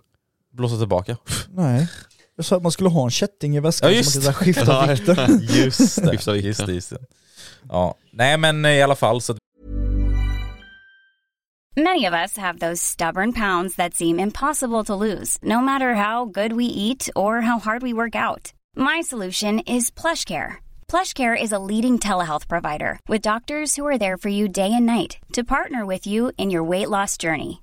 blåsa 0.53 0.79
tillbaka. 0.79 1.17
Nej. 1.51 1.89
Jag 2.37 2.45
sa 2.45 2.57
att 2.57 2.63
man 2.63 2.73
skulle 2.73 2.89
ha 2.89 3.05
en 3.05 3.11
kätting 3.11 3.57
i 3.57 3.61
väskan 3.61 3.91
Ja, 3.91 3.97
just 3.97 4.15
man 4.17 4.23
kan 4.23 4.33
så 4.33 4.39
här 4.39 4.45
skifta 4.45 4.87
vikten. 4.87 5.41
Just 5.57 6.03
det, 6.03 6.19
Skifta 6.19 6.33
vikten. 6.67 6.99
Ja, 7.69 7.95
nej 8.13 8.39
men 8.39 8.67
i 8.67 8.83
alla 8.83 8.95
fall 8.95 9.21
så 9.21 9.37
Many 11.77 12.05
of 12.05 12.13
us 12.13 12.37
have 12.37 12.59
those 12.59 12.83
stubborn 12.83 13.33
pounds 13.33 13.77
that 13.77 13.95
seem 13.95 14.21
impossible 14.21 14.85
to 14.85 14.95
lose, 14.95 15.39
no 15.43 15.61
matter 15.63 15.95
how 15.95 16.27
good 16.27 16.53
we 16.53 16.67
eat 16.67 17.09
or 17.17 17.41
how 17.41 17.59
hard 17.59 17.83
we 17.83 17.95
work 17.95 18.15
out. 18.15 18.53
My 18.77 19.01
solution 19.01 19.59
is 19.61 19.91
PlushCare. 19.91 20.57
PlushCare 20.87 21.35
is 21.43 21.53
a 21.53 21.59
leading 21.59 21.99
telehealth 21.99 22.47
provider 22.47 23.01
with 23.09 23.23
doctors 23.23 23.75
who 23.75 23.87
are 23.87 23.97
there 23.97 24.19
for 24.19 24.29
you 24.29 24.49
day 24.49 24.71
and 24.71 24.85
night 24.85 25.17
to 25.33 25.45
partner 25.45 25.87
with 25.87 26.07
you 26.07 26.33
in 26.37 26.51
your 26.51 26.63
weight 26.63 26.91
loss 26.91 27.17
journey. 27.17 27.63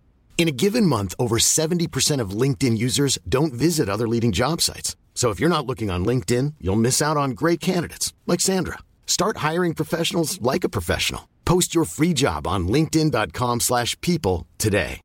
In 0.41 0.47
a 0.47 0.63
given 0.63 0.87
month, 0.89 1.13
over 1.19 1.37
70% 1.37 2.23
of 2.23 2.41
LinkedIn 2.41 2.75
users 2.75 3.19
don't 3.29 3.53
visit 3.53 3.87
other 3.87 4.07
leading 4.07 4.31
job 4.31 4.61
sites. 4.61 4.95
So 5.13 5.29
if 5.29 5.39
you're 5.39 5.55
not 5.55 5.67
looking 5.67 5.91
on 5.91 6.05
LinkedIn, 6.05 6.53
you'll 6.59 6.81
miss 6.81 7.01
out 7.01 7.17
on 7.17 7.35
great 7.35 7.59
candidates 7.59 8.11
like 8.25 8.41
Sandra. 8.41 8.79
Start 9.05 9.51
hiring 9.51 9.75
professionals 9.75 10.39
like 10.41 10.67
a 10.67 10.69
professional. 10.69 11.21
Post 11.45 11.75
your 11.75 11.85
free 11.85 12.13
job 12.13 12.47
on 12.47 12.67
linkedin.com/people 12.67 13.59
slash 13.59 13.95
people 14.01 14.47
today. 14.57 14.99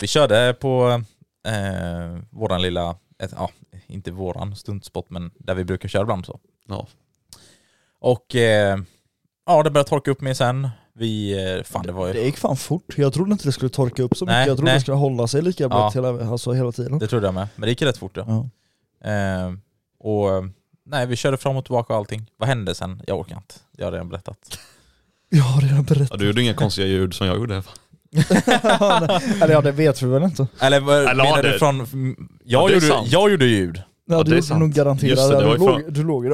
Vi 0.00 0.06
körde 0.06 0.54
på 0.60 1.02
eh, 1.46 2.18
våran 2.30 2.62
lilla, 2.62 2.96
ja, 3.36 3.50
inte 3.86 4.10
våran 4.10 4.56
stuntspot 4.56 5.10
men 5.10 5.30
där 5.38 5.54
vi 5.54 5.64
brukar 5.64 5.88
köra 5.88 6.02
ibland 6.02 6.26
så. 6.26 6.40
Ja. 6.68 6.86
Och 8.00 8.34
eh, 8.34 8.78
ja, 9.46 9.62
det 9.62 9.70
började 9.70 9.88
torka 9.88 10.10
upp 10.10 10.20
med 10.20 10.36
sen. 10.36 10.68
Vi, 10.98 11.32
eh, 11.58 11.62
fan 11.64 11.86
det 11.86 11.92
var 11.92 12.08
Det 12.12 12.18
ju, 12.18 12.24
gick 12.24 12.36
fan 12.38 12.56
fort. 12.56 12.94
Jag 12.96 13.12
trodde 13.12 13.32
inte 13.32 13.44
det 13.48 13.52
skulle 13.52 13.68
torka 13.68 14.02
upp 14.02 14.16
så 14.16 14.24
mycket. 14.24 14.34
Nej, 14.36 14.48
jag 14.48 14.56
trodde 14.56 14.70
nej. 14.70 14.74
det 14.74 14.80
skulle 14.80 14.96
hålla 14.96 15.26
sig 15.26 15.42
lika 15.42 15.68
bra 15.68 15.78
Ja. 15.78 15.90
hela, 16.02 16.30
alltså, 16.30 16.52
hela 16.52 16.72
tiden. 16.72 16.98
det 16.98 17.06
trodde 17.06 17.26
jag 17.26 17.34
med. 17.34 17.48
Men 17.56 17.62
det 17.62 17.68
gick 17.70 17.82
rätt 17.82 17.96
fort 17.96 18.16
ja. 18.16 18.24
Ja. 19.02 19.10
Eh, 19.10 19.52
och 19.98 20.28
nej, 20.86 21.06
vi 21.06 21.16
körde 21.16 21.36
fram 21.36 21.56
och 21.56 21.64
tillbaka 21.64 21.92
och 21.92 21.98
allting. 21.98 22.30
Vad 22.36 22.48
hände 22.48 22.74
sen? 22.74 23.02
Jag 23.06 23.18
orkar 23.20 23.36
inte. 23.36 23.54
Jag 23.76 23.86
har 23.86 23.92
redan 23.92 24.08
berättat. 24.08 24.58
Jag 25.28 25.42
har 25.44 25.60
redan 25.62 25.84
berättat. 25.84 26.08
ja, 26.10 26.16
du 26.16 26.26
gjorde 26.26 26.42
inga 26.42 26.54
konstiga 26.54 26.86
ljud 26.86 27.14
som 27.14 27.26
jag 27.26 27.36
gjorde. 27.36 27.62
Eller 29.40 29.50
ja, 29.50 29.60
det 29.60 29.72
vet 29.72 30.02
vi 30.02 30.06
väl 30.06 30.22
inte. 30.22 30.46
Eller 30.60 30.80
menar 30.80 31.42
du 31.42 31.48
det- 31.50 31.58
från... 31.58 31.76
Jag, 32.44 32.62
Ja, 32.62 32.68
det 32.68 32.74
gjorde, 32.86 33.02
jag 33.08 33.30
gjorde 33.30 33.44
ljud. 33.46 33.76
Ja, 33.76 33.82
Ja, 34.16 34.22
du 34.22 34.24
det 34.24 34.30
är 34.30 34.36
gjorde 34.36 34.46
sant. 34.46 34.60
nog 34.60 34.72
garanterat 34.72 35.10
Just 35.10 35.30
det, 35.30 35.36
det 35.36 35.44
det. 35.44 35.52
Du, 35.52 35.58
låg, 35.58 35.70
fan- 35.82 35.92
du 35.92 36.02
låg. 36.04 36.24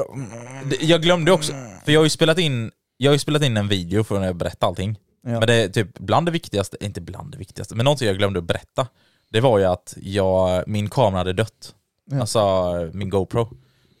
Det- 0.69 0.85
Jag 0.85 1.01
glömde 1.01 1.31
också, 1.31 1.53
för 1.85 1.91
jag 1.91 1.99
har 1.99 2.03
ju 2.05 2.09
spelat 2.09 2.37
in, 2.39 2.71
jag 3.03 3.11
har 3.11 3.15
ju 3.15 3.19
spelat 3.19 3.43
in 3.43 3.57
en 3.57 3.67
video 3.67 4.03
för 4.03 4.19
när 4.19 4.25
jag 4.25 4.35
berättade 4.35 4.67
allting. 4.67 4.99
Ja. 5.23 5.29
Men 5.31 5.41
det 5.47 5.53
är 5.53 5.69
typ 5.69 5.99
bland 5.99 6.27
det 6.27 6.31
viktigaste, 6.31 6.77
inte 6.85 7.01
bland 7.01 7.31
det 7.31 7.37
viktigaste, 7.37 7.75
men 7.75 7.83
någonting 7.83 8.07
jag 8.07 8.17
glömde 8.17 8.39
att 8.39 8.45
berätta. 8.45 8.87
Det 9.29 9.39
var 9.41 9.59
ju 9.59 9.65
att 9.65 9.93
jag, 10.01 10.67
min 10.67 10.89
kamera 10.89 11.17
hade 11.17 11.33
dött. 11.33 11.75
Ja. 12.11 12.19
Alltså 12.21 12.89
min 12.93 13.09
GoPro. 13.09 13.47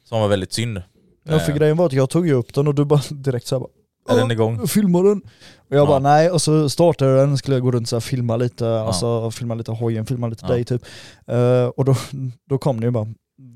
Som 0.03 0.21
var 0.21 0.27
väldigt 0.27 0.53
synd. 0.53 0.81
Ja, 1.23 1.39
för 1.39 1.51
Eh, 1.51 1.57
grejen 1.57 1.77
var 1.77 1.85
att 1.85 1.93
jag 1.93 2.09
tog 2.09 2.27
ju 2.27 2.33
upp 2.33 2.53
den 2.53 2.67
och 2.67 2.75
du 2.75 2.85
bara 2.85 3.01
direkt 3.09 3.47
såhär 3.47 3.59
bara 3.59 4.15
Är 4.15 4.19
den 4.19 4.31
igång? 4.31 4.67
Filma 4.67 5.01
den! 5.01 5.21
Och 5.57 5.75
jag 5.75 5.79
Ja. 5.83 5.85
bara 5.85 5.99
nej, 5.99 6.29
och 6.31 6.41
så 6.41 6.69
startade 6.69 7.15
den, 7.17 7.37
skulle 7.37 7.55
jag 7.55 7.63
gå 7.63 7.71
runt 7.71 7.91
och 7.91 8.03
filma 8.03 8.35
lite, 8.37 8.79
alltså 8.81 9.31
filma 9.31 9.53
lite 9.55 9.71
hojen, 9.71 10.05
filma 10.05 10.27
lite 10.27 10.45
Ja. 10.45 10.53
dig 10.53 10.65
typ. 10.65 10.85
Eh, 11.27 11.65
och 11.65 11.85
då, 11.85 11.95
då 12.49 12.57
kom 12.57 12.79
det 12.79 12.85
ju 12.85 12.91
bara 12.91 13.07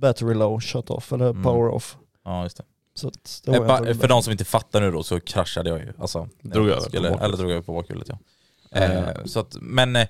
battery 0.01 0.34
low, 0.34 0.60
shut 0.60 0.89
off, 0.89 1.13
eller 1.13 1.29
Mm. 1.29 1.43
power 1.43 1.69
off. 1.69 1.97
Ja 2.25 2.43
just 2.43 2.58
det. 2.58 2.63
Så 2.95 3.08
Eh, 3.47 3.53
jag 3.53 3.67
inte 3.88 3.95
för 3.95 4.08
de 4.08 4.23
som 4.23 4.31
inte 4.31 4.45
fattar 4.45 4.81
nu 4.81 4.91
då 4.91 5.03
så 5.03 5.19
kraschade 5.19 5.69
jag 5.69 5.79
ju. 5.79 5.93
Alltså, 5.99 6.29
Drog 6.41 6.69
jag 6.69 6.84
skulle. 6.84 7.10
Eller 7.10 7.38
drog 7.38 7.51
över 7.51 7.62
på 7.62 7.73
bakhjulet 7.73 8.08
ja. 8.10 8.17
Eh, 8.79 9.25
så 9.25 9.39
att, 9.39 9.55
men 9.62 9.95
eh, 9.95 10.08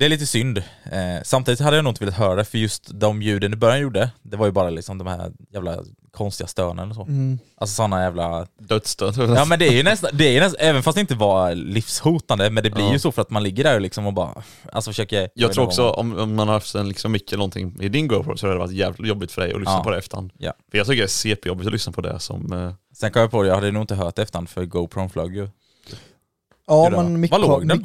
det 0.00 0.06
är 0.06 0.08
lite 0.08 0.26
synd. 0.26 0.58
Eh, 0.92 1.22
samtidigt 1.24 1.60
hade 1.60 1.76
jag 1.76 1.84
nog 1.84 1.90
inte 1.90 2.04
velat 2.04 2.18
höra 2.18 2.34
det 2.34 2.44
för 2.44 2.58
just 2.58 2.90
de 3.00 3.22
ljuden 3.22 3.52
i 3.52 3.56
början 3.56 3.80
gjorde, 3.80 4.10
det 4.22 4.36
var 4.36 4.46
ju 4.46 4.52
bara 4.52 4.70
liksom 4.70 4.98
de 4.98 5.06
här 5.06 5.32
jävla 5.52 5.78
konstiga 6.10 6.46
stönen 6.46 6.88
och 6.90 6.94
så. 6.96 7.02
Mm. 7.02 7.38
Alltså 7.56 7.74
sådana 7.74 8.02
jävla... 8.02 8.46
Dödsstöt. 8.58 9.16
Ja 9.16 9.44
men 9.44 9.58
det 9.58 9.66
är 9.68 9.72
ju 9.72 9.82
nästan, 9.82 10.10
det 10.12 10.24
är 10.28 10.32
ju 10.32 10.40
nästan, 10.40 10.66
även 10.66 10.82
fast 10.82 10.94
det 10.94 11.00
inte 11.00 11.14
var 11.14 11.54
livshotande, 11.54 12.50
men 12.50 12.64
det 12.64 12.70
blir 12.70 12.84
Ja. 12.84 12.92
ju 12.92 12.98
så 12.98 13.12
för 13.12 13.22
att 13.22 13.30
man 13.30 13.42
ligger 13.42 13.64
där 13.64 13.74
och 13.74 13.80
liksom 13.80 14.06
och 14.06 14.12
bara, 14.12 14.42
alltså 14.72 14.90
försöker... 14.90 15.28
Jag 15.34 15.52
tror 15.52 15.64
också 15.64 15.90
om, 15.90 16.18
om 16.18 16.34
man 16.34 16.48
har 16.48 16.54
haft 16.54 16.74
en 16.74 16.88
liksom 16.88 17.12
mick 17.12 17.28
eller 17.32 17.38
någonting 17.38 17.76
i 17.80 17.88
din 17.88 18.08
GoPro 18.08 18.36
så 18.36 18.46
hade 18.46 18.54
det 18.54 18.60
varit 18.60 18.72
jävligt 18.72 19.08
jobbigt 19.08 19.32
för 19.32 19.40
dig 19.42 19.52
att 19.52 19.60
lyssna 19.60 19.72
Ja. 19.74 19.82
på 19.84 19.90
det 19.90 19.98
efterhand. 19.98 20.32
Ja. 20.38 20.52
För 20.70 20.78
jag 20.78 20.86
tycker 20.86 21.02
det 21.02 21.06
är 21.06 21.08
CP-jobbigt 21.08 21.66
att 21.66 21.72
lyssna 21.72 21.92
på 21.92 22.00
det 22.00 22.20
som... 22.20 22.52
Eh, 22.52 22.72
Sen 22.94 23.10
kom 23.12 23.22
jag 23.22 23.30
på 23.30 23.42
det, 23.42 23.48
jag 23.48 23.54
hade 23.54 23.70
nog 23.70 23.82
inte 23.82 23.94
hört 23.94 24.16
det 24.16 24.22
efterhand 24.22 24.48
för 24.48 24.64
GoPron 24.64 25.10
flög 25.10 25.36
ju. 25.36 25.48
Ja 26.70 26.90
men 26.90 27.20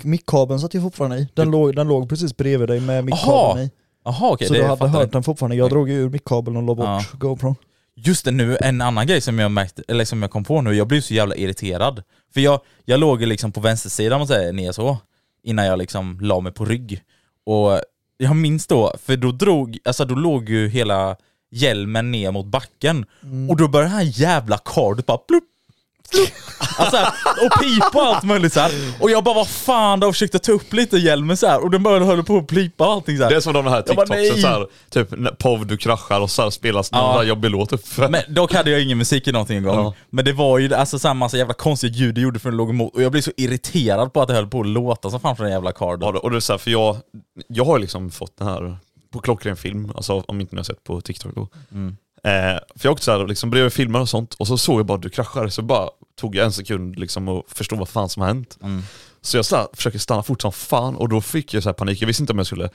mickkabeln 0.04 0.60
satt 0.60 0.74
ju 0.74 0.82
fortfarande 0.82 1.18
i. 1.18 1.28
Den 1.34 1.52
låg, 1.52 1.76
den 1.76 1.88
låg 1.88 2.10
precis 2.10 2.38
bredvid 2.38 2.68
dig 2.70 2.80
med 2.80 3.06
mickkabeln 3.06 3.66
i. 3.66 3.72
Jaha 4.06 4.32
okej, 4.32 4.48
så 4.48 4.54
du 4.54 4.64
hade 4.64 4.88
hört 4.88 5.12
den 5.12 5.24
fortfarande. 5.24 5.56
Jag 5.56 5.70
drog 5.70 5.90
ju 5.90 5.96
ur 5.96 6.10
mickkabeln 6.10 6.58
och 6.58 6.64
la 6.64 6.76
bort 6.76 6.86
Ja. 6.86 7.04
GoPro. 7.14 7.56
Just 7.96 8.26
det, 8.26 8.32
nu 8.32 8.58
en 8.62 8.82
annan 8.82 9.08
grej 9.08 9.22
som 9.22 9.40
jag 9.40 9.52
märkte, 9.52 9.84
eller 9.88 10.06
som 10.06 10.22
jag 10.22 10.32
kom 10.32 10.44
på 10.44 10.62
nu, 10.62 10.74
jag 10.74 10.88
blev 10.88 11.02
så 11.02 11.14
jävla 11.14 11.36
irriterad. 11.36 12.04
För 12.34 12.42
jag, 12.42 12.60
jag 12.86 13.00
låg 13.00 13.22
liksom 13.22 13.52
på 13.52 13.60
vänstersidan 13.60 14.20
man 14.20 14.28
säger 14.28 14.54
ner 14.54 14.72
så, 14.72 14.98
innan 15.44 15.66
jag 15.66 15.80
liksom 15.80 16.20
la 16.22 16.40
mig 16.40 16.52
på 16.52 16.66
rygg. 16.66 17.02
Och 17.46 17.82
jag 18.18 18.36
minns 18.36 18.68
då, 18.68 18.94
för 19.04 19.18
då 19.18 19.32
drog, 19.32 19.78
alltså 19.86 20.06
då 20.06 20.16
låg 20.16 20.50
ju 20.50 20.68
hela 20.70 21.16
hjälmen 21.52 22.12
ner 22.12 22.32
mot 22.32 22.46
backen, 22.46 23.06
och 23.50 23.58
då 23.58 23.68
började 23.68 23.92
här 23.92 24.22
jävla 24.22 24.58
kardet 24.58 25.06
bara 25.06 25.18
plupp, 25.18 25.44
alltså, 26.78 26.98
här, 26.98 27.14
och 27.46 27.62
pipa 27.62 28.02
och 28.10 28.16
allt 28.16 28.24
möjligt 28.24 28.54
så 28.54 28.60
här. 28.60 28.72
Och 29.00 29.12
jag 29.12 29.24
bara 29.24 29.36
vad 29.36 29.48
fan 29.48 30.04
och 30.04 30.14
försökte 30.14 30.40
ta 30.40 30.52
upp 30.52 30.74
lite 30.74 30.98
hjälmen 30.98 31.38
så 31.38 31.48
här 31.48 31.64
och 31.64 31.72
den 31.72 31.84
började 31.84 32.06
hålla 32.06 32.24
på 32.24 32.38
att 32.38 32.48
pipa 32.48 32.88
och 32.88 32.94
allting 32.94 33.18
så 33.18 33.24
här. 33.24 33.30
det 33.30 33.36
är 33.36 33.40
som 33.40 33.54
de 33.54 33.68
här 33.68 33.82
TikToksen 33.82 34.42
såhär, 34.42 34.68
typ 34.90 35.38
POV 35.40 35.68
du 35.68 35.78
kraschar 35.78 36.20
och 36.22 36.32
så 36.32 36.42
här 36.42 36.50
spelas 36.50 36.92
någon 36.92 37.02
Ja. 37.02 37.18
där 37.18 37.24
jobbig 37.24 37.50
låt 37.52 37.74
upp. 37.74 37.82
Men 38.10 38.22
dock 38.30 38.54
hade 38.54 38.72
jag 38.72 38.82
ingen 38.82 38.98
musik 38.98 39.28
i 39.28 39.32
någonting 39.32 39.58
en 39.58 39.64
gång. 39.64 39.76
Ja. 39.76 39.94
Men 40.10 40.26
det 40.26 40.34
var 40.34 40.60
ju 40.60 40.74
alltså 40.74 41.00
samma 41.00 41.14
massa 41.20 41.38
jävla 41.38 41.54
konstiga 41.54 41.94
ljud 41.94 42.16
det 42.16 42.22
gjorde 42.22 42.40
för 42.40 42.50
den 42.50 42.58
låg 42.58 42.70
emot. 42.70 42.96
Och 42.96 43.04
jag 43.04 43.12
blev 43.12 43.22
så 43.22 43.32
irriterad 43.38 44.14
på 44.14 44.22
att 44.22 44.28
det 44.28 44.34
höll 44.34 44.48
på 44.48 44.60
att 44.60 44.68
låta 44.68 45.10
som 45.10 45.20
fan 45.20 45.36
för 45.36 45.44
den 45.44 45.54
jävla 45.54 45.72
card. 45.72 46.04
Ja, 46.04 46.20
och 46.20 46.32
det 46.32 46.38
är 46.38 46.40
så 46.40 46.54
här, 46.54 46.58
för 46.58 46.72
jag, 46.72 46.98
jag 47.48 47.66
har 47.66 47.80
liksom 47.80 48.12
fått 48.12 48.38
den 48.38 48.48
här 48.48 48.78
på 49.14 49.20
klockren 49.22 49.58
film, 49.58 49.92
alltså 49.96 50.24
om 50.28 50.42
inte 50.42 50.56
ni 50.56 50.60
har 50.60 50.64
sett 50.64 50.84
på 50.84 51.02
TikTok 51.02 51.36
då. 51.36 51.48
Mm. 51.72 51.98
Eh, 52.26 52.60
för 52.76 52.88
jag 52.88 52.92
åkte 52.92 53.06
såhär, 53.06 53.28
liksom 53.28 53.50
bredvid 53.50 53.74
filmer 53.74 54.02
och 54.02 54.10
sånt, 54.10 54.34
och 54.34 54.48
så 54.48 54.58
såg 54.58 54.80
jag 54.80 54.86
bara 54.86 54.96
att 54.96 55.02
du 55.02 55.10
kraschade, 55.10 55.52
så 55.52 55.62
bara 55.62 55.90
tog 56.20 56.36
jag 56.36 56.46
en 56.46 56.52
sekund 56.52 57.00
liksom 57.00 57.28
och 57.28 57.44
förstod 57.48 57.80
vad 57.80 57.90
fan 57.90 58.10
som 58.10 58.22
har 58.22 58.28
hänt. 58.28 58.58
Mm. 58.62 58.82
Så 59.22 59.38
jag 59.38 59.46
så 59.46 59.56
här, 59.56 59.68
försöker 59.74 60.00
stanna 60.00 60.24
fort 60.24 60.42
som 60.42 60.52
fan, 60.52 60.96
och 60.96 61.10
då 61.10 61.22
fick 61.22 61.54
jag 61.54 61.64
så 61.64 61.70
här 61.70 61.74
panik, 61.74 62.02
jag 62.02 62.08
visste 62.08 62.24
inte 62.24 62.34
om 62.34 62.40
jag 62.40 62.48
skulle 62.48 62.70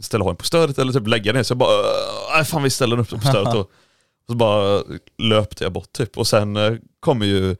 ställa 0.00 0.24
hojen 0.24 0.36
på 0.36 0.44
stödet 0.44 0.78
eller 0.78 0.92
typ 0.92 1.06
lägga 1.06 1.32
ner, 1.32 1.42
så 1.42 1.52
jag 1.52 1.58
bara, 1.58 1.70
"Äh, 1.70 2.36
nej 2.36 2.44
fan 2.44 2.62
vi 2.62 2.70
ställer 2.70 2.98
upp 2.98 3.10
den 3.10 3.20
på 3.20 3.26
stödet. 3.26 3.54
och, 3.54 3.70
så 4.28 4.34
bara 4.34 4.82
löpte 5.18 5.64
jag 5.64 5.72
bort 5.72 5.92
typ, 5.92 6.18
och 6.18 6.26
sen 6.26 6.56
eh, 6.56 6.74
kommer 7.00 7.26
ju 7.26 7.56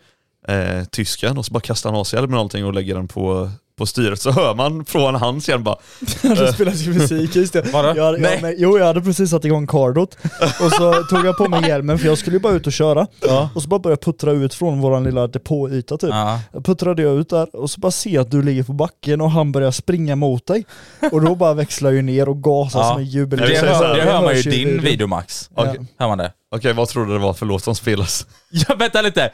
eh, 0.48 0.84
tysken 0.84 1.38
och 1.38 1.46
så 1.46 1.52
bara 1.52 1.60
kastar 1.60 1.90
han 1.90 2.00
av 2.00 2.04
sig 2.04 2.20
och 2.20 2.32
allting 2.32 2.64
och 2.64 2.74
lägger 2.74 2.94
den 2.94 3.08
på, 3.08 3.50
på 3.78 3.86
styret, 3.86 4.20
så 4.20 4.30
hör 4.30 4.54
man 4.54 4.84
från 4.84 5.14
hans 5.14 5.48
hjälm 5.48 5.62
bara 5.64 5.76
det 6.22 6.52
spelas 6.52 6.74
ju 6.80 6.92
musik, 6.94 7.36
just 7.36 7.52
det. 7.52 7.62
Vadå? 7.72 7.92
Jag, 7.96 8.04
hade- 8.04 8.18
Nej. 8.18 8.38
jag, 8.42 8.54
jo 8.58 8.78
jag 8.78 8.86
hade 8.86 9.00
precis 9.00 9.30
satt 9.30 9.44
igång 9.44 9.66
cardot 9.66 10.16
och 10.60 10.72
så 10.72 10.92
tog 11.10 11.26
jag 11.26 11.36
på 11.36 11.48
mig 11.48 11.68
hjälmen 11.68 11.98
för 11.98 12.06
jag 12.06 12.18
skulle 12.18 12.36
ju 12.36 12.40
bara 12.40 12.52
ut 12.52 12.66
och 12.66 12.72
köra. 12.72 13.06
Ja. 13.26 13.50
Och 13.54 13.62
så 13.62 13.68
bara 13.68 13.78
började 13.80 13.98
jag 14.04 14.14
puttra 14.14 14.32
ut 14.32 14.54
från 14.54 14.80
våran 14.80 15.04
lilla 15.04 15.26
depåyta 15.26 15.96
typ. 15.98 16.10
Ja. 16.10 16.40
Jag 16.52 16.64
puttrade 16.64 17.02
jag 17.02 17.14
ut 17.20 17.28
där 17.30 17.56
och 17.56 17.70
så 17.70 17.80
bara 17.80 17.92
ser 17.92 18.10
jag 18.10 18.22
att 18.22 18.30
du 18.30 18.42
ligger 18.42 18.62
på 18.62 18.72
backen 18.72 19.20
och 19.20 19.30
han 19.30 19.52
börjar 19.52 19.70
springa 19.70 20.16
mot 20.16 20.46
dig. 20.46 20.64
Och 21.12 21.20
då 21.22 21.34
bara 21.34 21.54
växlar 21.54 21.90
jag 21.90 22.04
ner 22.04 22.28
och 22.28 22.42
gasar 22.42 22.80
Ja. 22.80 22.88
som 22.88 22.98
en 22.98 23.06
jubel. 23.06 23.40
Jag 23.40 23.48
Det, 23.48 23.58
så 23.60 23.66
hör, 23.66 23.96
det 23.96 24.02
hör 24.02 24.22
man 24.22 24.34
ju 24.34 24.40
i 24.40 24.42
din 24.64 24.80
video 24.82 25.06
Max. 25.06 25.50
Ja. 25.56 25.62
Okej. 25.68 25.86
Hör 25.98 26.08
man 26.08 26.18
det? 26.18 26.32
Okej, 26.56 26.72
vad 26.72 26.88
tror 26.88 27.06
du 27.06 27.12
det 27.12 27.18
var 27.18 27.34
för 27.34 27.46
låt 27.46 27.64
som 27.64 27.74
spelas? 27.74 28.26
Ja 28.50 28.74
vänta 28.78 29.02
lite! 29.02 29.30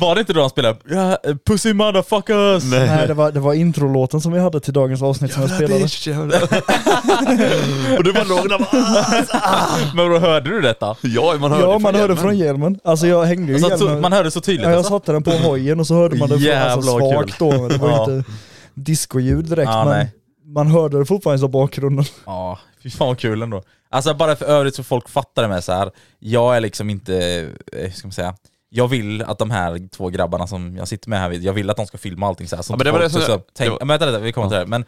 Var 0.00 0.14
det 0.14 0.20
inte 0.20 0.32
då 0.32 0.40
han 0.40 0.50
spelade 0.50 0.78
ja, 0.88 1.18
Pussy 1.46 1.72
motherfuckers? 1.72 2.64
Nej 2.64 3.06
det 3.06 3.14
var, 3.14 3.32
det 3.32 3.40
var 3.40 3.54
introlåten 3.54 4.20
som 4.20 4.32
vi 4.32 4.40
hade 4.40 4.60
till 4.60 4.72
dagens 4.72 5.02
avsnitt 5.02 5.32
som 5.32 5.42
jag 5.42 5.50
spelade. 5.50 5.84
och 7.98 8.04
du 8.04 8.12
bara 8.12 8.24
låg 8.24 8.48
där 8.48 8.58
bara, 8.58 9.94
Men 9.94 10.10
då 10.10 10.18
hörde 10.18 10.50
du 10.50 10.60
detta? 10.60 10.96
Ja, 11.02 11.36
man 11.40 11.50
hörde 11.52 11.64
Ja 11.64 11.70
från 11.72 11.82
man 11.82 11.94
hörde 11.94 11.98
hjälmen. 12.06 12.16
från 12.16 12.38
hjälmen. 12.38 12.78
Alltså 12.84 13.06
jag 13.06 13.24
hängde 13.24 13.52
ju 13.52 13.64
Alltså, 13.64 13.78
så, 13.78 13.84
hjälmen. 13.84 14.00
man 14.02 14.12
hörde 14.12 14.30
så 14.30 14.40
tydligt 14.40 14.62
Ja, 14.64 14.70
jag 14.70 14.76
alltså. 14.78 14.92
satte 14.92 15.12
den 15.12 15.22
på 15.22 15.30
hojen 15.30 15.80
och 15.80 15.86
så 15.86 15.94
hörde 15.94 16.16
man 16.16 16.28
det 16.28 16.38
från, 16.38 16.52
alltså, 16.56 16.98
kul. 16.98 17.10
svagt 17.12 17.38
då, 17.38 17.50
men 17.52 17.68
det 17.68 17.76
var 17.78 17.90
Ja. 17.90 18.04
inte 18.14 18.30
discoljud 18.74 19.44
direkt 19.44 19.70
Ja, 19.72 19.84
men 19.84 19.94
nej. 19.98 20.12
man 20.46 20.66
hörde 20.66 20.98
det 20.98 21.06
fortfarande 21.06 21.46
i 21.46 21.48
bakgrunden. 21.48 22.04
Ja, 22.26 22.58
fy 22.82 22.90
fan 22.90 23.08
vad 23.08 23.18
kul 23.18 23.42
ändå. 23.42 23.62
Alltså 23.90 24.14
bara 24.14 24.36
för 24.36 24.44
övrigt 24.46 24.74
så 24.74 24.82
folk 24.82 25.08
fattar 25.08 25.42
det 25.42 25.48
med 25.48 25.64
så 25.64 25.72
här. 25.72 25.90
jag 26.18 26.56
är 26.56 26.60
liksom 26.60 26.90
inte, 26.90 27.14
eh, 27.16 27.46
hur 27.82 27.90
ska 27.90 28.06
man 28.06 28.12
säga, 28.12 28.34
jag 28.70 28.88
vill 28.88 29.22
att 29.22 29.38
de 29.38 29.50
här 29.50 29.88
två 29.88 30.08
grabbarna 30.08 30.46
som 30.46 30.76
jag 30.76 30.88
sitter 30.88 31.08
med 31.10 31.18
här, 31.20 31.30
jag 31.30 31.52
vill 31.52 31.70
att 31.70 31.76
de 31.76 31.86
ska 31.86 31.98
filma 31.98 32.26
allting 32.26 32.48
så 32.48 32.56
här. 32.56 32.62
Så 32.62 32.72
Ja, 32.72 32.74
inte 32.74 32.84
men 32.84 32.92
det 32.94 32.98
var 32.98 33.04
det 33.04 33.10
som 33.10 33.20
så, 33.20 33.30
jag- 33.30 33.40
så, 33.40 33.44
tänk, 33.54 33.66
det 33.66 33.70
var- 33.70 33.78
men 33.78 33.88
vänta 33.88 34.06
lite, 34.06 34.18
vi 34.18 34.32
kommer 34.32 34.48
till 34.48 34.58
det. 34.58 34.66
Men 34.66 34.84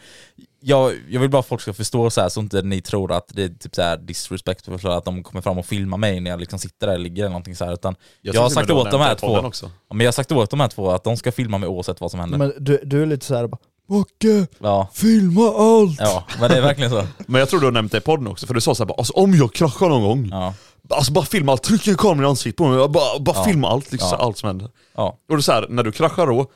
jag, 0.61 0.93
jag 1.09 1.21
vill 1.21 1.31
bara 1.31 1.39
att 1.41 1.47
folk 1.47 1.61
ska 1.61 1.73
förstå 1.73 2.11
så 2.11 2.21
här, 2.21 2.29
så 2.29 2.41
inte 2.41 2.63
ni 2.63 2.81
tror 2.83 3.13
att 3.13 3.25
det 3.29 3.43
är 3.45 3.49
typ 3.49 3.75
så 3.75 3.83
här 3.83 3.97
disrespectful 3.97 4.79
för 4.79 4.89
att 4.89 5.05
de 5.05 5.23
kommer 5.23 5.43
fram 5.43 5.59
och 5.59 5.67
filmar 5.67 5.99
mig 5.99 6.21
när 6.21 6.31
jag 6.31 6.41
liksom 6.41 6.59
sitter 6.59 6.87
där 6.87 6.95
och 6.95 7.01
ligger 7.01 7.23
eller 7.23 7.31
någonting 7.31 7.57
så 7.57 7.65
här. 7.65 7.73
Utan 7.73 7.95
jag, 8.23 8.33
tror 8.35 8.41
har 8.43 8.47
och 8.47 8.53
sagt 8.53 8.71
åt 8.71 8.91
de 8.91 9.01
här 9.01 9.15
två, 9.15 9.27
Också. 9.39 9.71
ja, 9.89 9.95
men 9.95 10.05
jag 10.05 10.09
har 10.09 10.13
sagt 10.13 10.33
åt 10.33 10.51
de 10.51 10.61
här 10.61 10.69
två 10.69 10.91
att 10.91 11.05
de 11.05 11.17
ska 11.17 11.33
filma 11.33 11.59
mig 11.59 11.69
oavsett 11.69 12.01
vad 12.01 12.11
som 12.11 12.21
händer. 12.21 12.39
Men 12.39 12.53
du, 12.59 12.81
du 12.85 13.03
är 13.03 13.07
lite 13.07 13.27
såhär 13.27 13.47
bara 13.47 13.59
Backe, 13.89 14.47
ja, 14.59 14.89
filma 14.93 15.43
allt! 15.49 15.97
ja, 16.01 16.25
men 16.41 16.51
det 16.51 16.57
är 16.57 16.63
verkligen 16.63 16.91
så. 16.91 17.07
Men 17.27 17.39
jag 17.39 17.49
tror 17.49 17.61
du 17.61 17.67
har 17.67 17.73
nämnt 17.73 17.93
det 17.93 17.99
i 17.99 18.01
podden 18.01 18.27
också, 18.27 18.47
för 18.47 18.55
du 18.55 18.61
sa 18.61 18.75
såhär 18.75 18.89
bara, 18.89 18.95
alltså, 18.99 19.13
om 19.13 19.35
jag 19.35 19.53
kraschar 19.53 19.89
någon 19.89 20.03
gång, 20.03 20.29
Ja, 20.31 20.55
alltså 20.91 21.13
bara 21.13 21.25
filma 21.25 21.53
allt, 21.53 21.63
tryck 21.63 21.87
en 21.89 21.97
kamera 21.97 22.27
i 22.27 22.31
ansiktet 22.31 22.57
på 22.57 22.69
mig, 22.69 22.89
bara, 22.89 23.19
bara 23.21 23.37
Ja. 23.37 23.45
filma 23.45 23.69
allt, 23.69 23.93
liksom, 23.93 24.09
Ja. 24.13 24.17
allt 24.25 24.39
som 24.39 24.47
händer. 24.47 24.71
ja. 24.97 25.19
Och 25.29 25.37
är 25.37 25.41
så 25.41 25.53
här, 25.53 25.67
när 25.69 25.83
du 25.83 25.93
kraschar 25.93 26.27
då, 26.27 26.47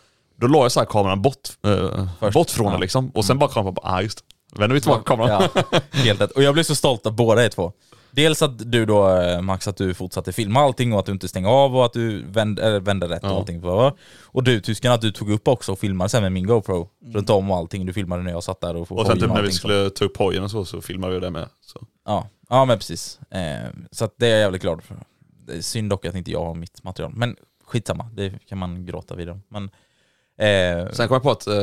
då 0.41 0.47
la 0.47 0.63
jag 0.63 0.73
så 0.73 0.81
här 0.81 0.87
kameran 0.87 1.23
bort, 1.23 1.49
eh, 1.67 2.31
bort 2.33 2.51
från 2.51 2.67
Ja. 2.67 2.73
det 2.73 2.79
liksom, 2.79 3.11
och 3.11 3.25
sen 3.25 3.39
bara 3.39 3.51
kameran 3.51 3.75
bara, 3.75 3.89
ah 3.97 4.01
just. 4.03 4.19
Vänder 4.57 4.75
vi 4.75 4.81
tillbaka 4.81 5.03
kameran. 5.03 5.49
Helt 5.91 6.21
rätt. 6.21 6.31
Och 6.31 6.43
jag 6.43 6.55
blev 6.55 6.63
så 6.65 6.75
stolt 6.75 7.07
av 7.07 7.13
båda 7.13 7.45
er 7.45 7.49
två. 7.49 7.73
Dels 8.15 8.43
att 8.43 8.73
du 8.73 8.87
då 8.87 9.17
eh, 9.17 9.41
Max, 9.41 9.69
att 9.69 9.77
du 9.77 9.95
fortsatte 9.95 10.33
filma 10.33 10.61
allting 10.61 10.93
och 10.93 10.99
att 10.99 11.07
du 11.07 11.13
inte 11.13 11.29
stängde 11.29 11.49
av 11.49 11.77
och 11.77 11.85
att 11.85 11.93
du 11.93 12.23
vände, 12.27 12.63
eller 12.63 12.81
vände 12.81 13.09
rätt 13.09 13.25
och 13.25 13.31
Ja. 13.31 13.37
allting. 13.37 13.63
Och 14.23 14.43
du 14.43 14.61
tysken 14.61 14.93
att 14.93 15.01
du 15.01 15.13
tog 15.13 15.31
upp 15.31 15.49
också 15.49 15.73
och 15.73 15.79
filmade 15.79 16.11
sen 16.11 16.23
med 16.23 16.33
min 16.33 16.47
GoPro 16.47 16.89
runt 17.05 17.31
om 17.31 17.51
och 17.51 17.57
allting. 17.57 17.87
Du 17.87 17.93
filmade 17.93 18.23
när 18.23 18.31
jag 18.31 18.45
satt 18.45 18.61
där 18.61 18.77
och, 18.77 18.93
Och 18.93 19.07
sen 19.07 19.21
typ 19.21 19.29
när 19.29 19.43
vi 19.43 19.53
skulle 19.53 19.91
ta 19.91 20.05
upp 20.05 20.17
hojen 20.17 20.43
och 20.43 20.51
så, 20.51 20.65
så 20.65 20.81
filmade 20.81 21.15
vi 21.15 21.21
det 21.21 21.31
med. 21.31 21.49
Så. 21.61 21.87
Ja, 22.07 22.29
ja 22.49 22.65
men 22.65 22.79
precis. 22.79 23.21
Eh, 23.31 23.71
så 23.91 24.09
det 24.17 24.27
är 24.27 24.31
jag 24.31 24.41
jävligt 24.41 24.63
glad 24.63 24.83
för. 24.83 24.97
Det 25.47 25.53
är 25.53 25.61
synd 25.61 25.91
dock 25.91 26.05
att 26.07 26.15
inte 26.15 26.31
jag 26.31 26.45
har 26.45 26.55
mitt 26.55 26.85
material. 26.85 27.13
Men 27.17 27.37
skitsamma, 27.67 28.11
det 28.13 28.33
kan 28.49 28.59
man 28.59 28.87
gråta 28.87 29.15
vid. 29.15 29.41
Men, 29.49 29.65
eh, 30.39 30.91
Sen 30.93 31.09
kom 31.09 31.15
jag 31.15 31.23
på 31.23 31.31
att, 31.31 31.49
uh, 31.49 31.55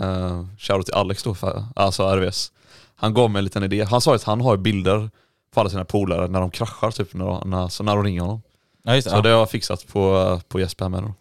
uh, 0.00 0.46
shoutout 0.58 0.86
till 0.86 0.94
Alex 0.94 1.22
då, 1.22 1.34
för, 1.34 1.64
alltså 1.76 2.02
RVS. 2.02 2.52
Han 2.94 3.14
gav 3.14 3.30
mig 3.30 3.38
en 3.40 3.44
liten 3.44 3.62
idé. 3.62 3.84
Han 3.84 4.00
sa 4.00 4.14
att 4.14 4.22
han 4.22 4.40
har 4.40 4.56
bilder 4.56 5.10
på 5.54 5.60
alla 5.60 5.70
sina 5.70 5.84
polare 5.84 6.28
när 6.28 6.40
de 6.40 6.50
kraschar, 6.50 6.90
typ 6.90 7.14
när, 7.14 7.44
när, 7.44 7.68
så 7.68 7.82
när 7.82 7.94
de 7.96 8.04
ringer 8.04 8.20
honom. 8.20 8.42
ja, 8.84 8.94
just 8.94 9.04
det. 9.06 9.10
Så 9.10 9.16
Ja. 9.16 9.22
det 9.22 9.28
har 9.28 9.38
jag 9.38 9.50
fixat 9.50 9.86
på, 9.88 10.40
på 10.48 10.60
Jesper 10.60 10.84
här 10.84 10.90
med 10.90 11.02
då. 11.02 11.14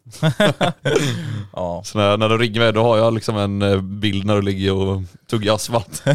ja. 1.54 1.82
Så 1.86 1.98
när, 1.98 2.18
när 2.18 2.30
du 2.30 2.38
ringer 2.38 2.60
mig 2.60 2.74
då 2.74 2.84
har 2.84 2.98
jag 2.98 3.14
liksom 3.14 3.38
en 3.38 3.62
eh, 3.62 3.82
bild 3.82 4.26
när 4.26 4.36
du 4.36 4.42
ligger 4.42 4.74
och 4.74 5.02
tuggar 5.30 5.54
asfalt. 5.56 6.04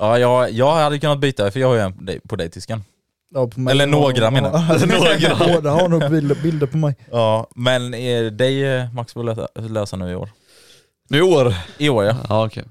Ja, 0.00 0.18
jag, 0.18 0.50
jag 0.50 0.74
hade 0.74 0.98
kunnat 0.98 1.18
byta 1.18 1.50
för 1.50 1.60
jag 1.60 1.68
har 1.68 1.74
ju 1.74 1.80
en 1.80 2.20
på 2.28 2.36
dig- 2.36 2.50
tysken. 2.50 2.84
Ja, 3.34 3.46
på 3.46 3.60
mig. 3.60 3.72
Eller 3.72 3.86
några, 3.86 4.30
menar 4.30 4.50
jag. 4.80 4.88
Några. 5.30 5.54
Båda 5.54 5.70
har 5.70 5.88
nog 5.88 6.10
bilder, 6.10 6.34
bilder 6.42 6.66
på 6.66 6.76
mig. 6.76 6.96
Ja, 7.10 7.46
men 7.54 7.90
dig 8.36 8.64
eh, 8.76 8.92
Max 8.92 9.12
får 9.12 9.24
lösa, 9.24 9.48
lösa 9.54 9.96
nu 9.96 10.10
i 10.10 10.14
år. 10.14 10.28
Nu 11.08 11.18
i 11.18 11.22
år. 11.22 11.54
I 11.78 11.88
år 11.88 12.04
ja. 12.04 12.14
Ja 12.28 12.46
okej. 12.46 12.64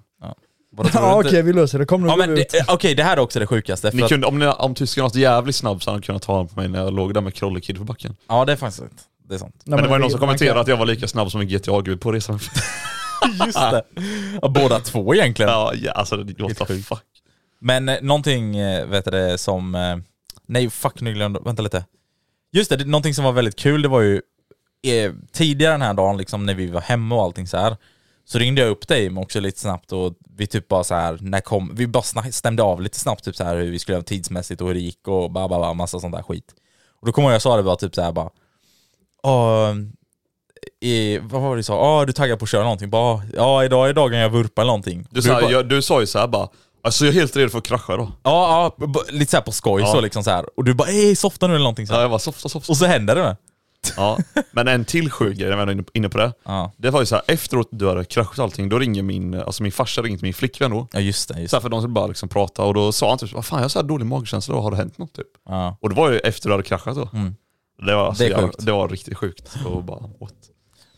Vadå, 0.78 0.90
tror 0.90 1.02
du 1.02 1.08
Ja 1.08 1.18
inte- 1.18 1.30
okej 1.30 1.42
vi 1.42 1.54
löser 1.54 1.80
det, 1.80 1.86
kom 1.86 2.02
nu 2.02 2.08
Ja 2.08 2.12
går 2.16 2.18
men 2.18 2.34
vi 2.36 2.42
ut. 2.42 2.50
det- 2.50 2.66
okej, 2.68 2.96
det 2.96 3.04
här 3.04 3.18
är 3.18 3.20
också 3.22 3.40
det 3.40 3.48
sjukaste. 3.48 3.92
För 3.92 3.98
Ni 3.98 4.04
att, 4.04 4.10
kunde, 4.10 4.28
om, 4.28 4.40
ni, 4.40 4.46
om 4.48 4.76
tysken 4.76 5.04
var 5.04 5.10
så 5.10 5.20
jävligt 5.20 5.56
snabb 5.56 5.84
så 5.84 5.90
hade 5.90 5.96
han 5.96 6.02
kunnat 6.02 6.22
ta 6.22 6.32
honom 6.32 6.48
på 6.48 6.60
mig 6.60 6.68
när 6.70 6.80
jag 6.84 6.94
låg 6.94 7.14
där 7.14 7.22
med 7.22 7.34
Krolle 7.34 7.60
Kid 7.62 7.78
på 7.78 7.84
backen. 7.84 8.16
ja 8.28 8.46
det 8.46 8.52
är 8.52 8.56
faktiskt 8.56 8.80
sant. 8.80 9.02
Det 9.30 9.36
är 9.36 9.40
sant. 9.40 9.56
Nej, 9.64 9.76
Men 9.76 9.84
det 9.84 9.90
var 9.90 9.98
ju 9.98 10.02
någon 10.02 10.12
som 10.12 10.20
man 10.20 10.28
kommenterade 10.28 10.54
kan- 10.54 10.62
att 10.62 10.68
jag 10.68 10.78
var 10.78 10.86
lika 10.86 11.08
snabb 11.08 11.32
som 11.32 11.42
en 11.42 11.48
GTA-gud 11.48 12.02
på 12.02 12.12
resan. 12.12 12.40
Just 13.46 13.60
det. 13.60 13.84
Ja, 14.42 14.48
båda 14.50 14.80
två 14.80 15.16
egentligen. 15.16 15.52
ja, 15.52 15.74
ja, 15.76 15.92
alltså 15.92 16.18
det 16.18 16.44
what 16.44 16.58
the 16.68 16.76
fuck. 16.82 17.04
Men 17.62 17.90
eh, 17.90 17.98
någonting, 18.02 18.58
eh, 18.58 18.86
vet 18.88 19.06
du 19.06 19.12
det, 19.12 19.38
som... 19.38 19.76
Eh, 19.76 19.98
nej 20.48 20.70
fuck 20.70 21.02
nu 21.02 21.14
glömde, 21.14 21.40
vänta 21.46 21.62
lite. 21.62 21.86
Just 22.52 22.70
det, 22.70 22.76
det, 22.76 22.86
någonting 22.86 23.14
som 23.14 23.26
var 23.26 23.32
väldigt 23.32 23.56
kul 23.56 23.82
det 23.82 23.88
var 23.88 24.02
ju 24.02 24.22
eh, 24.88 25.12
tidigare 25.32 25.72
den 25.74 25.82
här 25.82 25.94
dagen 25.94 26.18
liksom 26.18 26.46
när 26.46 26.54
vi 26.54 26.68
var 26.68 26.82
hemma 26.82 27.16
och 27.16 27.22
allting 27.24 27.48
så 27.48 27.58
här 27.58 27.78
så 28.26 28.40
ringde 28.40 28.62
jag 28.62 28.70
upp 28.70 28.88
dig 28.88 29.10
också 29.18 29.40
lite 29.40 29.60
snabbt 29.60 29.92
och 29.92 30.14
vi 30.38 30.48
typ 30.48 30.68
bara 30.68 30.84
så 30.84 30.96
här, 30.96 31.18
när 31.22 31.40
kom, 31.42 31.72
vi 31.76 31.88
bara 31.88 32.04
stämde 32.32 32.64
av 32.64 32.82
lite 32.82 33.00
snabbt 33.00 33.24
typ 33.24 33.36
så 33.36 33.44
här 33.44 33.56
hur 33.58 33.72
vi 33.72 33.80
skulle 33.80 33.96
göra 33.96 34.04
tidsmässigt 34.04 34.62
och 34.62 34.68
hur 34.68 34.74
det 34.74 34.80
gick 34.80 35.08
och 35.08 35.32
bara, 35.32 35.48
bara, 35.48 35.60
bara 35.60 35.74
massa 35.74 36.00
sånt 36.00 36.16
där 36.16 36.24
skit. 36.24 36.56
Och 37.02 37.06
då 37.08 37.12
kommer 37.14 37.28
jag 37.30 37.34
jag 37.36 37.42
sa 37.42 37.58
det 37.58 37.64
bara 37.64 37.76
typ 37.76 37.96
så 37.96 38.02
här 38.02 38.12
bara, 38.12 38.30
i, 40.82 41.18
vad 41.18 41.42
var 41.42 41.50
det 41.50 41.56
du 41.60 41.64
sa? 41.64 41.74
Ja, 42.00 42.06
du 42.06 42.14
taggar 42.14 42.36
på 42.36 42.44
att 42.44 42.50
köra 42.50 42.64
någonting. 42.64 42.90
Bara, 42.90 43.22
ja, 43.36 43.64
idag 43.66 43.90
är 43.90 43.94
dagen 43.94 44.20
jag 44.20 44.30
vurpar 44.30 44.62
eller 44.62 44.70
någonting. 44.70 45.08
Du, 45.12 45.22
sa, 45.22 45.42
bara, 45.42 45.52
jag, 45.52 45.70
du 45.70 45.82
sa 45.82 46.00
ju 46.02 46.08
såhär 46.08 46.28
bara, 46.28 46.48
alltså 46.84 47.06
jag 47.06 47.16
är 47.16 47.20
helt 47.20 47.36
redo 47.36 47.50
för 47.50 47.58
att 47.58 47.64
krascha 47.68 47.98
då. 47.98 48.12
Ja, 48.24 48.74
ja, 48.80 48.86
b- 48.88 49.00
lite 49.10 49.32
såhär 49.32 49.42
på 49.44 49.52
skoj 49.52 49.82
Ja. 49.82 49.92
så 49.92 50.02
liksom 50.02 50.24
så 50.24 50.30
här. 50.32 50.46
Och 50.58 50.64
du 50.64 50.74
bara 50.74 50.90
ey, 50.90 51.16
softa 51.16 51.48
nu 51.48 51.54
eller 51.54 51.64
någonting 51.64 51.88
så 51.88 51.94
Ja, 51.94 51.96
här. 51.98 52.04
jag 52.04 52.10
var 52.10 52.20
softa, 52.20 52.50
softa. 52.50 52.72
Och 52.72 52.78
så 52.78 52.86
händer 52.86 53.16
det 53.16 53.22
med. 53.22 53.38
Ja. 53.98 54.18
Men 54.52 54.68
en 54.68 54.86
till 54.86 55.12
sjuk 55.12 55.38
grej, 55.38 55.50
när 55.50 55.58
jag 55.58 55.66
var 55.66 55.84
inne 55.94 56.10
på 56.10 56.18
det. 56.18 56.34
Ja, 56.46 56.72
Det 56.78 56.90
var 56.90 57.00
ju 57.00 57.06
såhär, 57.06 57.24
efteråt 57.28 57.68
du 57.72 57.88
hade 57.88 58.06
kraschat 58.06 58.40
allting, 58.40 58.70
då 58.70 58.80
ringer 58.80 59.04
min, 59.04 59.34
alltså 59.34 59.64
min 59.64 59.72
farsa 59.72 60.02
ringde 60.02 60.18
till 60.18 60.26
min 60.26 60.34
flickvän 60.34 60.72
då. 60.72 60.88
ja 60.92 61.00
just 61.00 61.30
det. 61.34 61.40
Just 61.40 61.52
Så 61.52 61.56
här, 61.58 61.62
för 61.62 61.70
de 61.70 61.82
skulle 61.82 61.94
bara 61.94 62.08
liksom 62.08 62.30
prata 62.30 62.64
och 62.64 62.74
då 62.74 62.92
sa 62.92 63.10
han 63.10 63.18
typ 63.18 63.34
vad 63.34 63.46
fan 63.46 63.58
jag 63.60 63.64
har 63.64 63.70
så 63.70 63.80
här 63.80 63.88
dålig 63.88 64.06
magkänsla 64.06 64.56
då, 64.56 64.62
har 64.62 64.72
det 64.72 64.78
hänt 64.78 64.98
något 64.98 65.14
typ? 65.14 65.28
Ja. 65.50 65.78
Och 65.82 65.90
det 65.90 65.96
var 65.96 66.12
ju 66.12 66.18
efter 66.18 66.50
du 66.50 66.54
hade 66.54 66.64
kraschat 66.64 66.96
då. 66.96 67.10
Mm. 67.14 67.36
Det 67.86 67.96
var, 67.96 68.08
alltså, 68.08 68.24
Det 68.24 68.30
är 68.34 68.42
sjukt. 68.42 68.66
det 68.66 68.72
var 68.72 68.88
riktigt 68.90 69.18
sjukt. 69.18 69.56
Och 69.66 69.84
bara, 69.84 70.00
what? 70.20 70.34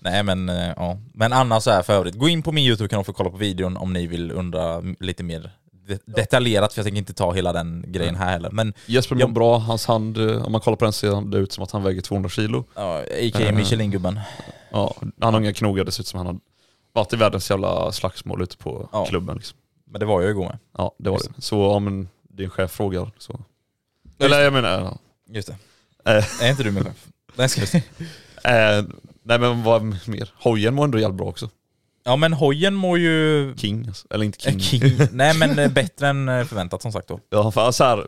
Nej 0.02 0.24
men 0.24 0.50
eh, 0.50 0.70
ja. 0.76 0.98
Men 1.14 1.34
annars 1.34 1.64
så 1.64 1.72
här 1.72 1.82
för 1.84 1.94
övrigt, 1.94 2.16
gå 2.16 2.30
in 2.30 2.42
på 2.44 2.52
min 2.52 2.66
YouTube-kanal 2.66 3.06
för 3.06 3.12
att 3.12 3.18
kolla 3.18 3.30
på 3.30 3.38
videon 3.38 3.78
om 3.78 3.94
ni 3.94 4.08
vill 4.08 4.32
undra 4.32 4.82
lite 5.00 5.24
mer 5.24 5.52
detaljerat 6.06 6.74
för 6.74 6.80
jag 6.80 6.86
tänker 6.86 6.98
inte 7.00 7.14
ta 7.14 7.32
hela 7.34 7.54
den 7.54 7.86
grejen 7.88 8.16
här 8.16 8.30
heller. 8.32 8.52
Men 8.52 8.74
Jesper 8.86 9.16
mår 9.16 9.22
Jag- 9.22 9.34
bra, 9.34 9.58
hans 9.58 9.86
hand, 9.86 10.18
eh, 10.18 10.46
om 10.46 10.52
man 10.52 10.62
kollar 10.62 10.76
på 10.78 10.86
den 10.86 10.94
ser 10.94 11.22
det 11.32 11.38
ut 11.38 11.52
som 11.52 11.64
att 11.64 11.72
han 11.72 11.84
väger 11.84 12.02
200 12.02 12.30
kilo. 12.30 12.66
ja, 12.76 13.00
a.k.a. 13.02 13.42
Mm. 13.42 13.56
Michelin-gubben. 13.56 14.20
Ja, 14.72 14.96
han 15.22 15.34
har 15.34 15.42
inga 15.42 15.54
knogar, 15.54 15.84
det 15.84 15.92
ser 15.92 16.02
ut 16.04 16.08
som 16.08 16.20
att 16.20 16.26
han 16.26 16.36
har 16.36 16.42
varit 16.94 17.14
i 17.14 17.16
världens 17.16 17.50
jävla 17.50 17.92
slagsmål 17.92 18.42
ute 18.42 18.58
på 18.58 18.90
Ja. 18.92 19.06
klubben 19.06 19.36
liksom. 19.36 19.58
Men 19.92 20.00
det 20.00 20.06
var 20.06 20.22
jag 20.22 20.32
igår 20.32 20.46
med. 20.46 20.58
Ja, 20.78 20.96
det 21.00 21.10
var 21.10 21.18
Just 21.18 21.36
det. 21.36 21.42
Så 21.42 21.66
om 21.66 21.88
en, 21.88 22.08
din 22.30 22.50
chef 22.50 22.72
frågar 22.72 23.12
så... 23.18 23.40
Eller 24.20 24.42
jag 24.42 24.54
menar, 24.54 24.70
ja. 24.82 24.98
Just 25.30 25.48
det. 25.48 25.56
Eh. 26.18 26.44
Är 26.44 26.50
inte 26.50 26.64
du 26.64 26.72
min 26.72 26.84
chef? 26.84 27.08
Nej, 27.36 27.50
ska 27.50 27.62
eh, 27.78 28.84
nej 29.24 29.40
men 29.40 29.64
vad 29.64 29.84
mer? 30.08 30.34
Hojen 30.44 30.74
mår 30.74 30.84
ändå 30.84 31.00
jävligt 31.00 31.18
bra 31.18 31.28
också. 31.28 31.50
Ja 32.04 32.16
men 32.16 32.34
hojen 32.34 32.76
mår 32.76 33.00
ju... 33.00 33.54
King, 33.58 33.86
alltså. 33.88 34.08
eller 34.10 34.26
inte 34.26 34.40
king. 34.40 34.60
King. 34.60 34.82
Nej 35.12 35.34
men 35.38 35.60
eh, 35.60 35.72
bättre 35.72 36.08
än 36.08 36.30
eh, 36.30 36.46
förväntat 36.46 36.82
som 36.82 36.92
sagt 36.92 37.08
då. 37.08 37.20
Ja, 37.30 37.52
för 37.52 37.72
så 37.72 37.84
här, 37.84 37.98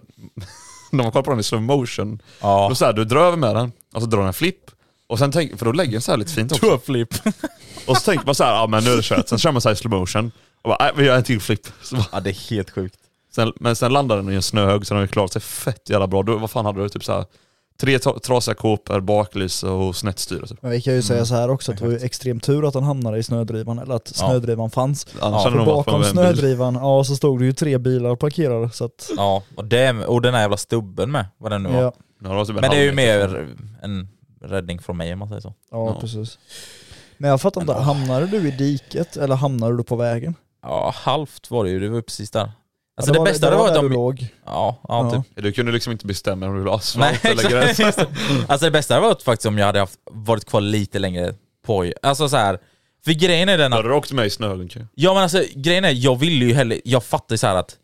när 0.92 1.04
man 1.04 1.12
kollar 1.12 1.24
på 1.24 1.32
den 1.32 1.40
i 1.40 1.44
slow 1.44 1.62
motion, 1.62 2.22
Ja. 2.42 2.68
då 2.70 2.76
så 2.76 2.86
här, 2.86 2.94
du 2.94 3.06
drar 3.06 3.22
över 3.26 3.38
med 3.38 3.56
den, 3.56 3.72
och 3.94 4.02
så 4.02 4.08
drar 4.08 4.18
den 4.20 4.28
en 4.28 4.34
flipp, 4.34 4.72
och 5.08 5.20
sen 5.20 5.32
tänk, 5.32 5.58
för 5.60 5.66
då 5.66 5.72
lägger 5.72 5.92
den 5.92 6.02
så 6.02 6.12
här 6.12 6.18
lite 6.18 6.32
fint 6.34 6.52
också. 6.52 6.80
flip. 6.86 7.14
Och 7.88 7.98
så 7.98 8.04
tänker 8.12 8.26
man 8.26 8.36
så 8.36 8.44
här, 8.44 8.52
ja 8.54 8.68
men 8.68 8.84
nu 8.84 8.92
är 8.92 8.96
det 8.98 9.04
kört. 9.04 9.28
Sen 9.30 9.38
kör 9.38 9.52
man 9.52 9.62
så 9.62 9.70
här 9.70 9.74
i 9.74 9.78
slow 9.78 10.00
motion, 10.00 10.32
och 10.62 10.70
bara, 10.70 10.78
nej, 10.80 10.92
vi 10.98 11.06
gör 11.06 11.18
en 11.18 11.24
till 11.24 11.42
flipp. 11.42 11.68
Ja 12.12 12.20
det 12.20 12.30
är 12.30 12.50
helt 12.50 12.70
sjukt. 12.70 12.96
sen, 13.36 13.54
men 13.60 13.76
sen 13.76 13.94
landar 13.94 14.16
den 14.18 14.32
i 14.32 14.36
en 14.36 14.42
snöhög, 14.42 14.88
så 14.88 14.94
den 14.94 14.98
har 15.00 15.04
ju 15.04 15.08
klarat 15.08 15.34
sig 15.34 15.42
fett 15.42 15.90
jävla 15.90 16.08
bra. 16.08 16.24
Då, 16.24 16.38
vad 16.38 16.52
fan 16.52 16.66
hade 16.66 16.84
du? 16.84 16.90
Typ 16.90 17.04
så 17.04 17.12
här, 17.14 17.26
tre 17.82 17.98
tra- 17.98 18.20
trasiga 18.20 18.56
kåpor, 18.56 19.00
baklyse 19.02 19.68
och 19.68 19.96
snett 19.96 20.20
styre. 20.20 20.48
Typ. 20.48 20.62
Men 20.62 20.72
vi 20.72 20.82
kan 20.82 20.94
ju 20.94 21.02
säga 21.02 21.26
så 21.26 21.36
här 21.36 21.50
också 21.50 21.72
att 21.72 21.78
det 21.78 21.84
var 21.86 21.92
ju 21.92 21.98
extrem 22.00 22.40
tur 22.40 22.68
att 22.68 22.74
han 22.74 22.84
hamnade 22.84 23.18
i 23.18 23.24
snödrivan, 23.24 23.80
eller 23.80 23.96
att 23.96 24.12
Ja. 24.20 24.28
snödrivan 24.28 24.70
fanns. 24.72 25.08
Annars 25.22 25.46
Ja, 25.46 25.52
För 25.52 25.66
bakom 25.66 26.02
bil. 26.02 26.10
snödrivan, 26.10 26.76
ja 26.76 27.04
så 27.04 27.16
stod 27.16 27.40
det 27.40 27.46
ju 27.46 27.54
tre 27.54 27.78
bilar 27.78 28.16
parkerade 28.16 28.70
så 28.70 28.86
att... 28.86 29.10
Ja, 29.18 29.44
och, 29.56 29.66
det, 29.66 30.06
och 30.06 30.22
den 30.22 30.34
här 30.34 30.42
jävla 30.42 30.58
stubben 30.58 31.12
med, 31.12 31.26
vad 31.38 31.52
den 31.52 31.64
nu 31.64 31.70
var. 31.70 31.82
Ja, 31.82 31.94
Ja, 32.24 32.30
det 32.30 32.36
var 32.36 32.46
typ 32.46 32.56
en 32.56 32.62
Men 32.62 32.70
det 32.70 32.78
är 32.78 32.84
ju 32.84 32.92
mer 32.94 33.48
en 33.84 34.08
räddning 34.42 34.80
från 34.80 34.98
mig 34.98 35.14
om 35.14 35.20
man 35.20 35.28
säger 35.28 35.42
så. 35.42 35.54
ja, 35.72 35.88
Ja. 35.88 35.98
precis. 36.02 36.38
Men 37.18 37.30
jag 37.30 37.42
fattar 37.42 37.62
inte, 37.62 37.74
hamnade 37.74 38.26
du 38.26 38.48
i 38.48 38.52
diket 38.52 39.18
eller 39.18 39.36
hamnade 39.36 39.78
du 39.78 39.84
på 39.84 39.96
vägen? 39.96 40.36
Ja, 40.64 40.92
halvt 40.96 41.52
var 41.52 41.64
det 41.64 41.70
ju, 41.70 41.80
det 41.80 41.90
var 41.90 41.96
ju 41.96 42.02
precis 42.02 42.32
där. 42.32 42.52
Alltså 43.02 43.14
det, 43.14 43.20
var, 43.20 43.26
bästa 43.26 43.50
det 43.50 43.56
var 43.56 43.64
var 43.64 43.68
att 43.68 43.74
där 43.74 43.82
de... 43.82 43.90
du 43.90 43.94
låg. 43.96 44.28
Ja, 44.46 44.80
ja, 44.88 45.12
Ja. 45.14 45.24
typ. 45.24 45.44
Du 45.44 45.52
kunde 45.52 45.72
liksom 45.72 45.92
inte 45.92 46.06
bestämma 46.06 46.46
om 46.46 46.54
du 46.54 46.60
ville 46.60 46.70
ha 46.72 46.80
Nej, 46.98 47.10
asfalt 47.14 47.26
eller 47.26 47.66
exakt. 47.70 47.98
gräs. 47.98 48.08
Alltså 48.48 48.66
det 48.66 48.72
bästa 48.72 49.00
var 49.00 49.12
att 49.12 49.24
faktiskt 49.24 49.46
om 49.46 49.58
jag 49.58 49.66
hade 49.66 49.80
haft, 49.80 50.00
varit 50.12 50.46
kvar 50.46 50.62
lite 50.62 51.00
längre 51.00 51.34
på 51.66 51.92
Alltså 52.02 52.30
så 52.30 52.38
här. 52.38 52.60
För 53.06 53.12
grejen 53.12 53.50
är 53.50 53.58
den 53.58 53.72
Då 53.72 53.78
att, 53.78 53.84
hade 53.84 53.94
du 53.94 53.98
åkt 53.98 54.12
med 54.12 54.26
i 54.26 54.30
snöhögen 54.30 54.70
ju. 54.76 54.86
ja 54.96 55.14
men 55.14 55.24
alltså 55.24 55.44
grejen 55.56 55.86
är, 55.86 55.92
jag 55.92 56.20
ville 56.20 56.46
ju 56.46 56.54
hellre, 56.54 56.80
jag 56.84 57.04
fattar 57.04 57.34
ju 57.34 57.38
så 57.38 57.48
här 57.48 57.56
att 57.56 57.78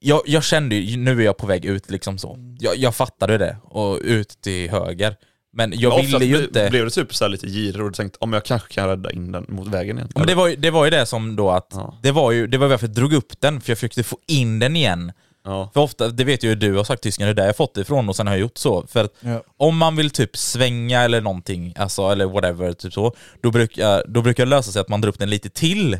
jag, 0.00 0.22
jag 0.26 0.44
kände 0.44 0.74
ju, 0.74 0.96
nu 0.96 1.20
är 1.20 1.24
jag 1.24 1.36
på 1.36 1.46
väg 1.46 1.64
ut 1.64 1.90
liksom 1.90 2.18
så. 2.18 2.38
Jag, 2.60 2.76
jag 2.76 2.94
fattade 2.94 3.38
det, 3.38 3.56
och 3.64 3.98
ut 4.02 4.28
till 4.42 4.70
höger. 4.70 5.16
Men 5.54 5.72
jag 5.76 5.96
Men 5.96 6.06
ville 6.06 6.24
ju 6.24 6.44
inte... 6.44 6.70
Blev 6.70 6.84
det 6.84 6.90
typ 6.90 7.14
så 7.14 7.24
här 7.24 7.28
lite 7.28 7.46
girig 7.46 7.82
och 7.82 7.90
du 7.90 7.94
tänkte 7.94 8.18
om 8.20 8.32
jag 8.32 8.44
kanske 8.44 8.74
kan 8.74 8.88
rädda 8.88 9.10
in 9.12 9.32
den 9.32 9.44
mot 9.48 9.68
vägen 9.68 9.96
igen? 9.98 10.08
Men 10.14 10.26
det 10.26 10.34
var, 10.34 10.48
ju, 10.48 10.56
det 10.56 10.70
var 10.70 10.84
ju 10.84 10.90
det 10.90 11.06
som 11.06 11.36
då 11.36 11.50
att, 11.50 11.68
Ja. 11.72 11.98
det 12.02 12.12
var 12.12 12.32
ju 12.32 12.46
det 12.46 12.58
var 12.58 12.66
varför 12.68 12.86
jag 12.86 12.94
drog 12.94 13.12
upp 13.12 13.40
den, 13.40 13.60
för 13.60 13.70
jag 13.70 13.78
försökte 13.78 14.02
få 14.02 14.18
in 14.26 14.58
den 14.58 14.76
igen. 14.76 15.12
Ja. 15.44 15.70
För 15.74 15.80
ofta, 15.80 16.08
det 16.08 16.24
vet 16.24 16.42
ju 16.44 16.54
du 16.54 16.74
har 16.74 16.84
sagt 16.84 17.02
tysken, 17.02 17.26
det 17.26 17.30
är 17.30 17.34
där 17.34 17.46
jag 17.46 17.56
fått 17.56 17.74
det 17.74 17.80
ifrån 17.80 18.08
och 18.08 18.16
sen 18.16 18.26
har 18.26 18.34
jag 18.34 18.40
gjort 18.40 18.58
så. 18.58 18.86
För 18.86 19.04
att 19.04 19.12
Ja. 19.20 19.42
om 19.56 19.76
man 19.76 19.96
vill 19.96 20.10
typ 20.10 20.36
svänga 20.36 21.00
eller 21.02 21.20
någonting, 21.20 21.74
alltså 21.76 22.02
eller 22.10 22.26
whatever, 22.26 22.72
typ 22.72 22.92
så, 22.92 23.14
då 23.42 23.50
brukar, 23.50 24.04
då 24.08 24.22
brukar 24.22 24.44
det 24.44 24.50
lösa 24.50 24.72
sig 24.72 24.80
att 24.80 24.88
man 24.88 25.00
drar 25.00 25.08
upp 25.08 25.18
den 25.18 25.30
lite 25.30 25.48
till. 25.50 25.94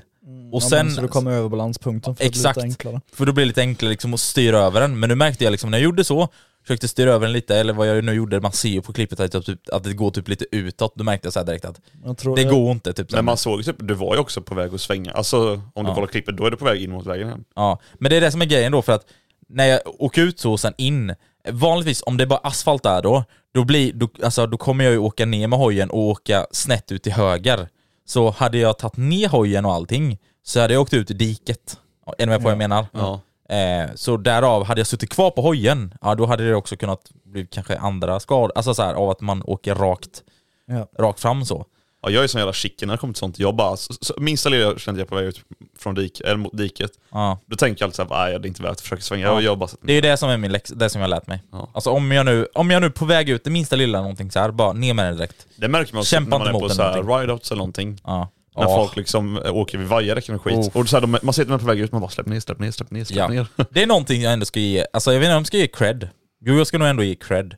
Och 0.53 0.63
Ja, 0.63 0.69
sen, 0.69 0.91
så 0.95 1.01
du 1.01 1.09
kommer 1.09 1.31
över 1.31 1.49
balanspunkten 1.49 2.17
för 2.17 2.25
Exakt. 2.25 2.47
att 2.47 2.55
det 2.55 2.61
blir 2.61 2.69
lite 2.71 2.89
enklare. 2.89 3.01
för 3.13 3.27
då 3.27 3.33
blir 3.33 3.45
det 3.45 3.49
lite 3.49 3.61
enklare 3.61 3.91
liksom 3.91 4.15
att 4.15 4.21
styra 4.21 4.59
över 4.59 4.81
den. 4.81 4.99
Men 5.01 5.09
nu 5.09 5.15
märkte 5.15 5.45
jag 5.45 5.51
liksom 5.51 5.71
när 5.71 5.79
jag 5.79 5.85
gjorde 5.85 6.05
så, 6.05 6.29
försökte 6.67 6.89
styra 6.89 7.11
över 7.13 7.27
den 7.27 7.33
lite, 7.33 7.57
eller 7.57 7.73
vad 7.73 7.89
jag 7.89 8.05
nu 8.05 8.13
gjorde, 8.13 8.41
man 8.41 8.53
ser 8.53 8.69
ju 8.69 8.83
på 8.83 8.93
klippet 8.93 9.21
att, 9.21 9.35
jag 9.35 9.45
typ, 9.45 9.61
att 9.73 9.85
det 9.85 9.93
går 9.93 10.11
typ 10.11 10.29
lite 10.29 10.45
utåt, 10.51 10.93
då 10.97 11.05
märkte 11.05 11.27
jag 11.27 11.33
så 11.33 11.39
här 11.39 11.47
direkt 11.47 11.65
att 11.65 11.81
Jag 12.05 12.19
tror 12.19 12.37
det 12.37 12.45
går 12.45 12.71
inte. 12.73 12.93
Typ. 12.93 13.13
Men 13.13 13.25
man 13.25 13.37
såg 13.37 13.65
typ, 13.65 13.77
du 13.79 13.95
var 13.95 14.15
ju 14.15 14.21
också 14.21 14.43
på 14.43 14.55
väg 14.55 14.75
att 14.75 14.81
svänga. 14.81 15.13
Alltså 15.13 15.61
om 15.75 15.85
du 15.85 15.91
Ja. 15.91 15.95
kollar 15.95 16.07
klippet, 16.09 16.37
då 16.37 16.47
är 16.47 16.51
du 16.51 16.57
på 16.57 16.65
väg 16.65 16.83
in 16.83 16.91
mot 16.91 17.07
vägen 17.07 17.27
igen. 17.29 17.45
Ja, 17.55 17.79
men 17.95 18.11
det 18.11 18.17
är 18.17 18.21
det 18.21 18.31
som 18.31 18.43
är 18.43 18.47
grejen 18.47 18.73
då 18.73 18.83
för 18.83 18.93
att 18.93 19.07
när 19.49 19.67
jag 19.67 19.81
åker 19.99 20.23
ut 20.23 20.41
så 20.41 20.53
och 20.53 20.61
sen 20.61 20.75
in, 20.79 21.15
vanligtvis 21.51 22.03
om 22.07 22.17
det 22.17 22.25
är 22.25 22.29
bara 22.29 22.39
asfalt 22.43 22.83
där 22.83 23.03
då, 23.03 23.25
då, 23.55 23.65
blir, 23.65 23.93
då, 23.93 24.09
alltså, 24.23 24.47
då 24.47 24.57
kommer 24.57 24.85
jag 24.85 24.93
ju 24.93 24.99
åka 24.99 25.27
ner 25.27 25.49
med 25.49 25.59
hojen 25.59 25.91
och 25.91 25.99
åka 25.99 26.47
snett 26.53 26.93
ut 26.93 27.03
till 27.03 27.13
höger. 27.13 27.69
Så 28.07 28.31
hade 28.31 28.59
jag 28.59 28.79
tagit 28.79 28.97
ner 28.97 29.29
hojen 29.29 29.65
och 29.65 29.73
allting, 29.73 30.19
så 30.43 30.61
hade 30.61 30.75
jag 30.75 30.83
åkt 30.83 30.95
ut 30.95 31.11
i 31.11 31.15
diket. 31.15 31.79
Är 32.19 32.27
ni 32.27 32.31
med 32.31 32.39
på 32.39 32.45
vad 32.45 32.51
jag 32.53 32.59
menar? 32.59 32.87
Ja. 32.93 33.21
Eh, 33.55 33.91
så 33.95 34.17
därav, 34.17 34.65
hade 34.65 34.81
jag 34.81 34.87
suttit 34.87 35.11
kvar 35.11 35.31
på 35.31 35.43
hojen, 35.43 35.95
ja 36.03 36.15
då 36.15 36.27
hade 36.27 36.49
det 36.49 36.55
också 36.55 36.77
kunnat 36.77 37.01
bli 37.25 37.47
kanske 37.47 37.79
andra 37.79 38.21
skador, 38.21 38.53
alltså 38.55 38.75
så 38.75 38.83
här, 38.83 38.95
av 38.95 39.11
att 39.11 39.21
man 39.21 39.43
åker 39.47 39.75
rakt, 39.75 40.23
Ja. 40.67 40.89
rakt 40.99 41.21
fram 41.21 41.45
så. 41.45 41.67
Ja, 42.03 42.11
jag 42.11 42.25
är 42.25 42.29
sån 42.29 42.39
jävla 42.39 42.53
chicken 42.53 42.87
när 42.89 42.95
det 42.95 42.99
kommer 42.99 43.15
till 43.15 43.19
sånt. 43.21 43.39
Jag 43.39 43.57
bara, 43.57 43.77
så, 43.77 43.93
så, 44.01 44.15
minsta 44.19 44.49
lilla 44.49 44.63
jag 44.65 44.81
kände 44.81 45.01
jag 45.01 45.09
på 45.09 45.15
väg 45.15 45.25
ut 45.25 45.41
från 45.79 45.95
dik, 45.95 46.21
eller 46.21 46.37
mot 46.37 46.57
diket, 46.57 46.91
Ja. 47.13 47.39
då 47.47 47.57
tänker 47.57 47.83
jag 47.83 47.87
alltid 47.89 47.97
såhär, 48.09 48.27
nej 48.27 48.39
det 48.39 48.47
är 48.47 48.49
inte 48.49 48.63
värt 48.63 48.71
att 48.71 48.81
försöka 48.81 49.03
svänga. 49.03 49.27
Ja. 49.27 49.41
Jag, 49.41 49.59
bara, 49.59 49.71
Det 49.83 49.93
är 49.93 49.95
ju 49.95 50.01
det 50.01 50.17
som 50.17 50.29
är 50.31 50.37
min 50.37 50.53
läx, 50.53 50.71
det 50.71 50.91
som 50.91 51.01
jag 51.01 51.09
har 51.09 51.11
lärt 51.17 51.27
mig. 51.27 51.43
Ja. 51.53 51.69
Alltså 51.75 51.91
om 51.91 52.13
jag 52.13 52.27
nu, 52.27 52.47
om 52.55 52.71
jag 52.71 52.83
nu 52.83 52.91
på 52.91 53.05
väg 53.05 53.29
ut, 53.29 53.45
det 53.45 53.51
minsta 53.51 53.77
lilla 53.77 54.01
någonting 54.01 54.31
så 54.31 54.41
här, 54.41 54.51
bara 54.51 54.73
ner 54.73 54.95
med 54.95 55.05
den 55.07 55.17
direkt. 55.17 55.47
det 55.57 55.69
märker 55.69 55.93
man 55.95 56.01
också 56.01 56.11
Kämpa 56.11 56.39
när 56.39 56.45
man 56.45 56.55
är 56.55 56.61
på 56.61 56.69
så 56.69 56.83
här 56.83 57.03
ride-outs 57.03 57.53
eller 57.53 57.59
någonting. 57.59 58.01
Ja. 58.05 58.29
När 58.57 58.63
Ja. 58.63 58.77
folk 58.77 58.97
liksom 58.97 59.37
äh, 59.45 59.55
åker 59.57 59.79
vid 59.79 59.87
vajerräcken 59.89 60.35
och 60.35 60.43
skit. 60.43 60.55
Oh. 60.55 60.77
Och 60.81 60.89
så 60.89 60.97
här, 60.97 61.01
de, 61.01 61.19
man 61.23 61.33
ser 61.35 61.53
är 61.53 61.59
på 61.59 61.67
väg 61.67 61.81
ut, 61.81 61.93
man 61.93 62.01
bara 62.01 62.11
släpp 62.11 62.27
ner, 62.27 62.41
släpp 62.41 62.59
ner, 62.61 62.71
släpp 62.71 62.91
ner, 62.91 63.05
släpp 63.05 63.17
Ja. 63.19 63.29
ner. 63.29 63.47
Det 63.71 63.83
är 63.83 63.87
någonting 63.87 64.23
jag 64.23 64.33
ändå 64.33 64.47
ska 64.47 64.61
ge, 64.61 64.87
alltså 64.93 65.13
jag 65.13 65.21
vet 65.21 65.27
inte 65.27 65.35
om 65.37 65.41
jag 65.41 65.47
ska 65.47 65.57
ge 65.57 65.67
cred. 65.67 66.09
Jo 66.41 66.55
jag 66.59 66.67
ska 66.67 66.79
nog 66.79 66.89
ändå 66.89 67.03
ge 67.03 67.15
cred. 67.15 67.55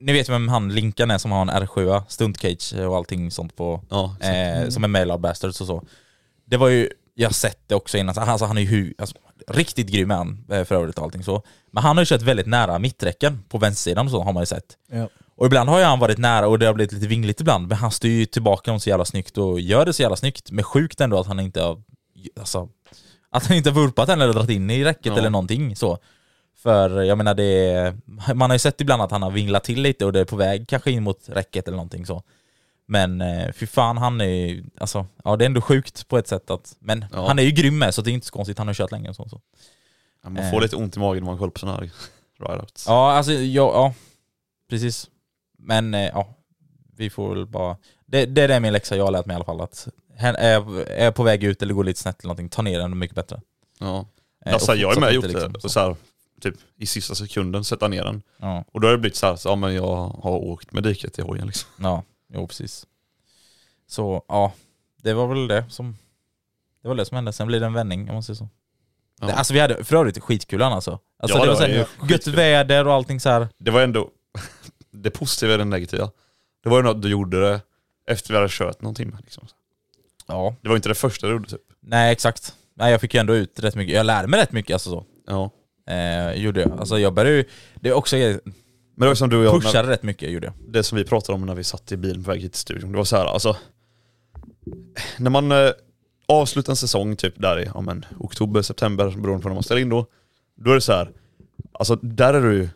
Ni 0.00 0.12
vet 0.12 0.28
vem 0.28 0.48
han 0.48 0.74
Linkan 0.74 1.10
är 1.10 1.18
som 1.18 1.32
har 1.32 1.42
en 1.42 1.50
R7, 1.50 2.02
stuntcage 2.08 2.74
och 2.88 2.96
allting 2.96 3.30
sånt 3.30 3.56
på, 3.56 3.82
Ja, 3.90 4.16
så. 4.20 4.26
eh, 4.28 4.68
som 4.68 4.84
är 4.84 4.88
Mailard 4.88 5.20
Bastards 5.20 5.60
och 5.60 5.66
så. 5.66 5.82
Det 6.46 6.56
var 6.56 6.68
ju, 6.68 6.90
jag 7.14 7.28
har 7.28 7.32
sett 7.32 7.58
det 7.66 7.74
också 7.74 7.98
innan, 7.98 8.18
alltså 8.18 8.44
han 8.46 8.58
är 8.58 8.62
ju 8.62 8.68
hu- 8.68 8.94
alltså, 8.98 9.16
riktigt 9.48 9.86
grym 9.90 10.10
är 10.10 10.14
han 10.14 10.44
eh, 10.50 10.64
för 10.64 10.74
övrigt 10.74 10.98
och 10.98 11.04
allting 11.04 11.22
så. 11.24 11.42
Men 11.70 11.82
han 11.82 11.96
har 11.96 12.02
ju 12.02 12.06
kört 12.06 12.22
väldigt 12.22 12.46
nära 12.46 12.78
mitträcken 12.78 13.42
på 13.48 13.58
vänstersidan 13.58 14.06
och 14.06 14.10
så 14.10 14.22
har 14.22 14.32
man 14.32 14.42
ju 14.42 14.46
sett. 14.46 14.64
Ja. 14.90 15.08
Och 15.36 15.46
ibland 15.46 15.68
har 15.68 15.78
ju 15.78 15.84
han 15.84 15.98
varit 15.98 16.18
nära 16.18 16.48
och 16.48 16.58
det 16.58 16.66
har 16.66 16.74
blivit 16.74 16.92
lite 16.92 17.06
vingligt 17.06 17.40
ibland, 17.40 17.68
men 17.68 17.76
han 17.76 17.90
styr 17.90 18.18
ju 18.18 18.26
tillbaka 18.26 18.70
dem 18.70 18.80
så 18.80 18.88
jävla 18.88 19.04
snyggt 19.04 19.38
och 19.38 19.60
gör 19.60 19.84
det 19.86 19.92
så 19.92 20.02
jävla 20.02 20.16
snyggt. 20.16 20.50
Men 20.50 20.64
sjukt 20.64 21.00
ändå 21.00 21.20
att 21.20 21.26
han 21.26 21.40
inte 21.40 21.62
har, 21.62 21.82
alltså, 22.40 22.68
att 23.30 23.46
han 23.46 23.56
inte 23.56 23.70
har 23.70 23.74
vurpat 23.74 24.06
den 24.06 24.20
eller 24.20 24.32
dragit 24.32 24.50
in 24.50 24.70
i 24.70 24.84
räcket 24.84 25.06
Ja. 25.06 25.18
eller 25.18 25.30
någonting 25.30 25.76
så. 25.76 25.98
För 26.62 27.02
jag 27.02 27.18
menar 27.18 27.34
det 27.34 27.94
man 28.34 28.50
har 28.50 28.54
ju 28.54 28.58
sett 28.58 28.80
ibland 28.80 29.02
att 29.02 29.10
han 29.10 29.22
har 29.22 29.30
vinglat 29.30 29.64
till 29.64 29.82
lite 29.82 30.04
och 30.06 30.12
det 30.12 30.20
är 30.20 30.24
på 30.24 30.36
väg 30.36 30.68
kanske 30.68 30.90
in 30.90 31.02
mot 31.02 31.28
räcket 31.28 31.68
eller 31.68 31.76
någonting 31.76 32.06
så. 32.06 32.22
Men 32.88 33.20
eh, 33.20 33.52
fy 33.52 33.66
fan 33.66 33.98
han 33.98 34.20
är 34.20 34.24
ju, 34.24 34.64
alltså, 34.78 35.06
ja 35.24 35.36
det 35.36 35.44
är 35.44 35.46
ändå 35.46 35.60
sjukt 35.60 36.08
på 36.08 36.18
ett 36.18 36.28
sätt 36.28 36.50
att, 36.50 36.76
men 36.80 37.04
Ja. 37.12 37.26
han 37.26 37.38
är 37.38 37.42
ju 37.42 37.50
grym 37.50 37.78
med 37.78 37.94
så 37.94 38.02
det 38.02 38.10
är 38.10 38.12
inte 38.12 38.26
så 38.26 38.32
konstigt, 38.32 38.58
han 38.58 38.66
har 38.66 38.74
kört 38.74 38.90
länge 38.92 39.08
och 39.08 39.16
så. 39.16 39.28
så. 39.28 39.40
Ja, 40.24 40.30
man 40.30 40.50
får 40.50 40.60
lite 40.60 40.76
ont 40.76 40.96
i 40.96 41.00
magen 41.00 41.22
när 41.24 41.30
man 41.30 41.38
kollar 41.38 41.50
på 41.50 41.58
sådana 41.58 41.78
här 41.78 41.90
ride-outs. 42.40 42.84
Ja, 42.86 43.12
alltså 43.12 43.32
ja, 43.32 43.40
ja 43.72 43.94
precis. 44.70 45.10
Men 45.66 45.94
eh, 45.94 46.00
ja, 46.00 46.34
vi 46.96 47.10
får 47.10 47.34
väl 47.34 47.46
bara... 47.46 47.76
Det, 48.06 48.26
det 48.26 48.42
är 48.54 48.60
min 48.60 48.72
läxa 48.72 48.96
jag 48.96 49.04
har 49.04 49.10
lärt 49.12 49.26
mig 49.26 49.34
i 49.34 49.36
alla 49.36 49.44
fall. 49.44 49.60
Att 49.60 49.88
är 50.18 50.52
jag, 50.52 50.88
är 50.88 51.10
på 51.10 51.22
väg 51.22 51.44
ut 51.44 51.62
eller 51.62 51.74
går 51.74 51.84
lite 51.84 52.00
snett 52.00 52.20
eller 52.20 52.28
någonting, 52.28 52.48
ta 52.48 52.62
ner 52.62 52.78
den 52.78 52.98
mycket 52.98 53.14
bättre. 53.16 53.40
Ja. 53.80 54.06
Alltså, 54.44 54.72
och 54.72 54.78
jag 54.78 54.96
är 54.96 55.00
med 55.00 55.14
fortsätt 55.14 55.14
gjort 55.14 55.24
inte 55.24 55.38
det. 55.38 55.48
liksom 55.48 55.64
och 55.64 55.70
så 55.70 55.80
här, 55.80 55.96
typ 56.40 56.54
i 56.76 56.86
sista 56.86 57.14
sekunden 57.14 57.64
sätta 57.64 57.88
ner 57.88 58.04
den. 58.04 58.22
Ja, 58.40 58.64
Och 58.72 58.80
då 58.80 58.86
har 58.86 58.92
det 58.92 58.98
blivit 58.98 59.16
så 59.16 59.26
här, 59.26 59.36
så, 59.36 59.48
ja 59.48 59.56
men 59.56 59.74
jag 59.74 59.96
har 60.22 60.30
åkt 60.44 60.72
med 60.72 60.82
diket 60.82 61.18
i 61.18 61.22
hojen 61.22 61.46
liksom. 61.46 61.70
ja, 61.82 62.02
jo 62.34 62.46
precis. 62.46 62.86
Så 63.86 64.22
ja, 64.28 64.52
det 65.02 65.14
var 65.14 65.26
väl 65.26 65.48
det 65.48 65.64
som 65.68 65.96
det 66.82 66.88
var 66.88 66.94
det 66.94 67.04
som 67.04 67.14
hände. 67.14 67.32
Sen 67.32 67.46
blir 67.46 67.60
det 67.60 67.66
en 67.66 67.72
vändning 67.72 68.08
om 68.08 68.14
man 68.14 68.22
säger 68.22 68.36
så. 68.36 68.48
Ja. 69.20 69.32
Alltså 69.32 69.54
vi 69.54 69.60
hade 69.60 69.84
för 69.84 69.96
övrigt 69.96 70.18
skitkul 70.22 70.62
alltså. 70.62 70.98
alltså 71.18 71.38
Ja, 71.38 71.44
det 71.44 71.50
det 71.50 71.54
var 71.54 71.60
var 71.60 71.66
så 71.66 71.72
ju 71.72 71.78
här, 71.78 72.10
gött 72.10 72.26
väder 72.26 72.86
och 72.86 72.92
allting 72.94 73.20
så 73.20 73.28
här. 73.28 73.48
Det 73.58 73.70
var 73.70 73.82
ändå, 73.82 74.10
det 75.02 75.10
positiva 75.10 75.54
i 75.54 75.56
det 75.56 75.64
negativa, 75.64 76.10
det 76.62 76.68
var 76.68 76.76
ju 76.76 76.82
något 76.82 77.02
du 77.02 77.08
gjorde 77.08 77.40
det 77.40 77.60
efter 78.10 78.30
vi 78.30 78.36
hade 78.36 78.48
kört 78.50 78.82
någon 78.82 78.94
timme. 78.94 79.16
Liksom. 79.22 79.46
Ja, 80.26 80.54
Det 80.62 80.68
var 80.68 80.76
inte 80.76 80.88
det 80.88 80.94
första 80.94 81.26
du 81.26 81.32
gjorde 81.32 81.48
typ. 81.48 81.60
nej 81.80 82.12
exakt. 82.12 82.54
Nej 82.74 82.90
jag 82.92 83.00
fick 83.00 83.14
ju 83.14 83.20
ändå 83.20 83.34
ut 83.34 83.60
rätt 83.60 83.74
mycket, 83.74 83.94
jag 83.94 84.06
lärde 84.06 84.28
mig 84.28 84.40
rätt 84.40 84.52
mycket 84.52 84.74
alltså 84.74 84.90
så. 84.90 85.04
Ja. 85.26 85.50
Eh, 85.94 86.32
gjorde 86.42 86.60
jag. 86.60 86.72
Alltså 86.80 86.98
jag 86.98 87.14
började 87.14 87.36
ju, 87.36 87.44
det 87.74 87.88
är 87.88 87.92
också, 87.92 88.16
Men 88.16 88.40
det 88.96 89.06
var 89.06 89.14
som 89.14 89.28
du 89.30 89.36
och 89.36 89.44
jag, 89.44 89.52
när, 89.54 89.60
pushade 89.60 89.88
rätt 89.90 90.02
mycket 90.02 90.30
gjorde 90.30 90.46
jag. 90.46 90.54
det 90.72 90.82
som 90.82 90.98
vi 90.98 91.04
pratade 91.04 91.34
om 91.36 91.46
när 91.46 91.54
vi 91.54 91.64
satt 91.64 91.92
i 91.92 91.96
bilen 91.96 92.24
på 92.24 92.30
väg 92.30 92.40
hit 92.40 92.52
till 92.52 92.60
studion, 92.60 92.92
det 92.92 92.98
var 92.98 93.04
så 93.04 93.16
här, 93.16 93.24
alltså 93.26 93.56
när 95.18 95.30
man 95.30 95.52
eh, 95.52 95.70
avslutar 96.28 96.72
en 96.72 96.76
säsong 96.76 97.16
typ 97.16 97.34
där 97.36 97.60
i 97.60 97.70
ja, 97.74 97.80
men, 97.80 98.04
oktober, 98.18 98.62
september, 98.62 99.04
beroende 99.10 99.42
på 99.42 99.48
när 99.48 99.54
man 99.54 99.62
ställer 99.62 99.80
in 99.80 99.88
då, 99.88 100.06
då 100.56 100.70
är 100.70 100.74
det 100.74 100.80
så 100.80 100.92
här, 100.92 101.10
alltså 101.72 101.96
där 101.96 102.34
är 102.34 102.42
du 102.42 102.68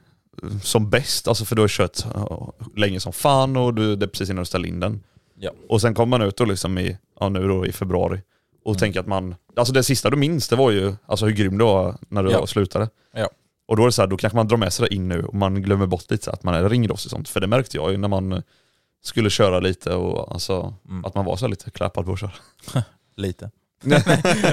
som 0.62 0.90
bäst, 0.90 1.28
alltså 1.28 1.44
för 1.44 1.56
du 1.56 1.62
har 1.62 1.68
kört 1.68 1.98
ja, 2.14 2.52
länge 2.76 3.00
som 3.00 3.12
fan 3.12 3.56
och 3.56 3.74
du, 3.74 3.96
det 3.96 4.06
är 4.06 4.08
precis 4.08 4.30
innan 4.30 4.42
du 4.42 4.46
ställer 4.46 4.68
in 4.68 4.80
den. 4.80 5.02
Ja. 5.38 5.50
Och 5.68 5.80
sen 5.80 5.94
kommer 5.94 6.18
man 6.18 6.28
ut 6.28 6.36
då 6.36 6.44
liksom 6.44 6.78
i, 6.78 6.98
ja 7.20 7.28
nu 7.28 7.48
då 7.48 7.66
i 7.66 7.72
februari 7.72 8.20
och 8.64 8.78
tänker 8.78 9.00
att 9.00 9.06
man, 9.06 9.34
alltså 9.56 9.72
det 9.74 9.82
sista 9.82 10.10
du 10.10 10.16
minns 10.16 10.48
det 10.48 10.56
var 10.56 10.70
ju 10.70 10.94
alltså 11.06 11.26
hur 11.26 11.32
grym 11.32 11.58
du 11.58 11.64
var 11.64 11.96
när 12.08 12.22
du 12.22 12.30
Ja. 12.30 12.46
slutade. 12.46 12.88
Ja. 13.14 13.28
Och 13.68 13.76
då 13.76 13.82
är 13.82 13.86
det 13.86 13.92
så 13.92 14.02
här, 14.02 14.06
då 14.06 14.16
kanske 14.16 14.36
man 14.36 14.48
drar 14.48 14.56
med 14.56 14.72
sig 14.72 14.88
det 14.88 14.94
in 14.94 15.08
nu 15.08 15.22
och 15.24 15.34
man 15.34 15.62
glömmer 15.62 15.86
bort 15.86 16.10
lite 16.10 16.24
så 16.24 16.30
att 16.30 16.42
man 16.42 16.54
är 16.54 16.68
ringrostig 16.68 17.06
och 17.08 17.10
sånt. 17.10 17.28
För 17.28 17.40
det 17.40 17.46
märkte 17.46 17.76
jag 17.76 17.90
ju 17.90 17.96
när 17.96 18.08
man 18.08 18.32
eh, 18.32 18.40
skulle 19.02 19.30
köra 19.30 19.60
lite 19.60 19.94
och 19.94 20.32
alltså 20.32 20.74
Mm. 20.88 21.04
att 21.04 21.14
man 21.14 21.24
var 21.24 21.36
så 21.36 21.48
lite 21.48 21.70
klappad 21.70 22.04
på 22.06 22.12
att 22.12 22.20
köra. 22.20 22.32
Lite. 23.16 23.50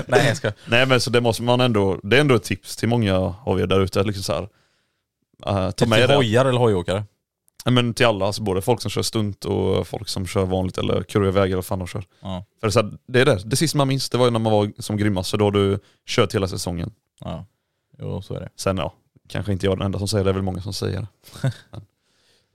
nej 0.08 0.28
jag 0.28 0.38
ska. 0.38 0.52
Nej 0.68 0.86
men 0.86 1.02
så 1.02 1.10
det 1.10 1.22
måste 1.22 1.44
man 1.44 1.62
ändå, 1.62 2.00
det 2.04 2.18
är 2.18 2.22
ändå 2.22 2.36
ett 2.36 2.44
tips 2.44 2.76
till 2.78 2.90
många 2.90 3.36
av 3.46 3.60
er 3.60 3.68
där 3.68 3.80
ute. 3.80 4.04
Liksom 4.04 4.24
så 4.24 4.34
här, 4.34 4.50
eh, 5.46 5.72
ta 5.72 5.86
med 5.86 6.00
till 6.00 6.08
det. 6.08 6.16
hojar 6.16 6.46
eller 6.46 6.60
hojåkare. 6.60 7.04
Nej, 7.66 7.74
men 7.74 7.94
till 7.94 8.06
alla, 8.06 8.26
alltså 8.26 8.42
både 8.44 8.62
folk 8.62 8.82
som 8.82 8.92
kör 8.92 9.02
stunt 9.02 9.46
och 9.46 9.88
folk 9.88 10.08
som 10.10 10.28
kör 10.28 10.46
vanligt 10.46 10.78
eller 10.78 11.04
kurviga 11.04 11.32
vägar 11.32 11.46
eller 11.46 11.56
vad 11.56 11.66
fan 11.66 11.80
de 11.80 11.88
kör. 11.88 12.06
Ja. 12.22 12.46
För 12.60 12.68
det, 12.68 12.70
är 12.70 12.72
så 12.72 12.82
här, 12.82 12.98
det 13.08 13.22
är 13.22 13.26
det, 13.26 13.42
det 13.46 13.56
sista 13.56 13.78
man 13.78 13.88
minns 13.88 14.10
det 14.10 14.18
var 14.18 14.26
ju 14.26 14.32
när 14.32 14.40
man 14.40 14.52
var 14.52 14.72
som 14.80 14.98
grymmast, 14.98 15.32
för 15.32 15.38
då 15.38 15.46
har 15.46 15.52
du 15.52 15.80
kört 16.06 16.36
hela 16.36 16.48
säsongen. 16.48 16.92
ja. 17.20 17.46
Jo 18.00 18.22
så 18.22 18.34
är 18.34 18.40
det. 18.40 18.50
Sen 18.56 18.78
ja, 18.78 18.94
kanske 19.28 19.52
inte 19.52 19.66
jag 19.66 19.78
den 19.78 19.86
enda 19.86 20.00
som 20.00 20.08
säger 20.08 20.24
det, 20.26 20.30
det 20.30 20.32
är 20.32 20.34
väl 20.34 20.44
många 20.44 20.62
som 20.62 20.74
säger 20.74 21.08
det. 21.42 21.52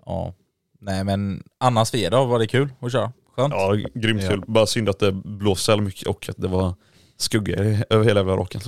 Ja. 0.06 0.34
Nej 0.80 1.04
men 1.04 1.42
annars 1.58 1.90
för 1.90 1.98
er 1.98 2.10
då, 2.10 2.24
var 2.24 2.38
det 2.38 2.46
kul 2.46 2.68
att 2.80 2.92
köra? 2.92 3.12
Skönt? 3.36 3.54
Ja, 3.54 3.74
grymt 3.94 4.28
kul. 4.28 4.44
Bara 4.46 4.66
synd 4.66 4.88
att 4.88 4.98
det 4.98 5.12
blåste 5.12 5.64
så 5.64 5.76
mycket 5.76 6.08
och 6.08 6.28
att 6.28 6.36
det 6.36 6.48
var 6.48 6.74
skugga 7.16 7.56
över 7.90 8.04
hela 8.04 8.20
jävla 8.20 8.36
raken. 8.36 8.60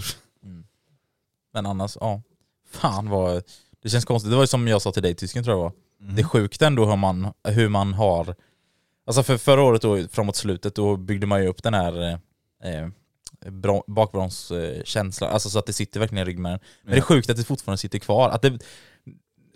Men 1.52 1.66
annars, 1.66 1.96
ja. 2.00 2.22
Fan 2.70 3.08
vad... 3.08 3.42
Det 3.84 3.90
känns 3.90 4.04
konstigt. 4.04 4.30
Det 4.30 4.36
var 4.36 4.42
ju 4.42 4.46
som 4.46 4.68
jag 4.68 4.82
sa 4.82 4.92
till 4.92 5.02
dig 5.02 5.14
tysken 5.14 5.44
tror 5.44 5.56
jag 5.56 5.60
det 5.60 5.64
var. 5.64 5.72
Mm. 6.02 6.14
Det 6.16 6.22
är 6.22 6.26
sjukt 6.26 6.62
ändå 6.62 6.86
hur 6.86 6.96
man, 6.96 7.32
hur 7.48 7.68
man 7.68 7.94
har... 7.94 8.34
Alltså 9.06 9.22
för 9.22 9.36
förra 9.36 9.62
året 9.62 9.82
då, 9.82 10.08
framåt 10.08 10.36
slutet, 10.36 10.74
då 10.74 10.96
byggde 10.96 11.26
man 11.26 11.42
ju 11.42 11.48
upp 11.48 11.62
den 11.62 11.74
här 11.74 12.02
eh, 12.02 12.72
eh, 12.72 12.88
bakbromskänslan, 13.86 15.30
alltså 15.30 15.50
så 15.50 15.58
att 15.58 15.66
det 15.66 15.72
sitter 15.72 16.00
verkligen 16.00 16.22
i 16.26 16.30
ryggmärgen. 16.30 16.60
Men 16.82 16.92
det 16.92 16.96
är 16.98 17.02
sjukt 17.02 17.30
att 17.30 17.36
det 17.36 17.44
fortfarande 17.44 17.78
sitter 17.78 17.98
kvar. 17.98 18.28
Att 18.30 18.42
det, 18.42 18.58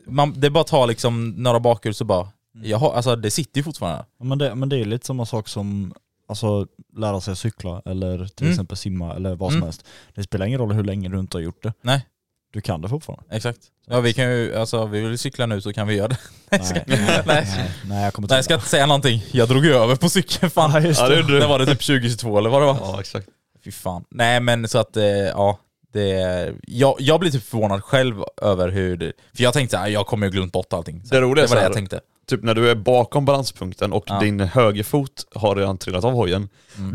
man, 0.06 0.40
det 0.40 0.50
bara 0.50 0.64
tar 0.64 0.86
liksom 0.86 1.30
några 1.30 1.60
bakhjul 1.60 1.94
så 1.94 2.04
bara, 2.04 2.28
Mm. 2.54 2.70
jaha, 2.70 2.92
alltså 2.96 3.16
det 3.16 3.30
sitter 3.30 3.58
ju 3.60 3.64
fortfarande. 3.64 4.04
Ja, 4.18 4.24
Men 4.24 4.38
det, 4.38 4.54
men 4.54 4.68
det 4.68 4.76
är 4.80 4.84
lite 4.84 5.06
samma 5.06 5.26
sak 5.26 5.48
som 5.48 5.94
alltså, 6.28 6.66
lära 6.96 7.20
sig 7.20 7.36
cykla 7.36 7.82
eller 7.84 8.26
till 8.26 8.46
Mm. 8.46 8.52
exempel 8.52 8.76
simma 8.76 9.14
eller 9.14 9.34
vad 9.36 9.50
som 9.50 9.56
Mm. 9.56 9.64
helst. 9.66 9.84
Det 10.14 10.22
spelar 10.22 10.46
ingen 10.46 10.60
roll 10.60 10.72
hur 10.72 10.84
länge 10.84 11.08
du 11.08 11.18
inte 11.18 11.36
har 11.36 11.42
gjort 11.42 11.62
det. 11.62 11.72
Nej. 11.82 12.06
Du 12.52 12.60
kan 12.60 12.80
det 12.80 12.88
fortfarande. 12.88 13.24
Exakt. 13.36 13.58
Ja 13.86 14.00
vi 14.00 14.12
kan 14.12 14.24
ju, 14.30 14.56
alltså 14.56 14.86
vi 14.86 15.00
vill 15.00 15.18
cykla 15.18 15.46
nu 15.46 15.60
så 15.60 15.72
kan 15.72 15.86
vi 15.86 15.94
göra 15.94 16.08
det. 16.08 16.18
Nej, 16.50 16.64
ska, 16.64 16.74
Nej, 16.74 16.84
nej, 17.08 17.22
nej. 17.26 17.70
nej, 17.88 18.04
jag 18.04 18.12
kommer 18.14 18.28
Nej 18.28 18.36
jag 18.36 18.44
ska 18.44 18.54
inte 18.54 18.68
säga 18.68 18.86
någonting, 18.86 19.24
jag 19.32 19.48
drog 19.48 19.64
ju 19.64 19.74
över 19.74 19.96
på 19.96 20.08
cykeln 20.08 20.50
fan. 20.50 20.70
Ja, 20.74 20.80
just 20.80 21.00
Ja, 21.00 21.08
det 21.08 21.16
gjorde 21.16 21.32
du. 21.32 21.40
Det 21.40 21.46
var 21.46 21.58
det 21.58 21.66
typ 21.66 21.80
2022 21.86 22.38
eller 22.38 22.50
vad 22.50 22.62
det 22.62 22.66
var? 22.66 22.74
Ja 22.80 23.00
exakt. 23.00 23.26
Fy 23.64 23.70
fan. 23.72 24.04
Nej 24.10 24.40
men 24.40 24.68
så 24.68 24.78
att, 24.78 24.96
eh, 24.96 25.04
ja. 25.06 25.58
Det, 25.92 26.54
jag, 26.66 26.96
jag 26.98 27.20
blir 27.20 27.30
typ 27.30 27.44
förvånad 27.44 27.84
själv 27.84 28.22
över 28.42 28.68
hur 28.68 28.96
det, 28.96 29.12
För 29.36 29.42
jag 29.42 29.52
tänkte 29.52 29.76
såhär, 29.76 29.88
jag 29.88 30.06
kommer 30.06 30.26
ju 30.26 30.30
glömt 30.32 30.52
bort 30.52 30.72
allting. 30.72 31.02
Så 31.04 31.14
Det 31.14 31.20
roliga 31.20 31.30
är 31.30 31.34
det 31.34 31.40
var 31.42 31.48
så 31.48 31.54
det 31.54 31.60
här- 31.60 31.66
jag 31.66 31.74
tänkte. 31.74 32.00
Typ 32.28 32.42
när 32.42 32.54
du 32.54 32.70
är 32.70 32.74
bakom 32.74 33.24
balanspunkten 33.24 33.92
och 33.92 34.04
Ja. 34.06 34.18
din 34.20 34.40
högerfot 34.40 35.26
har 35.34 35.56
redan 35.56 35.78
trillat 35.78 36.04
av 36.04 36.12
hojen, 36.12 36.48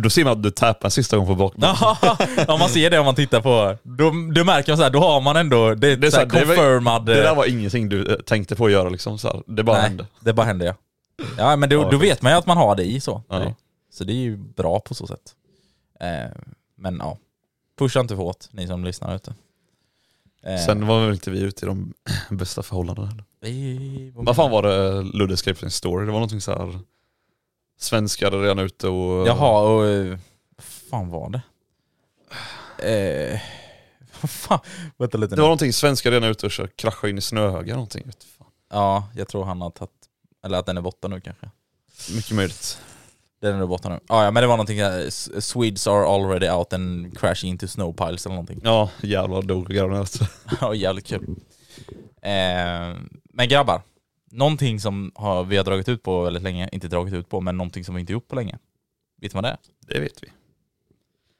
då 0.03 0.09
ser 0.09 0.23
man 0.23 0.34
att 0.34 0.43
du 0.43 0.51
tappar 0.51 0.88
en 0.88 0.91
sista 0.91 1.17
gång 1.17 1.27
på 1.27 1.36
bakbromsen. 1.36 1.75
ja 2.47 2.57
man 2.59 2.69
ser 2.69 2.89
det 2.89 2.99
om 2.99 3.05
man 3.05 3.15
tittar 3.15 3.41
på, 3.41 3.77
då, 3.84 4.03
då 4.36 4.43
märker 4.43 4.71
man 4.71 4.77
såhär, 4.77 4.89
då 4.89 4.99
har 4.99 5.21
man 5.21 5.36
ändå, 5.38 5.75
det 5.75 5.95
Det 5.95 6.07
är 6.07 6.11
så 6.11 6.17
här 6.17 6.29
så 6.29 6.36
här, 6.36 6.41
det 6.41 6.45
var- 6.47 6.55
confirmad... 6.55 7.05
Det 7.05 7.13
där 7.15 7.29
eh, 7.31 7.36
var 7.36 7.45
ingenting 7.45 7.89
du 7.89 8.11
eh, 8.11 8.15
tänkte 8.17 8.55
på 8.55 8.65
att 8.65 8.71
göra 8.71 8.89
liksom, 8.89 9.17
så 9.19 9.27
här. 9.27 9.41
det 9.47 9.63
bara 9.63 9.77
nej, 9.77 9.84
hände. 9.88 10.05
det 10.19 10.34
bara 10.34 10.45
hände 10.45 10.65
ja. 10.65 10.73
Ja 11.38 11.55
men 11.55 11.69
då, 11.69 11.89
då 11.89 11.97
vet 11.97 12.21
man 12.21 12.31
ju 12.31 12.38
att 12.38 12.45
man 12.45 12.57
har 12.57 12.75
det 12.75 12.84
i 12.84 12.99
så. 12.99 13.23
Ja. 13.29 13.53
Så 13.93 14.03
det 14.03 14.13
är 14.13 14.17
ju 14.17 14.38
bra 14.38 14.79
på 14.79 14.93
så 14.95 15.07
sätt. 15.07 15.34
Eh, 15.99 16.31
men 16.77 16.97
ja, 16.97 17.17
pusha 17.79 17.99
inte 17.99 18.15
för 18.15 18.23
hårt 18.23 18.45
ni 18.51 18.67
som 18.67 18.84
lyssnar 18.84 19.15
ute. 19.15 19.34
Eh, 20.43 20.57
Sen 20.65 20.87
var 20.87 21.05
väl 21.05 21.13
inte 21.13 21.31
vi 21.31 21.39
ute 21.41 21.65
i 21.65 21.67
de 21.67 21.93
bästa 22.29 22.63
förhållandena 22.63 23.07
heller. 23.07 23.23
vi- 23.41 24.11
Vad 24.15 24.35
fan 24.35 24.51
var 24.51 24.61
det 24.63 25.01
Ludde 25.03 25.37
skrev 25.37 25.53
på 25.53 25.59
sin 25.59 25.71
story? 25.71 26.05
Det 26.05 26.11
var 26.11 26.19
någonting 26.19 26.41
så 26.41 26.51
här. 26.51 26.79
Svenskar 27.79 28.31
redan 28.31 28.59
ute 28.59 28.87
och... 28.87 29.27
Jaha, 29.27 29.61
och 29.73 29.85
eh, 29.85 30.17
vad 30.55 30.63
fan 30.65 31.09
var 31.09 31.29
det? 31.29 31.41
Eh, 33.33 33.39
vad 34.21 34.29
fan, 34.29 34.59
vänta 34.97 35.17
lite 35.17 35.31
Det 35.31 35.35
nu. 35.35 35.41
var 35.41 35.47
någonting, 35.49 35.73
svenskar 35.73 36.11
redan 36.11 36.29
ute 36.29 36.45
och 36.45 36.51
kör, 36.51 36.67
kraschar 36.67 37.07
in 37.07 37.17
i 37.17 37.21
snöhögar 37.21 37.73
någonting. 37.73 38.03
Vet 38.05 38.23
fan. 38.23 38.47
Ja, 38.71 39.07
jag 39.15 39.27
tror 39.27 39.45
han 39.45 39.61
har 39.61 39.69
tagit, 39.69 39.91
eller 40.45 40.57
att 40.57 40.65
den 40.65 40.77
är 40.77 40.81
borta 40.81 41.07
nu 41.07 41.21
kanske. 41.21 41.49
Mycket 42.15 42.31
möjligt. 42.35 42.77
Den 43.43 43.61
är 43.61 43.65
borta 43.65 43.89
nu. 43.89 43.99
Ah, 44.07 44.23
ja 44.23 44.31
men 44.31 44.41
det 44.41 44.47
var 44.47 44.53
någonting 44.57 44.79
S- 44.79 45.45
Swedes 45.45 45.87
are 45.87 46.05
already 46.05 46.49
out 46.49 46.73
and 46.73 47.17
crashing 47.17 47.49
into 47.49 47.67
snow 47.67 47.93
piles 47.93 48.25
eller 48.25 48.35
någonting. 48.35 48.61
Ja, 48.63 48.89
jävlar 49.01 49.41
dog 49.41 49.67
grabbarna. 49.69 49.99
alltså. 49.99 50.25
Ja, 50.61 50.73
jävligt 50.75 51.05
kul. 51.07 51.23
Eh, 52.21 52.97
men 53.33 53.47
grabbar, 53.49 53.81
någonting 54.31 54.79
som 54.79 55.11
har, 55.15 55.43
vi 55.43 55.57
har 55.57 55.63
dragit 55.63 55.89
ut 55.89 56.03
på 56.03 56.23
väldigt 56.23 56.43
länge, 56.43 56.69
inte 56.71 56.87
dragit 56.87 57.13
ut 57.13 57.29
på, 57.29 57.41
men 57.41 57.57
någonting 57.57 57.85
som 57.85 57.95
vi 57.95 58.01
inte 58.01 58.13
gjort 58.13 58.27
på 58.27 58.35
länge. 58.35 58.57
Vet 59.21 59.31
du 59.31 59.35
vad 59.35 59.43
det 59.43 59.49
är? 59.49 59.57
Det 59.87 59.99
vet 59.99 60.23
vi. 60.23 60.27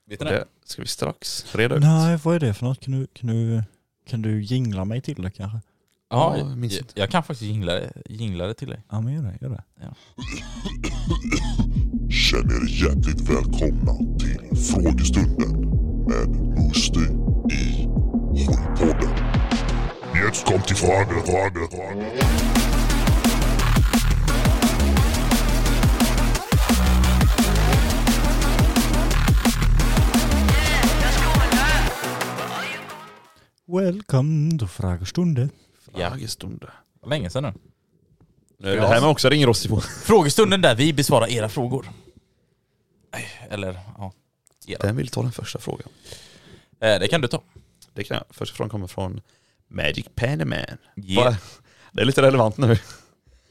Vet 0.09 0.19
du 0.19 0.25
det? 0.25 0.31
det 0.31 0.45
ska 0.65 0.81
vi 0.81 0.87
strax 0.87 1.55
reda 1.55 1.75
ut. 1.75 1.81
Nej, 1.81 2.19
vad 2.23 2.35
är 2.35 2.39
det 2.39 2.53
för 2.53 2.65
något? 2.65 2.79
Kan 2.79 2.93
du, 2.99 3.07
kan 3.13 3.27
du, 3.29 3.63
kan 4.09 4.21
du 4.21 4.41
jingla 4.43 4.85
mig 4.85 5.01
till 5.01 5.21
det 5.21 5.31
kanske? 5.31 5.57
Ja, 6.09 6.33
Ja, 6.33 6.37
jag, 6.37 6.49
jag 6.51 6.57
minns 6.57 6.73
jag, 6.73 6.81
inte. 6.81 6.99
jag 6.99 7.09
kan 7.09 7.23
faktiskt 7.23 7.41
jingla 7.51 7.73
det, 7.73 7.91
jingla 8.05 8.47
det 8.47 8.53
till 8.53 8.67
dig. 8.69 8.83
Ja 8.89 9.01
men 9.01 9.13
gör 9.13 9.21
det, 9.21 9.37
gör 9.41 9.49
det. 9.49 9.63
Känn 12.14 12.49
er 12.51 12.68
hjärtligt 12.68 13.30
välkomna 13.30 13.93
till 14.20 14.57
frågestunden 14.57 15.51
med 16.07 16.30
Musti 16.30 16.99
i 17.51 17.88
Hojpodden. 18.45 19.09
Jetzt 20.26 20.45
kommt 20.45 20.68
die 20.68 20.76
Frage, 20.76 21.26
Frage, 21.26 21.68
Frage. 21.72 22.11
Welcome 33.68 34.57
to 34.59 34.68
frågestunden. 34.68 35.49
Frågestunde. 35.93 36.68
Länge 37.07 37.30
sedan 37.30 37.43
nu. 37.43 37.53
Det 38.76 38.88
här 38.88 39.01
med 39.01 39.09
också 39.09 39.30
ringrostig 39.30 39.72
på. 39.72 39.82
Frågestunden 39.82 40.61
där 40.61 40.76
vi 40.76 40.93
besvarar 40.93 41.28
era 41.28 41.49
frågor. 41.49 41.86
Eller, 43.49 43.80
ja. 43.97 44.11
Vem 44.82 44.95
vill 44.95 45.07
ta 45.07 45.22
den 45.22 45.32
första 45.32 45.59
frågan? 45.59 45.88
Eh, 46.80 46.99
det 46.99 47.07
kan 47.07 47.22
du 47.22 47.28
ta. 47.28 47.41
Det 47.93 48.03
kan 48.03 48.18
jag. 48.18 48.26
Första 48.36 48.55
frågan 48.55 48.70
kommer 48.70 48.88
från 48.88 49.22
Magic 49.68 50.05
Panaman. 50.16 50.78
Yeah. 50.95 51.36
Det 51.91 52.01
är 52.01 52.05
lite 52.05 52.22
relevant 52.22 52.57
nu. 52.57 52.78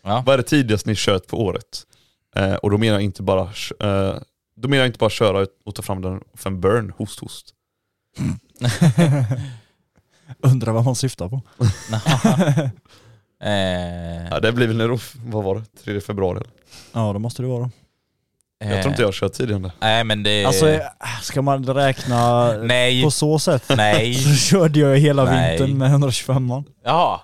Ja. 0.03 0.23
Vad 0.27 0.33
är 0.33 0.37
det 0.37 0.43
tidigast 0.43 0.87
ni 0.87 0.95
kört 0.97 1.27
på 1.27 1.41
året? 1.43 1.87
Eh, 2.37 2.55
och 2.55 2.71
då 2.71 2.79
menar 2.79 2.93
jag 2.95 3.03
inte 3.03 3.23
bara 3.23 3.43
eh, 3.81 4.17
då 4.55 4.69
menar 4.69 4.77
jag 4.77 4.87
inte 4.87 4.99
bara 4.99 5.11
köra 5.11 5.41
ut 5.41 5.61
och 5.65 5.75
ta 5.75 5.83
fram 5.83 6.03
den 6.03 6.21
för 6.35 6.51
en 6.51 6.61
burn, 6.61 6.93
host 6.97 7.21
host. 7.21 7.55
Undrar 10.41 10.73
vad 10.73 10.85
man 10.85 10.97
syftar 10.97 11.29
på. 11.29 11.41
eh, 13.45 14.29
Ja, 14.31 14.41
det 14.41 14.53
blir 14.53 14.67
väl 14.67 14.79
då, 14.79 14.99
vad 15.25 15.45
var 15.45 15.55
det? 15.55 15.65
3 15.85 16.01
februari? 16.01 16.43
Ja 16.93 17.13
det 17.13 17.19
måste 17.19 17.43
det 17.43 17.49
vara. 17.49 17.71
Jag 18.71 18.83
tror 18.83 18.91
inte 18.91 19.03
jag 19.03 19.09
har 19.09 19.13
kört 19.13 19.33
tidigare. 19.33 19.73
Nej 19.81 20.05
men 20.05 20.23
det... 20.23 20.45
Alltså 20.45 20.81
ska 21.23 21.43
man 21.43 21.67
räkna 21.67 22.53
Nej. 22.53 23.03
på 23.03 23.11
så 23.11 23.39
sätt 23.39 23.65
Nej. 23.77 24.15
så 24.25 24.35
körde 24.35 24.81
jag 24.81 24.99
hela 24.99 25.25
Nej. 25.25 25.51
vintern 25.59 25.79
med 25.79 25.91
125an. 25.91 26.65
Jaha. 26.85 27.21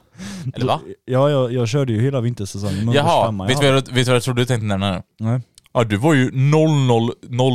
Eller 0.55 0.66
va? 0.66 0.80
Ja, 1.05 1.30
jag, 1.30 1.53
jag 1.53 1.68
körde 1.68 1.93
ju 1.93 2.01
hela 2.03 2.20
vintersäsongen 2.20 2.84
med 2.84 2.95
Jaha, 2.95 3.30
125an. 3.30 3.47
vet 3.47 3.62
vet 3.62 3.95
du 3.95 4.05
vad 4.05 4.14
jag 4.16 4.22
trodde 4.22 4.41
du 4.43 4.47
tänkte 4.47 4.66
nämna 4.66 4.93
nu? 4.93 5.03
Nej. 5.18 5.41
Ja 5.72 5.84
du 5.84 5.97
var 5.97 6.14
ju 6.14 6.30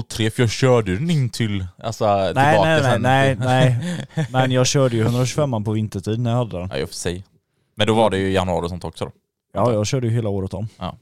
0003 0.03 0.31
för 0.31 0.43
jag 0.43 0.49
körde 0.49 0.95
den 0.95 1.09
in 1.09 1.29
till, 1.29 1.65
alltså 1.83 2.05
Nej, 2.17 2.27
tillbaka 2.27 2.63
nej, 2.63 2.81
nej, 2.81 2.91
sen. 2.91 3.01
nej, 3.01 3.37
nej. 4.15 4.27
Men 4.31 4.51
jag 4.51 4.67
körde 4.67 4.95
ju 4.95 5.05
125an 5.05 5.65
på 5.65 5.71
vintertid 5.71 6.19
när 6.19 6.29
jag 6.31 6.37
hade 6.37 6.59
den. 6.59 6.69
Ja 6.71 6.77
i 6.77 6.83
och 6.83 6.89
för 6.89 6.95
sig. 6.95 7.23
Men 7.75 7.87
då 7.87 7.93
var 7.93 8.09
det 8.09 8.17
ju 8.17 8.31
januari 8.31 8.65
och 8.65 8.69
sånt 8.69 8.83
också 8.83 9.05
då. 9.05 9.11
Ja, 9.53 9.73
jag 9.73 9.87
körde 9.87 10.07
ju 10.07 10.13
hela 10.13 10.29
året 10.29 10.53
om. 10.53 10.67
Ja. 10.79 10.97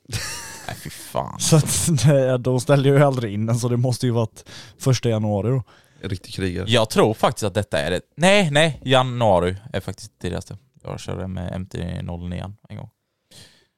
Nej 0.72 0.80
fy 0.84 0.89
fan. 0.89 1.39
Så 1.39 1.55
att, 1.55 1.88
det- 2.05 2.38
då 2.38 2.59
ställde 2.59 2.89
jag 2.89 2.97
ju 2.97 3.03
aldrig 3.03 3.34
in 3.34 3.45
den, 3.45 3.59
så 3.59 3.69
det 3.69 3.78
måste 3.78 4.05
ju 4.05 4.11
varit 4.11 4.45
första 4.78 5.09
januari 5.09 5.49
då. 5.49 5.63
Riktig 6.07 6.34
krigare. 6.34 6.65
Jag 6.69 6.89
tror 6.89 7.13
faktiskt 7.13 7.43
att 7.43 7.53
detta 7.53 7.80
är 7.80 7.91
det. 7.91 8.01
Nej, 8.15 8.51
nej, 8.51 8.82
januari 8.84 9.57
är 9.74 9.80
faktiskt 9.80 10.11
det 10.17 10.22
tidigaste. 10.22 10.57
Jag 10.84 10.99
körde 10.99 11.28
med 11.28 11.53
MT-09 11.53 12.53
en 12.69 12.78
gång. 12.78 12.89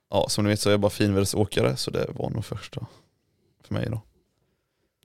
Ja, 0.10 0.26
som 0.30 0.44
ni 0.44 0.50
vet 0.50 0.60
så 0.60 0.70
är 0.70 0.74
jag 0.74 0.80
bara 0.80 0.90
finvädersåkare 0.92 1.78
så 1.78 1.92
det 1.92 2.08
var 2.10 2.30
nog 2.30 2.46
första 2.46 2.86
för 3.68 3.74
mig 3.74 3.88
då. 3.90 4.02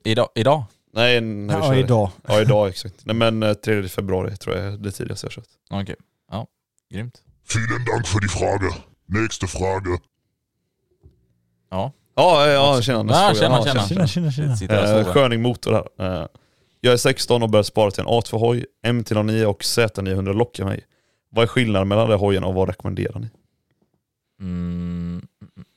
Idag? 0.03 0.29
idag? 0.35 0.63
Nej, 0.93 1.21
när 1.21 1.55
vi 1.55 1.61
Ja, 1.61 1.67
körde. 1.67 1.79
idag. 1.79 2.11
Ja, 2.27 2.41
idag 2.41 2.69
exakt. 2.69 2.95
Nej 3.05 3.15
men 3.15 3.43
eh, 3.43 3.53
3 3.53 3.87
februari 3.89 4.37
tror 4.37 4.55
jag 4.57 4.65
är 4.65 4.77
det 4.77 4.91
tidigaste 4.91 5.25
jag 5.27 5.31
kört. 5.31 5.47
Okej. 5.69 5.95
Ja, 6.31 6.47
grymt. 6.93 7.21
Vielen 7.55 7.85
Dank 7.85 8.07
für 8.07 8.19
die 8.21 8.27
Frage. 8.29 8.73
Nächste 9.05 9.47
Frage. 9.47 9.99
Ja. 11.69 11.91
Ja, 12.15 12.47
ja, 12.47 12.51
ja 12.75 12.81
tjena. 12.81 13.03
nästa 13.03 13.21
Ja, 13.21 13.33
fråga. 13.33 13.39
tjena, 13.39 13.57
Ja, 13.57 13.65
tjena. 13.65 13.87
Tjena, 13.87 14.07
tjena, 14.07 14.31
tjena. 14.31 14.55
Sitter 14.57 14.75
där 14.75 14.83
och 14.83 14.89
Eh, 14.99 15.03
sover. 15.05 15.13
sköning 15.13 15.41
motor 15.41 15.71
här. 15.97 16.21
Eh, 16.21 16.27
jag 16.81 16.93
är 16.93 16.97
16 16.97 17.43
och 17.43 17.49
börjar 17.49 17.63
spara 17.63 17.91
till 17.91 18.01
en 18.01 18.07
A2-hoj. 18.07 18.65
MT-09 18.87 19.45
och 19.45 19.61
Z900 19.61 20.33
lockar 20.33 20.65
mig. 20.65 20.85
Vad 21.29 21.43
är 21.43 21.47
skillnaden 21.47 21.87
mellan 21.87 22.09
de 22.09 22.19
hojarna 22.19 22.47
och 22.47 22.53
vad 22.53 22.67
rekommenderar 22.69 23.19
ni? 23.19 23.29
Mm, 24.41 25.21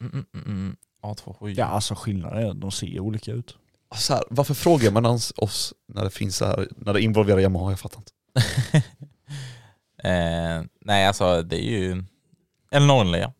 mm, 0.01 0.12
mm, 0.12 0.24
mm, 0.34 0.47
mm. 0.47 0.76
A2 1.03 1.36
hoj. 1.38 1.55
Ja, 1.59 1.64
alltså 1.64 1.95
skillnaden 1.95 2.38
är 2.43 2.51
att 2.51 2.61
de 2.61 2.70
ser 2.70 3.01
olika 3.01 3.32
ut. 3.32 3.57
Så 3.95 4.14
här, 4.14 4.24
varför 4.30 4.55
frågar 4.55 4.90
man 4.90 5.07
ens 5.07 5.32
oss 5.36 5.74
när 5.88 6.05
det 6.05 6.11
finns 6.11 6.36
så 6.36 6.45
här, 6.47 6.68
när 6.76 6.93
det 6.93 7.01
involverar 7.03 7.38
Yamaha? 7.40 7.70
Jag 7.70 7.80
fattar 7.80 7.99
inte. 7.99 8.12
eh, 10.09 10.62
nej 10.80 11.07
alltså 11.07 11.43
det 11.43 11.57
är 11.64 11.70
ju 11.80 12.05
en 12.70 12.86
09. 12.86 13.32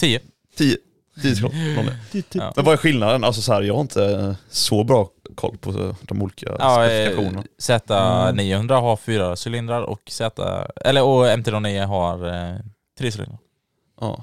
10. 0.00 0.20
10 0.56 0.76
10 1.22 1.36
skott. 1.36 1.52
någon 1.52 1.88
är. 2.12 2.26
Ja. 2.32 2.52
Men 2.56 2.64
vad 2.64 2.72
är 2.72 2.76
skillnaden? 2.76 3.24
Alltså 3.24 3.42
så 3.42 3.52
här, 3.52 3.62
jag 3.62 3.74
har 3.74 3.80
inte 3.80 4.04
eh, 4.04 4.32
så 4.50 4.84
bra 4.84 5.08
koll 5.34 5.56
på 5.60 5.70
eh, 5.70 5.94
de 6.02 6.22
olika 6.22 6.46
Ja, 6.58 6.84
eh, 6.84 6.88
specifikationerna. 6.88 7.42
Z900 7.60 8.80
har 8.80 8.96
fyra 8.96 9.36
cylindrar 9.46 9.82
och 9.82 10.00
Z, 10.10 10.66
eller 10.84 11.02
och 11.02 11.26
MT-09 11.26 11.84
har 11.86 12.26
eh, 12.28 12.56
tre 12.98 13.10
cylindrar. 13.10 13.38
Ja. 14.00 14.22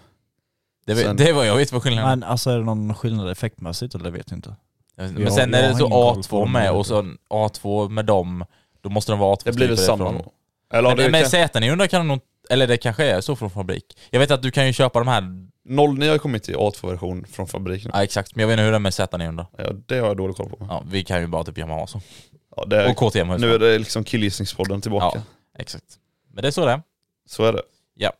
Det, 0.86 0.93
var- 0.93 1.02
Sen- 1.02 1.16
det 1.18 1.34
var 1.34 1.43
jag 1.43 1.56
vet 1.58 1.72
vad 1.72 1.84
skillnaden 1.84 2.12
är. 2.12 2.16
Men 2.16 2.24
alltså 2.24 2.50
är 2.50 2.58
det 2.58 2.64
någon 2.66 2.93
skillnad 2.95 3.30
effektmässigt 3.32 3.95
eller 3.95 4.04
det 4.06 4.12
vet 4.12 4.26
jag 4.32 4.38
inte? 4.38 4.56
Men 4.98 5.22
Jag- 5.22 5.34
sen 5.34 5.52
jag 5.54 5.60
är 5.64 5.68
det 5.70 5.76
så 5.76 5.80
ingen 5.86 5.91
koll 5.91 6.16
på 6.16 6.22
A2 6.38 6.39
dem, 6.39 6.52
med 6.52 6.72
och 6.72 6.86
så 6.86 7.00
en 7.00 7.18
A2 7.30 7.89
med 7.89 8.06
dem, 8.06 8.45
då 8.82 8.89
måste 8.89 9.12
de 9.12 9.20
vara 9.20 9.36
A2 9.36 9.41
Det 9.43 9.52
blir 9.52 9.68
väl 9.68 9.78
stripade 9.78 9.98
samma 10.10 10.12
då? 10.12 10.32
Eller 10.78 10.89
Men, 10.89 10.98
det 10.98 11.10
men 11.10 11.22
kan, 11.24 11.32
Z900 11.62 11.88
kan 11.88 12.08
nog, 12.08 12.20
eller 12.50 12.68
det 12.68 12.78
kanske 12.78 13.06
är 13.06 13.22
så 13.22 13.36
från 13.36 13.50
fabrik. 13.50 13.98
Jag 14.10 14.20
vet 14.20 14.32
att 14.32 14.41
du 14.41 14.52
kan 14.52 14.68
ju 14.68 14.74
köpa 14.74 15.00
de 15.00 15.08
här, 15.08 15.22
09 15.98 16.10
har 16.12 16.18
kommit 16.18 16.50
i 16.50 16.54
A2-version 16.56 17.26
från 17.32 17.48
fabrik 17.48 17.86
nu. 17.86 17.91
ja 17.93 18.04
exakt, 18.04 18.36
men 18.36 18.41
jag 18.41 18.48
vet 18.48 18.54
inte 18.54 18.64
hur 18.64 18.72
det 18.72 18.78
är 18.78 18.80
med 18.80 18.91
Z900. 18.91 19.45
Ja, 19.58 19.72
det 19.86 20.00
har 20.00 20.08
jag 20.08 20.18
dålig 20.18 20.36
koll 20.36 20.50
på. 20.50 20.58
Ja, 20.70 20.84
vi 20.89 21.04
kan 21.04 21.22
ju 21.22 21.28
bara 21.28 21.43
typ 21.43 21.58
Yamaha 21.58 21.88
så. 21.88 22.02
Ja, 22.56 22.66
det 22.66 22.84
är, 22.84 22.89
Och 22.91 22.98
KTM 22.98 23.28
nu 23.28 23.54
är 23.54 23.60
det 23.60 23.80
liksom 23.80 24.04
killgissningspodden 24.04 24.82
tillbaka. 24.82 25.18
Ja. 25.18 25.62
Exakt. 25.62 25.86
Men 26.34 26.41
det 26.41 26.48
är 26.48 26.52
så 26.52 26.66
det 26.66 26.72
är. 26.72 26.82
Så 27.30 27.43
är 27.43 27.54
det. 27.54 27.62
Ja. 27.95 28.12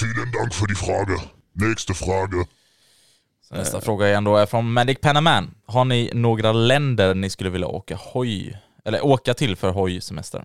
Vielen 0.00 0.32
Dank 0.32 0.54
für 0.54 0.66
die 0.66 0.74
Frage. 0.74 1.20
Nächste 1.52 1.94
Frage. 1.94 2.46
Så 3.48 3.54
nästa 3.54 3.80
fråga 3.80 4.08
igen 4.08 4.24
då 4.24 4.36
är 4.36 4.46
från 4.46 4.72
Medic 4.72 4.98
Panaman. 5.00 5.54
Har 5.66 5.84
ni 5.84 6.10
några 6.14 6.52
länder 6.52 7.14
ni 7.14 7.30
skulle 7.30 7.50
vilja 7.50 7.66
åka 7.66 7.96
hoj, 7.96 8.58
eller 8.84 9.04
åka 9.04 9.34
till 9.34 9.56
för 9.56 9.70
hojsemester? 9.70 10.44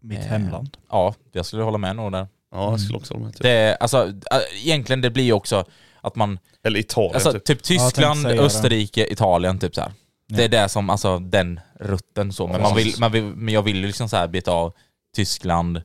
Mitt 0.00 0.18
Eh, 0.18 0.24
hemland. 0.24 0.76
Ja, 0.90 1.14
jag 1.32 1.46
skulle 1.46 1.62
hålla 1.62 1.78
med 1.78 1.96
nog 1.96 2.12
där. 2.12 2.28
Ja, 2.52 2.70
jag 2.70 2.80
skulle 2.80 2.98
också 2.98 3.14
hålla 3.14 3.24
med. 3.24 3.34
Typ. 3.34 3.42
Det, 3.42 3.76
alltså, 3.76 4.06
äh, 4.06 4.66
egentligen 4.66 5.00
det 5.00 5.10
blir 5.10 5.24
ju 5.24 5.32
också 5.32 5.64
att 6.00 6.16
man, 6.16 6.38
Eller 6.62 6.80
Italien 6.80 7.14
alltså 7.14 7.32
typ. 7.32 7.44
typ 7.44 7.62
Tyskland, 7.62 7.94
tänkte 7.94 8.22
säga 8.22 8.40
det. 8.40 8.46
Österrike, 8.46 9.12
Italien 9.12 9.58
typ 9.58 9.74
så 9.74 9.80
här. 9.80 9.92
Det 10.28 10.44
är 10.44 10.48
det 10.48 10.68
som, 10.68 10.90
alltså 10.90 11.18
den 11.18 11.60
rutten 11.80 12.32
så. 12.32 12.46
Men, 12.46 12.56
Ja, 12.60 12.62
man 12.68 12.76
vill, 12.76 12.94
man 13.00 13.12
vill, 13.12 13.24
men 13.24 13.54
jag 13.54 13.62
vill 13.62 13.76
ju 13.76 13.86
liksom 13.86 14.08
så 14.08 14.16
här 14.16 14.28
beta 14.28 14.52
av 14.52 14.72
Tyskland. 15.16 15.76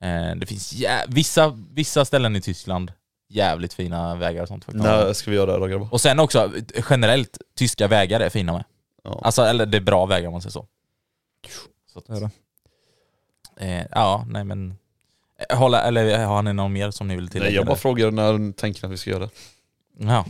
Eh, 0.00 0.34
det 0.36 0.46
finns 0.46 0.72
jä- 0.72 1.04
vissa, 1.08 1.58
vissa 1.70 2.04
ställen 2.04 2.36
i 2.36 2.40
Tyskland, 2.40 2.92
jävligt 3.28 3.74
fina 3.74 4.14
vägar 4.16 4.42
och 4.42 4.48
sånt 4.48 4.64
faktiskt. 4.64 4.84
När 4.84 5.12
ska 5.12 5.30
vi 5.30 5.36
göra 5.36 5.52
det 5.52 5.58
då 5.58 5.66
grabbar? 5.66 5.88
Och 5.92 6.00
sen 6.00 6.18
också 6.20 6.52
generellt, 6.90 7.38
tyska 7.58 7.88
vägar 7.88 8.20
är 8.20 8.30
fina 8.30 8.52
med. 8.52 8.64
Ja. 9.04 9.20
Alltså, 9.24 9.42
eller 9.42 9.66
det 9.66 9.76
är 9.76 9.80
bra 9.80 10.06
vägar 10.06 10.26
om 10.28 10.32
man 10.32 10.42
säger 10.42 10.50
så. 10.52 10.66
så 11.92 11.98
att, 11.98 12.06
Det 12.06 12.12
är 12.16 12.20
det. 12.20 12.30
Eh, 13.60 13.84
ja, 13.90 14.24
nej 14.28 14.44
men... 14.44 14.74
eh, 15.50 15.58
Hålla, 15.58 15.82
eller 15.82 16.24
har 16.24 16.42
ni 16.42 16.52
någon 16.52 16.72
mer 16.72 16.90
som 16.90 17.08
ni 17.08 17.16
vill 17.16 17.28
tillägga? 17.28 17.48
Nej, 17.50 17.56
jag 17.56 17.66
bara 17.66 17.76
frågar 17.76 18.10
när 18.10 18.52
tänker 18.52 18.82
ni 18.82 18.86
att 18.86 18.92
vi 18.92 18.96
ska 18.96 19.10
göra 19.10 19.20
det? 19.24 19.30
Ja. 19.98 20.24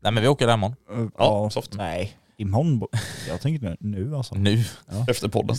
Nej 0.00 0.12
men 0.12 0.22
vi 0.22 0.28
åker 0.28 0.46
där 0.46 0.54
imorgon. 0.54 1.10
Ja, 1.18 1.50
soft. 1.50 1.74
Nej, 1.74 2.16
imorgon. 2.36 2.88
Jag 3.28 3.40
tänker 3.40 3.64
nu, 3.68 3.76
nu 3.80 4.16
alltså. 4.16 4.34
Nu. 4.34 4.64
Efter 5.08 5.28
podden. 5.28 5.56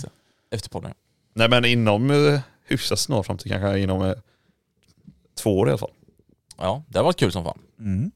Efter 0.51 0.69
podden. 0.69 0.93
Nej 1.33 1.49
men 1.49 1.65
inom 1.65 2.11
eh, 2.11 2.39
hyfsat 2.67 2.99
snar 2.99 3.23
framtid, 3.23 3.51
kanske 3.51 3.79
inom 3.79 4.01
eh, 4.01 4.13
två 5.43 5.59
år 5.59 5.67
i 5.67 5.71
alla 5.71 5.77
fall. 5.77 5.91
Ja, 6.57 6.83
det 6.87 6.99
har 6.99 7.03
varit 7.03 7.19
kul 7.19 7.31
som 7.31 7.43
fan. 7.43 7.59
Mm. 7.79 8.11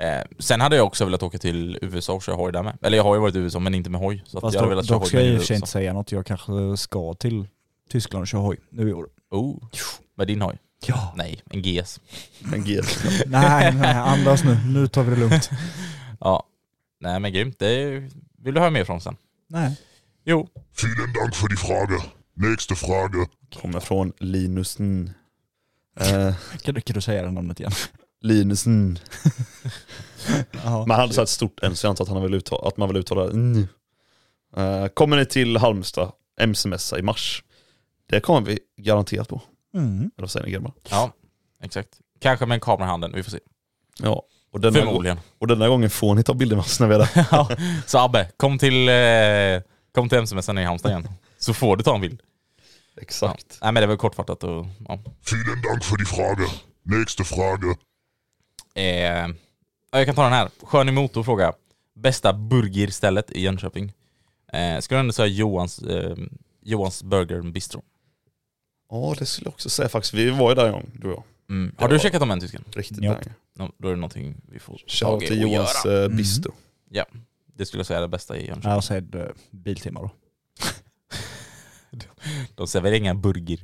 Eh, 0.00 0.24
sen 0.38 0.60
hade 0.60 0.76
jag 0.76 0.86
också 0.86 1.04
velat 1.04 1.22
åka 1.22 1.38
till 1.38 1.78
USA 1.82 2.12
och 2.12 2.22
köra 2.22 2.36
hoj 2.36 2.52
där 2.52 2.62
med. 2.62 2.78
Eller 2.82 2.96
jag 2.96 3.04
har 3.04 3.14
ju 3.14 3.20
varit 3.20 3.34
i 3.34 3.38
USA 3.38 3.58
men 3.58 3.74
inte 3.74 3.90
med 3.90 4.00
hoj. 4.00 4.22
Så 4.26 4.38
att 4.38 4.40
Fast 4.42 4.54
jag 4.54 4.60
hade 4.62 4.74
dock, 4.74 4.76
velat 4.76 4.86
köra 4.88 4.98
dock 4.98 5.08
ska 5.08 5.16
jag 5.20 5.26
i 5.26 5.38
och 5.38 5.50
inte 5.50 5.66
säga 5.66 5.92
något. 5.92 6.12
Jag 6.12 6.26
kanske 6.26 6.52
ska 6.76 7.14
till 7.14 7.48
Tyskland 7.90 8.22
och 8.22 8.28
köra 8.28 8.40
hoj 8.40 8.56
nu 8.70 8.88
i 8.88 8.92
år. 8.92 9.08
Oh, 9.30 9.56
med 10.16 10.26
din 10.26 10.42
hoj? 10.42 10.58
Ja. 10.86 11.12
Nej, 11.16 11.42
en 11.50 11.62
GS. 11.62 12.00
En 12.52 12.64
G. 12.64 12.80
nej, 13.26 13.74
nej, 13.74 13.94
andas 13.94 14.44
nu. 14.44 14.58
Nu 14.66 14.88
tar 14.88 15.02
vi 15.02 15.10
det 15.10 15.16
lugnt. 15.20 15.50
Ja. 16.20 16.46
Nej 17.00 17.20
men 17.20 17.32
grymt, 17.32 17.58
det 17.58 17.90
vill 18.38 18.54
du 18.54 18.60
höra 18.60 18.70
mer 18.70 18.84
från 18.84 19.00
sen? 19.00 19.16
Nej. 19.48 19.76
Jo. 20.24 20.48
Vielen 20.82 21.12
Dank 21.12 21.34
für 21.34 21.48
die 21.48 21.56
Frage. 21.56 22.02
Nächste 22.34 22.74
Frage. 22.74 23.26
Kommer 23.62 23.80
från 23.80 24.12
Linus 24.18 24.80
N. 24.80 25.10
Eh, 26.00 26.34
Kan, 26.62 26.74
du- 26.74 26.80
kan 26.80 26.94
du 26.94 27.00
säga 27.00 27.22
det 27.22 27.30
namnet 27.30 27.60
igen? 27.60 27.72
Linus 28.22 28.66
N. 28.66 28.98
Jaha. 30.52 30.78
Men 30.86 30.90
han 30.90 31.00
hade 31.00 31.12
så 31.12 31.22
ett 31.22 31.28
stort 31.28 31.60
N 31.62 31.76
så 31.76 31.86
jag 31.86 31.90
antar 31.90 32.04
att, 32.04 32.10
han 32.10 32.22
vill 32.22 32.34
uttala, 32.34 32.68
att 32.68 32.76
man 32.76 32.88
vill 32.88 32.96
uttala 32.96 33.30
N. 33.30 33.68
Eh, 34.56 34.86
kommer 34.86 35.16
ni 35.16 35.26
till 35.26 35.56
Halmstad 35.56 36.12
MC-mässa 36.40 36.98
i 36.98 37.02
mars? 37.02 37.44
Det 38.10 38.20
kommer 38.20 38.40
vi 38.40 38.58
garanterat 38.76 39.28
på. 39.28 39.42
Mm. 39.74 39.98
Eller 39.98 40.10
vad 40.16 40.30
säger 40.30 40.46
ni 40.46 40.52
grabbar? 40.52 40.72
Ja, 40.90 41.12
exakt. 41.62 41.88
Kanske 42.20 42.46
med 42.46 42.54
en 42.56 42.60
kamera 42.60 42.86
i 42.86 42.90
handen, 42.90 43.12
vi 43.14 43.22
får 43.22 43.30
se. 43.30 43.38
Ja. 43.98 44.22
Och 44.52 44.60
denna, 44.60 44.78
Förmodligen. 44.78 45.20
och 45.38 45.46
denna 45.46 45.68
gången 45.68 45.90
får 45.90 46.14
ni 46.14 46.22
ta 46.22 46.34
bilder 46.34 46.56
med 46.56 46.62
oss 46.62 46.80
när 46.80 46.86
vi 46.88 46.94
är 46.94 46.98
där. 46.98 47.26
ja. 47.30 47.48
Så 47.86 47.98
Abbe, 47.98 48.30
kom 48.36 48.58
till, 48.58 48.88
eh, 48.88 49.62
kom 49.94 50.08
till 50.08 50.18
MC-mässan 50.18 50.58
i 50.58 50.64
Halmstad 50.64 50.90
igen. 50.90 51.08
Så 51.38 51.54
får 51.54 51.76
du 51.76 51.82
ta 51.84 51.94
en 51.94 52.00
bild. 52.00 52.20
Exakt. 53.00 53.46
Ja. 53.50 53.56
Nej 53.62 53.72
men 53.72 53.80
det 53.80 53.86
var 53.86 53.96
kortfattat 53.96 54.44
och 54.44 54.66
ja. 54.88 54.98
Vielen 55.32 55.62
Dank 55.62 55.84
für 55.84 55.96
die 55.96 56.04
Frage. 56.06 56.50
Nächste 56.82 57.24
Frage. 57.24 57.76
Eh, 58.74 58.84
ja, 59.92 59.98
jag 59.98 60.06
kan 60.06 60.14
ta 60.14 60.22
den 60.22 60.32
här. 60.32 60.48
Skön 60.62 60.94
motor 60.94 61.22
fråga. 61.22 61.52
Bästa 61.94 62.32
burgerstället 62.32 63.30
i 63.30 63.40
Jönköping? 63.40 63.92
Eh, 64.52 64.80
skulle 64.80 65.00
ändå 65.00 65.12
säga 65.12 65.26
Johans, 65.26 65.78
eh, 65.78 66.16
Johans 66.62 67.02
Burger 67.02 67.42
Bistro. 67.42 67.82
Ja 68.90 69.14
det 69.18 69.26
skulle 69.26 69.46
jag 69.46 69.52
också 69.52 69.70
säga 69.70 69.88
faktiskt. 69.88 70.14
Vi 70.14 70.30
var 70.30 70.48
ju 70.48 70.54
där 70.54 70.66
en 70.66 70.72
gång, 70.72 70.90
du 70.94 71.08
och 71.08 71.12
jag. 71.14 71.24
Mm. 71.56 71.74
Har 71.78 71.88
du 71.88 71.94
var- 71.94 72.02
checkat 72.02 72.22
om 72.22 72.28
den 72.28 72.40
tysken? 72.40 72.64
Riktigt 72.72 72.98
Ja. 73.02 73.16
No, 73.58 73.72
då 73.78 73.88
är 73.88 73.92
det 73.92 73.96
någonting 73.96 74.36
vi 74.52 74.58
får 74.58 74.72
Shoutout 74.86 75.00
tag 75.00 75.22
i 75.22 75.26
till 75.26 75.44
och 75.44 75.50
Johans 75.50 75.82
göra. 75.84 76.02
eh, 76.04 76.08
bistro. 76.08 76.52
Ja, 76.90 77.04
det 77.56 77.66
skulle 77.66 77.78
jag 77.78 77.86
säga 77.86 77.98
är 77.98 78.02
det 78.02 78.08
bästa 78.08 78.36
i 78.36 78.46
Jönköping. 78.46 78.70
Jag 78.70 78.84
säger 78.84 79.16
eh, 79.16 79.26
Biltema 79.50 80.00
då. 80.00 80.10
De 82.54 82.66
serverar 82.66 82.94
inga 82.94 83.14
burger. 83.14 83.60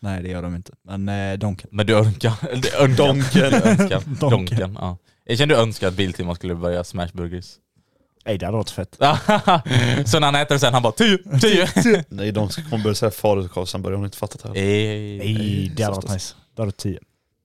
Nej 0.00 0.22
det 0.22 0.28
gör 0.28 0.42
de 0.42 0.54
inte. 0.54 0.72
Men 0.82 1.08
eh, 1.08 1.38
Donken. 1.38 1.68
Men 1.72 1.86
du 1.86 1.96
önskar... 1.96 2.32
Donken. 2.96 3.54
önskar. 3.68 4.02
Donken. 4.06 4.30
Donken. 4.30 4.78
Ja. 4.80 4.96
Jag 5.24 5.38
kände 5.38 5.54
du 5.54 5.60
önskar 5.60 5.88
att 5.88 5.94
Biltema 5.94 6.34
skulle 6.34 6.54
börja 6.54 6.84
smashburgers. 6.84 7.54
Nej 8.28 8.38
det 8.38 8.46
hade 8.46 8.58
varit 8.58 8.70
fett. 8.70 8.94
så 10.10 10.18
när 10.20 10.26
han 10.26 10.34
äter 10.34 10.54
det 10.54 10.58
sen, 10.58 10.74
han 10.74 10.82
bara 10.82 10.92
10, 10.92 11.18
10. 11.40 12.04
Nej 12.08 12.32
de 12.32 12.48
ska 12.48 12.62
kommer 12.62 12.82
börja 12.82 12.94
säga 12.94 13.10
falukorvshamburgare, 13.10 13.96
har 13.96 14.02
ni 14.02 14.06
inte 14.06 14.18
fattat 14.18 14.42
det 14.42 14.48
här? 14.48 14.54
Nej, 14.54 15.72
det 15.76 15.82
hade 15.82 15.96
varit 15.96 16.10
nice. 16.10 16.34
Det 16.54 16.62
hade 16.62 16.66
varit 16.66 16.76
10. 16.76 16.98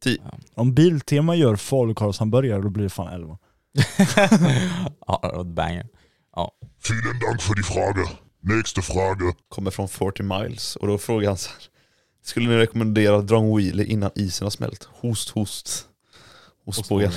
10. 0.03 0.17
Om 0.55 0.73
Biltema 0.73 1.35
gör 1.35 1.55
falukorvshamburgare 1.55 2.61
då 2.61 2.69
blir 2.69 2.83
det 2.83 2.89
fan 2.89 3.13
11. 3.13 3.37
Ja, 5.07 5.19
det 5.21 5.37
var 5.37 5.43
banger. 5.43 5.87
Ja. 6.35 6.51
Vielen 6.89 7.19
Dank 7.19 7.41
för 7.41 7.55
die 7.55 7.63
Frage. 7.63 8.09
Nächste 8.41 8.81
Frage. 8.81 9.35
Kommer 9.49 9.71
från 9.71 9.89
40 9.89 10.23
miles 10.23 10.75
och 10.75 10.87
då 10.87 10.97
frågar 10.97 11.27
han 11.27 11.37
så 11.37 11.49
här. 11.49 11.57
Skulle 12.25 12.49
ni 12.49 12.55
rekommendera 12.57 13.17
att 13.17 13.27
dra 13.27 13.37
en 13.37 13.57
wheelie 13.57 13.85
innan 13.85 14.11
isen 14.15 14.45
har 14.45 14.49
smält? 14.49 14.83
Host, 14.83 15.29
host. 15.29 15.87
Ostbågen. 16.65 17.11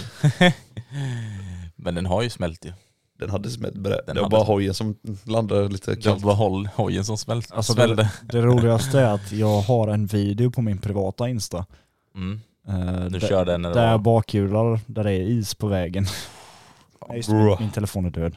Men 1.76 1.94
den 1.94 2.06
har 2.06 2.22
ju 2.22 2.30
smält 2.30 2.64
ju. 2.64 2.72
Den 3.18 3.30
hade 3.30 3.50
smält. 3.50 3.74
Det 3.84 3.90
Den 3.90 3.90
var 3.90 4.06
hade 4.06 4.20
bara 4.20 4.28
smält. 4.30 4.46
hojen 4.48 4.74
som 4.74 4.96
landade 5.24 5.68
lite 5.68 5.90
Det 5.90 5.96
var 6.06 6.12
kallt. 6.12 6.22
bara 6.24 6.34
hoj- 6.34 6.68
hojen 6.74 7.04
som 7.04 7.16
smält, 7.18 7.52
Alltså 7.52 7.72
smällde. 7.72 8.02
det, 8.02 8.10
det 8.38 8.42
roligaste 8.46 9.00
är 9.00 9.12
att 9.14 9.32
jag 9.32 9.60
har 9.62 9.88
en 9.88 10.06
video 10.06 10.50
på 10.50 10.62
min 10.62 10.78
privata 10.78 11.28
Insta. 11.28 11.66
Mm. 12.14 12.40
Eh, 12.68 13.04
Du 13.04 13.18
där- 13.18 13.28
kör 13.28 13.44
den 13.44 13.62
när 13.62 13.68
det 13.68 13.74
Där 13.74 13.84
var... 13.84 13.90
jag 13.90 14.00
bakhjular, 14.02 14.80
där 14.86 15.04
det 15.04 15.12
är 15.12 15.20
is 15.20 15.54
på 15.54 15.66
vägen. 15.66 16.06
Nej, 17.08 17.16
just 17.16 17.28
det, 17.30 17.34
Bra. 17.34 17.56
min 17.60 17.70
telefon 17.70 18.04
är 18.06 18.10
död. 18.10 18.36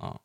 Ja. 0.00 0.18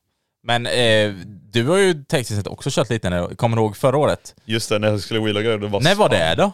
Men 0.43 0.65
eh, 0.65 1.13
du 1.51 1.67
har 1.67 1.77
ju 1.77 1.93
tekniskt 2.03 2.35
sett 2.35 2.47
också 2.47 2.69
kört 2.71 2.89
lite, 2.89 3.09
när, 3.09 3.35
kommer 3.35 3.57
du 3.57 3.63
ihåg 3.63 3.77
förra 3.77 3.97
året? 3.97 4.35
Just 4.45 4.69
det, 4.69 4.79
när 4.79 4.87
jag 4.87 4.99
skulle 4.99 5.19
wheela 5.19 5.41
grejer, 5.41 5.57
det 5.57 5.67
var 5.67 5.81
När 5.81 5.95
var 5.95 6.09
det 6.09 6.35
då? 6.37 6.51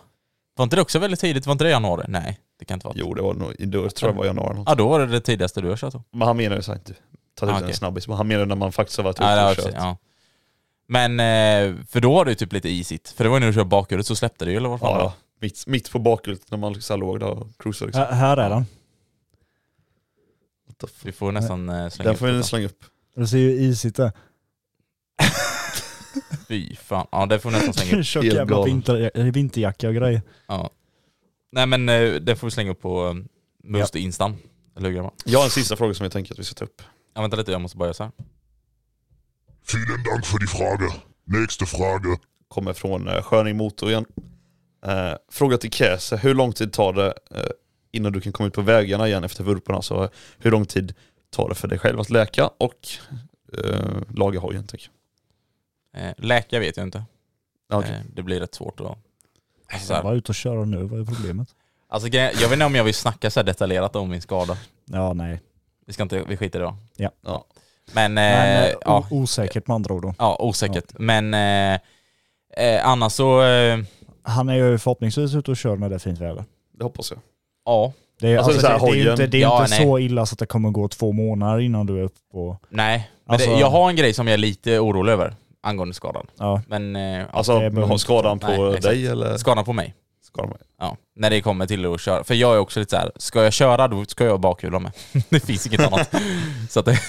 Var 0.56 0.64
inte 0.64 0.76
det 0.76 0.82
också 0.82 1.00
väldigt 1.00 1.20
tidigt? 1.20 1.46
Var 1.46 1.52
inte 1.52 1.64
det 1.64 1.70
januari? 1.70 2.06
Nej, 2.08 2.40
det 2.60 2.66
kan 2.66 2.76
inte 2.76 2.88
vara. 2.88 2.96
Jo 2.98 3.14
det 3.14 3.22
var 3.22 3.34
nog, 3.34 3.54
då 3.60 3.90
tror 3.90 4.10
jag 4.10 4.16
det 4.16 4.18
var 4.18 4.26
januari. 4.26 4.56
något. 4.56 4.70
Ja, 4.70 4.76
då 4.76 4.88
var 4.90 5.00
det 5.00 5.06
det 5.06 5.20
tidigaste 5.22 5.62
du 5.62 5.70
har 5.70 5.78
kört 5.78 5.94
då. 5.94 6.04
Men 6.12 6.28
han 6.28 6.38
menar 6.38 6.56
ju 6.56 6.62
såhär 6.62 6.80
inte, 6.80 6.94
ta 7.36 7.46
ut 7.46 7.52
Ah, 7.52 7.58
en 7.58 7.64
okej. 7.64 7.76
snabbis, 7.76 8.08
men 8.08 8.18
han 8.18 8.28
menar 8.28 8.46
när 8.46 8.56
man 8.56 8.72
faktiskt 8.72 8.98
har 8.98 9.04
varit 9.04 9.16
ute 9.16 9.24
Ja, 9.24 9.36
det 9.46 9.50
och 9.52 9.56
kört. 9.58 9.74
ja. 9.76 9.98
Men, 10.88 11.20
eh, 11.20 11.86
för 11.90 12.00
då 12.02 12.14
var 12.14 12.26
det 12.26 12.32
ju 12.32 12.36
typ 12.36 12.54
lite 12.54 12.70
isigt. 12.70 13.10
För 13.10 13.24
det 13.24 13.30
var 13.30 13.36
ju 13.38 13.40
när 13.40 13.48
du 13.48 13.54
körde 13.54 13.66
bakhjulet 13.70 14.08
så 14.08 14.16
släppte 14.16 14.46
det 14.46 14.52
ju 14.52 14.58
eller 14.58 14.70
vad 14.70 14.80
fan 14.80 14.90
Ja, 14.92 14.96
var 14.98 15.04
ja. 15.04 15.14
Mitt, 15.40 15.68
mitt 15.68 15.92
på 15.92 16.00
bakhjulet 16.00 16.52
när 16.52 16.58
man 16.58 16.82
så 16.82 16.94
här 16.94 16.98
låg 17.00 17.20
där 17.20 17.28
och 17.28 17.48
cruisade 17.60 17.88
liksom. 17.88 18.04
Här, 18.04 18.12
här 18.12 18.38
är 18.38 18.50
den. 18.50 18.66
Vi 21.04 21.12
får 21.12 21.32
nästan 21.32 21.70
eh, 21.70 21.90
slänga 21.90 22.04
Den 22.08 22.14
upp 22.14 22.20
får 22.20 22.28
vi 22.28 22.44
slänga 22.44 22.66
upp. 22.66 22.84
Det 23.16 23.28
ser 23.28 23.38
ju 23.38 23.52
isigt 23.52 24.00
ut. 24.00 24.12
Fy 26.48 26.76
fan. 26.76 27.08
Ja, 27.12 27.26
det 27.26 27.40
får 27.40 27.50
vi 27.50 27.56
nästan 27.56 27.74
slänga 27.74 28.00
upp. 28.00 28.06
Tjock 28.06 28.24
jävla 28.26 28.64
vinter, 28.64 29.32
vinterjacka 29.32 29.88
och 29.88 29.96
grejer. 29.96 30.22
Ja. 30.48 30.70
Nej 31.52 31.66
men 31.66 31.90
eh, 31.90 32.14
det 32.14 32.36
får 32.36 32.48
vi 32.48 32.52
slänga 32.52 32.72
upp 32.72 32.82
på 32.82 33.08
eh, 33.08 33.14
Must 33.64 33.96
Instan. 33.96 34.38
Eller 34.78 34.90
hur 34.90 34.96
grabbar? 34.96 35.12
Jag 35.26 35.40
har 35.40 35.46
en 35.46 35.52
sista 35.52 35.76
fråga 35.76 35.94
som 35.94 36.04
jag 36.04 36.12
tänker 36.14 36.34
att 36.34 36.40
vi 36.40 36.44
ska 36.44 36.54
ta 36.56 36.66
upp. 36.66 36.82
Ja 37.14 37.22
vänta 37.22 37.38
lite, 37.38 37.52
jag 37.52 37.62
måste 37.62 37.78
bara 37.78 37.86
göra 37.86 37.94
så 37.94 38.04
här. 38.04 38.12
Vielen 39.74 40.04
Dank 40.04 40.26
für 40.26 40.40
die 40.40 40.48
Frage. 40.48 40.94
Nächste 41.26 41.66
Frage. 41.66 42.18
Kommer 42.48 42.74
från 42.74 43.08
eh, 43.08 43.22
Sköning 43.22 43.58
Motor 43.58 43.90
igen. 43.90 44.06
Eh, 44.86 45.14
fråga 45.32 45.58
till 45.58 45.72
Käse, 45.72 46.18
hur 46.18 46.34
lång 46.34 46.54
tid 46.54 46.74
tar 46.74 46.94
det 46.94 47.14
eh, 47.32 47.44
innan 47.92 48.12
du 48.12 48.22
kan 48.22 48.34
komma 48.34 48.48
ut 48.48 48.54
på 48.54 48.62
vägarna 48.62 49.08
igen 49.08 49.24
efter 49.24 49.44
vurporna? 49.44 49.82
Så 49.82 50.04
eh, 50.04 50.10
hur 50.38 50.52
lång 50.52 50.66
tid 50.66 50.94
tar 51.30 51.50
det 51.50 51.56
för 51.56 51.68
dig 51.68 51.80
själv 51.80 52.00
att 52.00 52.10
läka 52.10 52.48
och 52.48 52.88
eh, 53.58 54.02
laga 54.16 54.40
hojen? 54.40 54.68
Eh, 55.96 56.12
läka 56.18 56.60
vet 56.60 56.78
jag 56.78 56.86
inte. 56.88 57.04
Okej. 57.74 57.92
Eh, 57.92 58.02
det 58.14 58.24
blir 58.24 58.40
rätt 58.40 58.56
svårt 58.56 58.80
att... 58.80 58.98
Alltså, 59.74 60.02
var 60.02 60.14
ute 60.14 60.32
och 60.32 60.36
köra 60.36 60.66
nu, 60.66 60.84
vad 60.84 61.00
är 61.00 61.06
problemet? 61.06 61.48
Alltså, 61.88 62.10
grejen- 62.10 62.32
jag 62.34 62.50
vet 62.50 62.54
inte 62.54 62.66
om 62.66 62.76
jag 62.76 62.84
vill 62.84 62.94
snacka 62.94 63.32
så 63.32 63.40
här 63.40 63.46
detaljerat 63.46 63.96
om 63.96 64.10
min 64.10 64.22
skada. 64.22 64.58
Ja, 64.86 65.14
nej. 65.14 65.42
Vi 65.88 65.94
ska 65.94 66.04
inte, 66.04 66.24
vi 66.28 66.38
skiter 66.38 66.60
i 66.60 66.62
det 66.62 66.68
då. 66.68 66.76
Ja. 66.98 67.10
Ja. 67.26 67.46
Men, 67.94 68.12
eh, 68.18 68.24
Men, 68.24 68.64
eh, 68.66 68.72
ja. 68.86 69.08
osäkert 69.12 69.68
med 69.68 69.76
andra 69.76 69.94
ord 69.94 70.02
då. 70.02 70.14
ja, 70.20 70.38
osäkert. 70.40 70.86
Men 71.00 71.34
eh, 71.34 71.80
eh, 72.58 72.88
annars 72.88 73.14
så, 73.14 73.44
eh, 73.44 73.80
Han 74.24 74.50
är 74.50 74.54
ju 74.56 74.78
förhoppningsvis 74.78 75.36
ute 75.36 75.52
och 75.52 75.58
kör 75.58 75.76
när 75.76 75.90
det 75.90 75.96
är 75.96 76.00
fint 76.00 76.20
väder. 76.20 76.44
Det 76.78 76.84
hoppas 76.84 77.12
jag. 77.12 77.20
ja. 77.66 77.92
Det 78.20 78.28
är, 78.34 78.38
Alltså, 78.38 78.68
alltså, 78.68 78.86
det, 78.88 78.92
det 78.94 79.02
är 79.08 79.12
inte, 79.12 79.28
det 79.28 79.38
är 79.38 79.42
Ja, 79.42 79.62
inte 79.66 79.76
så 79.76 80.00
illa 80.00 80.26
så 80.26 80.34
att 80.34 80.40
det 80.40 80.46
kommer 80.46 80.70
gå 80.70 80.88
två 80.88 81.12
månader 81.12 81.60
innan 81.60 81.86
du 81.86 82.00
är 82.00 82.04
uppe 82.04 82.20
på... 82.32 82.58
Nej. 82.70 83.10
Men 83.26 83.34
Alltså- 83.34 83.50
det, 83.50 83.60
jag 83.60 83.70
har 83.70 83.90
en 83.90 83.96
grej 83.96 84.14
som 84.14 84.28
jag 84.28 84.34
är 84.34 84.38
lite 84.38 84.80
orolig 84.80 85.12
över 85.14 85.36
angående 85.64 85.94
skadan. 85.94 86.28
Ja. 86.40 86.62
Men, 86.68 86.96
eh, 86.96 87.02
ja, 87.02 87.26
Alltså, 87.32 87.98
skadan 87.98 88.40
på 88.40 88.48
Nej, 88.48 88.68
exakt. 88.68 88.84
dig 88.84 89.08
eller? 89.08 89.38
skadan 89.38 89.66
på 89.66 89.74
mig. 89.74 89.94
På 90.42 90.48
mig. 90.48 90.58
Ja, 90.80 90.98
när 91.16 91.30
det 91.30 91.42
kommer 91.42 91.66
till 91.68 91.86
att 91.94 92.02
köra. 92.02 92.24
För 92.24 92.34
jag 92.36 92.56
är 92.56 92.60
också 92.60 92.80
lite 92.80 92.90
så 92.90 92.98
här. 92.98 93.12
ska 93.16 93.44
jag 93.44 93.54
köra 93.54 93.88
då 93.88 94.06
ska 94.06 94.26
jag 94.26 94.40
bakhjula 94.40 94.80
med. 94.80 94.92
det 95.30 95.40
finns 95.40 95.68
inget 95.68 95.80
annat. 95.80 96.14
Så 96.70 96.80
att 96.80 96.86
det, 96.86 97.00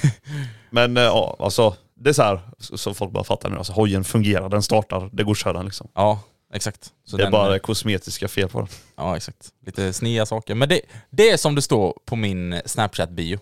Men 0.70 0.96
eh, 0.96 1.02
ja, 1.02 1.36
alltså 1.38 1.74
det 1.96 2.10
är 2.10 2.14
så 2.14 2.22
här 2.22 2.40
så, 2.58 2.94
folk 2.94 3.12
bara 3.12 3.24
fattar 3.24 3.50
nu. 3.50 3.56
Alltså 3.56 3.72
hojen 3.72 4.04
fungerar, 4.04 4.48
den 4.48 4.62
startar, 4.62 5.10
det 5.12 5.24
går 5.24 5.32
att 5.32 5.38
köra 5.38 5.62
liksom. 5.62 5.88
ja, 5.94 6.20
exakt. 6.54 6.92
Så 7.04 7.16
det 7.16 7.22
är 7.22 7.24
den- 7.24 7.32
bara 7.32 7.58
kosmetiska 7.58 8.28
fel 8.28 8.48
på 8.48 8.58
den. 8.58 8.68
Ja, 8.96 9.16
exakt. 9.16 9.48
Lite 9.66 9.92
snea 9.92 10.26
saker. 10.26 10.54
Men 10.54 10.68
det, 10.68 10.80
det 11.10 11.30
är 11.30 11.36
som 11.36 11.54
det 11.54 11.62
står 11.62 11.98
på 12.04 12.16
min 12.16 12.60
Snapchat-bio. 12.66 13.38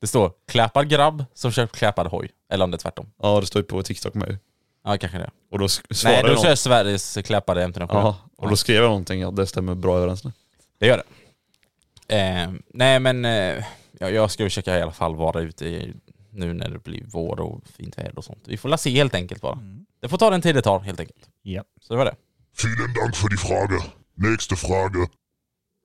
Det 0.00 0.06
står 0.06 0.32
klappad 0.48 0.88
grabb 0.88 1.24
som 1.34 1.52
kör 1.52 1.66
klappad 1.66 2.06
hoj. 2.06 2.30
Eller 2.52 2.64
om 2.64 2.70
det 2.70 2.74
är 2.76 2.78
tvärtom. 2.78 3.10
Ja 3.22 3.40
det 3.40 3.46
står 3.46 3.62
ju 3.62 3.66
på 3.66 3.82
TikTok 3.82 4.14
med. 4.14 4.38
Ja, 4.86 4.98
kanske 4.98 5.18
det. 5.18 5.30
Och 5.50 5.58
då 5.58 5.66
sk- 5.66 5.84
Nej, 5.90 5.96
svarade 5.96 6.28
då 6.28 6.34
någon. 6.34 6.42
kör 6.42 6.54
Sveriges 6.54 7.18
klappade 7.24 7.66
MT-07. 7.66 7.86
Ja, 7.90 8.16
och 8.36 8.50
då 8.50 8.56
skrev 8.56 8.76
jag 8.76 8.88
någonting 8.88 9.22
att 9.22 9.36
det 9.36 9.46
stämmer 9.46 9.74
bra 9.74 9.96
överens 9.96 10.24
nu. 10.24 10.32
Det 10.78 10.86
gör 10.86 10.96
det. 12.06 12.16
Eh, 12.18 12.50
nej 12.74 13.00
men 13.00 13.24
eh, 13.24 13.64
ja, 14.00 14.10
jag 14.10 14.30
ska 14.30 14.44
försöka 14.44 14.78
i 14.78 14.82
alla 14.82 14.92
fall 14.92 15.14
vara 15.16 15.40
ute 15.40 15.66
i, 15.66 15.94
nu 16.30 16.52
när 16.54 16.68
det 16.68 16.78
blir 16.78 17.04
vår 17.06 17.40
och 17.40 17.60
fint 17.76 17.98
väder 17.98 18.18
och 18.18 18.24
sånt. 18.24 18.42
Vi 18.46 18.56
får 18.56 18.68
la 18.68 18.78
se 18.78 18.90
helt 18.90 19.14
enkelt 19.14 19.42
bara. 19.42 19.58
Det 20.00 20.08
får 20.08 20.18
ta 20.18 20.30
den 20.30 20.42
tid 20.42 20.54
det 20.54 20.62
tar 20.62 20.80
helt 20.80 21.00
enkelt. 21.00 21.28
Ja. 21.42 21.62
Så 21.80 21.92
det 21.92 21.98
var 21.98 22.04
det. 22.04 22.14
Vielen 22.64 22.94
Dank 22.94 23.14
für 23.16 23.28
die 23.28 23.36
Frage. 23.36 23.82
Nächste 24.14 24.56
Frage. 24.56 25.08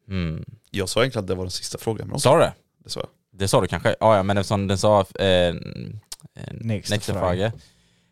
Mm. 0.10 0.46
Jag 0.72 0.90
sa 0.90 1.00
egentligen 1.00 1.24
att 1.24 1.28
det 1.28 1.36
var 1.36 1.44
den 1.44 1.52
sista 1.52 1.78
frågan. 1.78 2.08
Men 2.08 2.20
Sa 2.20 2.34
du 2.38 2.42
det? 2.42 2.54
det 2.84 2.90
sa 2.90 3.00
jag. 3.00 3.10
Det 3.40 3.48
sa 3.48 3.62
du 3.62 3.68
kanske? 3.68 3.96
Ja, 4.00 4.16
ja 4.18 4.24
men 4.24 4.38
eftersom 4.38 4.68
den 4.68 4.78
sa 4.78 5.06
eh, 5.20 5.26
eh, 5.28 5.54
Nästa 6.52 6.96
nästa 6.96 7.14
fråga. 7.14 7.28
fråga. 7.28 7.52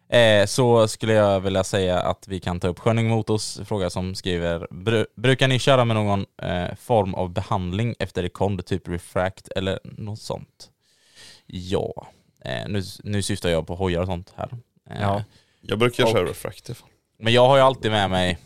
Eh, 0.10 0.46
så 0.46 0.88
skulle 0.88 1.14
jag 1.14 1.40
vilja 1.40 1.64
säga 1.64 2.00
att 2.00 2.28
vi 2.28 2.40
kan 2.40 2.60
ta 2.60 2.68
upp 2.68 2.80
Sköning 2.80 3.08
Motors 3.10 3.58
fråga 3.66 3.90
som 3.90 4.16
skriver 4.16 4.68
"Bru- 4.72 5.06
Brukar 5.16 5.48
ni 5.48 5.60
köra 5.60 5.86
med 5.86 5.96
någon 5.96 6.26
eh, 6.42 6.76
form 6.76 7.14
av 7.16 7.30
behandling 7.30 7.96
efter 8.00 8.22
rekond, 8.22 8.66
typ 8.66 8.88
refract 8.88 9.48
eller 9.56 9.80
något 9.84 10.20
sånt? 10.20 10.70
Ja. 11.46 12.08
Eh, 12.46 12.68
nu, 12.68 12.82
nu 13.04 13.22
syftar 13.22 13.50
jag 13.50 13.68
på 13.68 13.76
hojar 13.76 14.02
och 14.02 14.08
sånt 14.08 14.34
här. 14.36 14.50
Eh, 14.90 15.02
Ja. 15.02 15.24
Jag 15.62 15.80
brukar 15.80 16.04
Och- 16.04 16.10
köra 16.12 16.26
refractive. 16.26 16.80
Men 17.20 17.34
jag 17.34 17.48
har 17.48 17.56
ju 17.58 17.62
alltid 17.64 17.92
med 17.92 18.10
mig, 18.10 18.38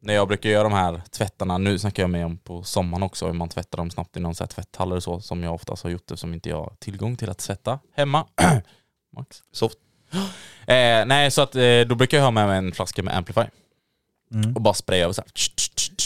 när 0.00 0.14
jag 0.14 0.28
brukar 0.28 0.50
göra 0.50 0.62
de 0.62 0.72
här 0.72 1.02
tvättarna, 1.10 1.58
nu 1.58 1.78
snackar 1.78 2.02
jag 2.02 2.10
med 2.10 2.26
om 2.26 2.38
på 2.38 2.62
sommaren 2.62 3.02
också, 3.02 3.26
hur 3.26 3.32
man 3.32 3.48
tvättar 3.48 3.78
dem 3.78 3.90
snabbt 3.90 4.16
i 4.16 4.20
någon 4.20 4.34
så 4.34 4.44
här 4.44 4.48
tvätthall 4.48 4.90
eller 4.90 5.00
så, 5.00 5.20
som 5.20 5.42
jag 5.42 5.54
oftast 5.54 5.82
har 5.82 5.90
gjort 5.90 6.00
eftersom 6.10 6.34
inte 6.34 6.48
jag 6.48 6.56
har 6.56 6.72
tillgång 6.78 7.16
till 7.16 7.30
att 7.30 7.38
tvätta 7.38 7.78
hemma. 7.96 8.26
Max. 9.16 9.42
Soft. 9.52 9.78
Eh, 10.68 11.06
nej, 11.06 11.30
så 11.30 11.42
att 11.42 11.54
eh, 11.56 11.80
då 11.80 11.94
brukar 11.94 12.16
jag 12.16 12.24
ha 12.24 12.30
med 12.30 12.46
mig 12.46 12.58
en 12.58 12.72
flaska 12.72 13.02
med 13.02 13.16
Amplify 13.16 13.42
Mm. 14.34 14.54
och 14.54 14.60
bara 14.62 14.74
spraya 14.74 15.04
över 15.04 15.12
så 15.12 15.20
här. 15.22 15.30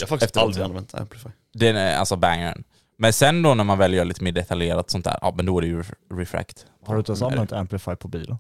Jag 0.01 0.07
har 0.07 0.09
faktiskt 0.09 0.23
Efteråt. 0.31 0.47
aldrig 0.47 0.65
använt 0.65 0.95
Amplify. 0.95 1.29
Den 1.55 1.77
är 1.77 1.97
alltså 1.97 2.17
bangaren. 2.17 2.65
Men 2.99 3.13
sen 3.13 3.43
då 3.43 3.55
när 3.55 3.65
man 3.65 3.79
väl 3.79 3.95
gör 3.95 4.05
lite 4.05 4.25
mer 4.25 4.33
detaljerat 4.33 4.91
sånt 4.91 5.05
där, 5.05 5.19
ja 5.23 5.33
men 5.37 5.47
då 5.47 5.59
är 5.59 5.63
det 5.63 5.67
ju 5.69 5.83
ref- 5.83 5.95
refract. 6.19 6.67
Har 6.87 6.95
du 6.95 6.99
inte 6.99 7.11
ens 7.13 7.23
använt 7.23 7.53
Amplify 7.53 7.97
på 7.97 8.09
bilen? 8.09 8.39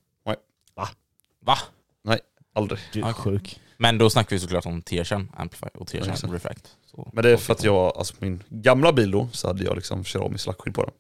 Va? 1.45 1.59
Aldrig. 2.55 2.81
Du 2.93 3.01
är 3.03 3.13
sjuk. 3.13 3.61
Men 3.77 3.99
då 3.99 4.11
snackar 4.11 4.37
vi 4.37 4.41
såklart 4.41 4.67
om 4.67 4.83
Tearsen 4.83 5.31
Amplify 5.37 5.67
och 5.75 5.95
exakt. 5.95 6.25
refract. 6.25 6.69
Så. 6.91 7.11
Men 7.13 7.25
det 7.25 7.31
är 7.31 7.37
för 7.37 7.53
att 7.53 7.65
jag, 7.65 7.97
alltså 7.97 8.15
min 8.19 8.43
gamla 8.49 8.93
bil 8.93 9.11
då, 9.11 9.29
så 9.33 9.47
hade 9.47 9.65
jag 9.65 9.77
liksom 9.77 10.05
keramik 10.05 10.41
slackskydd 10.41 10.75
på 10.75 10.83
den. 10.85 10.93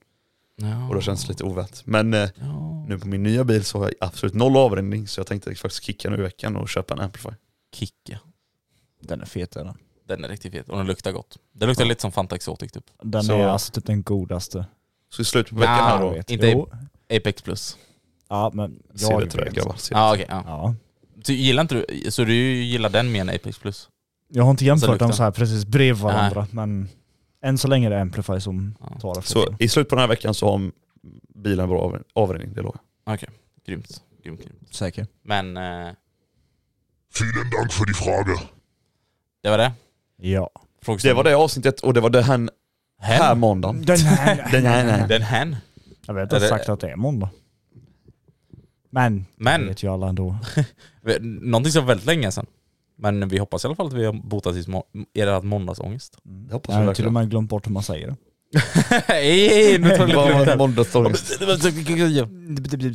Ja. 0.65 0.89
Och 0.89 0.95
då 0.95 1.01
känns 1.01 1.23
det 1.25 1.29
lite 1.29 1.45
ovänt. 1.45 1.83
Men 1.87 2.15
eh, 2.15 2.29
Ja. 2.41 2.85
nu 2.89 2.99
på 2.99 3.07
min 3.09 3.23
nya 3.23 3.45
bil 3.45 3.65
så 3.65 3.79
har 3.79 3.85
jag 3.85 3.95
absolut 4.09 4.35
noll 4.35 4.57
avrinning 4.57 5.09
så 5.09 5.21
jag 5.21 5.27
tänkte 5.27 5.55
faktiskt 5.55 5.83
kicka 5.85 6.11
nu 6.11 6.17
i 6.19 6.23
veckan 6.23 6.57
och 6.57 6.69
köpa 6.69 6.95
en 6.95 7.01
Amplify. 7.01 7.31
Kicka. 7.75 8.19
Den 9.03 9.21
är 9.21 9.27
fet 9.27 9.57
är 9.57 9.65
den. 9.65 9.75
Den 10.09 10.25
är 10.25 10.29
riktigt 10.29 10.53
fet 10.53 10.69
och 10.69 10.77
den 10.79 10.87
luktar 10.87 11.13
gott. 11.13 11.39
Det 11.53 11.67
luktar 11.67 11.85
lite 11.85 12.01
som 12.03 12.13
Fanta 12.13 12.35
Exotic 12.37 12.73
typ. 12.73 12.85
Den 13.03 13.23
Så- 13.25 13.33
är 13.33 13.47
alltså 13.47 13.73
typ 13.73 13.87
den 13.87 14.03
godaste. 14.03 14.67
Så 15.13 15.23
i 15.23 15.25
slutet 15.25 15.51
på 15.53 15.59
veckan 15.61 15.75
Ja, 15.79 15.85
här 15.85 16.01
då, 16.01 16.11
vet. 16.11 16.31
inte-. 16.31 16.65
Apex 17.11 17.43
Plus. 17.43 17.77
Ja 18.29 18.51
men 18.55 18.83
ser 18.95 19.11
jag 19.11 19.29
det 19.31 19.51
grabbar. 19.53 19.75
Ser 19.77 19.95
Ja 19.95 20.07
det. 20.09 20.13
okej. 20.15 20.27
ja. 20.29 20.43
Ja. 20.47 20.75
Så 21.25 21.33
gillar 21.33 21.61
inte 21.63 21.75
du, 21.89 22.11
så 22.11 22.25
du 22.25 22.35
gillar 22.63 22.91
den 22.91 23.13
mer 23.13 23.21
än 23.21 23.29
Apex 23.29 23.59
Plus? 23.59 23.89
Jag 24.29 24.45
har 24.45 24.51
inte 24.51 24.65
jämfört 24.65 24.99
dem 24.99 25.13
så 25.13 25.23
här 25.23 25.31
precis 25.31 25.65
bredvid 25.65 26.03
varandra 26.03 26.47
men 26.51 26.89
än 27.43 27.59
så 27.59 27.69
länge 27.69 27.87
är 27.87 27.91
det 27.91 28.01
Amplify 28.01 28.41
som 28.41 28.75
Ja. 28.81 28.99
tar 29.01 29.15
det. 29.15 29.23
Så 29.23 29.57
i 29.59 29.69
slutet 29.69 29.89
på 29.91 29.95
den 29.97 30.01
här 30.01 30.09
veckan 30.09 30.35
så 30.35 30.51
har 30.51 30.71
bilen 31.35 31.71
av- 31.71 32.03
avrinning, 32.15 32.55
det 32.55 32.61
lovar 32.63 32.77
jag. 33.05 33.15
Okej, 33.15 33.29
grymt. 33.67 34.03
grymt, 34.25 34.41
grymt. 34.41 34.75
Säker. 34.75 35.07
Men 35.23 35.57
eh, 35.57 35.63
Vielen 37.21 37.51
Dank 37.59 37.73
für 37.73 37.87
die 37.87 37.95
Frage. 37.95 38.41
det 39.43 39.51
var 39.51 39.59
det. 39.59 39.73
Ja. 40.17 40.51
Det 41.03 41.13
var 41.13 41.25
det 41.25 41.35
avsnittet 41.37 41.81
och 41.81 41.95
det 41.95 42.01
var 42.01 42.11
det 42.11 42.23
här, 42.23 42.49
här 42.99 43.35
måndagen. 43.35 43.83
Den 43.87 43.99
här, 43.99 44.51
Den 44.53 44.67
här, 44.67 44.85
nej. 44.99 45.09
Den 45.09 45.23
hen? 45.23 45.57
Jag 46.07 46.15
vet 46.15 46.33
inte 46.33 46.49
sagt 46.49 46.69
att 46.69 46.81
det 46.81 46.91
är 46.91 46.97
måndag. 46.97 47.31
Men, 48.91 49.27
Men- 49.37 49.61
det 49.61 49.67
vet 49.67 49.83
ju 49.83 49.89
alla 49.93 50.09
ändå. 50.09 50.37
Någonting 51.21 51.73
som 51.73 51.83
var 51.83 51.89
väldigt 51.89 52.07
länge 52.07 52.33
sedan. 52.33 52.47
Men 53.03 53.29
vi 53.29 53.39
hoppas 53.39 53.65
i 53.65 53.67
alla 53.67 53.75
fall 53.77 53.87
att 53.87 53.93
vi 53.93 54.05
har 54.05 54.13
botat 54.13 54.57
ert 55.15 55.43
måndagsångest. 55.45 56.19
Det 56.23 56.55
hoppas 56.55 56.75
Jag 56.75 56.81
vi 56.81 56.87
har 56.87 56.95
till 56.95 57.07
och 57.07 57.13
med 57.13 57.31
glömt 57.31 57.51
bort 57.51 57.67
hur 57.67 57.73
man 57.73 57.83
säger 57.83 58.07
det. 58.07 58.17
Hej, 59.07 59.79
nu 59.79 59.89
tar 59.97 60.07
det 60.47 60.57
måndagsångest? 60.57 61.41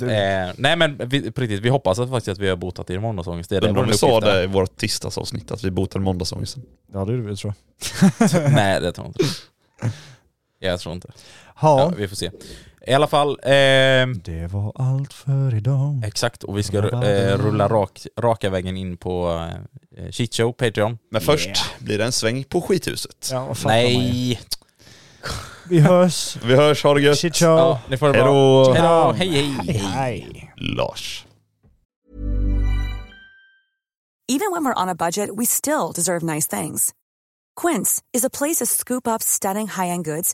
eh, 0.03 0.53
Nej 0.57 0.75
men 0.77 1.01
vi, 1.09 1.31
på 1.31 1.41
riktigt, 1.41 1.59
vi 1.59 1.69
hoppas 1.69 1.99
att 1.99 2.09
faktiskt 2.09 2.31
att 2.31 2.37
vi 2.39 2.49
har 2.49 2.55
botat 2.55 2.89
er 2.89 2.99
måndagsångest. 2.99 3.49
Det 3.49 3.57
är 3.57 3.73
vår 3.73 3.85
vi 3.85 3.93
sa 3.93 4.19
det 4.19 4.43
i 4.43 4.47
vårt 4.47 4.75
tisdagsavsnitt, 4.75 5.51
att 5.51 5.63
vi 5.63 5.71
botade 5.71 6.05
måndagsångesten. 6.05 6.63
Ja 6.93 7.05
det 7.05 7.13
gjorde 7.13 7.29
vi 7.29 7.35
tror 7.35 7.53
Nej 8.51 8.81
det 8.81 8.91
tror 8.91 9.07
jag 9.07 9.09
inte. 9.09 9.37
Jag 10.59 10.79
tror 10.79 10.95
inte. 10.95 11.07
jag. 11.07 11.15
Ja, 11.61 11.79
Ja, 11.79 11.93
vi 11.97 12.07
får 12.07 12.15
se. 12.15 12.31
I 12.87 12.93
alla 12.93 13.07
fall, 13.07 13.39
ehm, 13.43 14.21
det 14.25 14.47
var 14.47 14.71
allt 14.75 15.13
för 15.13 15.55
idag. 15.55 16.03
exakt. 16.05 16.43
Och 16.43 16.57
vi 16.57 16.63
ska 16.63 16.77
eh, 16.77 17.37
rulla 17.37 17.67
rak, 17.67 18.07
raka 18.19 18.49
vägen 18.49 18.77
in 18.77 18.97
på 18.97 19.47
eh, 19.97 20.11
Shit 20.11 20.35
Show, 20.35 20.51
Patreon. 20.51 20.97
Men 21.11 21.21
först 21.21 21.49
blir 21.79 21.97
det 21.97 22.05
en 22.05 22.11
sväng 22.11 22.43
på 22.43 22.61
skithuset. 22.61 23.29
Ja. 23.31 23.53
Nej! 23.65 24.39
Vi 25.69 25.79
hörs. 25.79 26.37
Vi 26.45 26.55
hörs, 26.55 26.83
ha 26.83 26.93
det 26.93 27.01
gött. 27.01 27.19
Shit 27.19 27.35
show. 27.35 27.57
Ja, 27.57 27.79
ni 27.89 27.97
får 27.97 28.07
det 28.07 28.13
bra. 28.13 28.23
Hejdå! 28.23 28.73
Hejdå! 28.73 29.11
Hej 29.11 29.29
hej! 29.29 29.77
Hej. 29.77 30.53
Lars. 30.55 31.25
Even 34.29 34.51
when 34.51 34.65
we're 34.65 34.83
on 34.83 34.89
a 34.89 34.95
budget, 34.95 35.29
we 35.37 35.45
still 35.45 35.91
deserve 35.95 36.23
nice 36.35 36.57
things. 36.61 36.91
Quince 37.61 38.01
is 38.17 38.25
a 38.25 38.29
place 38.29 38.59
to 38.59 38.65
scoop 38.65 39.07
up 39.07 39.21
stunning 39.23 39.67
high-end 39.67 40.05
goods 40.05 40.33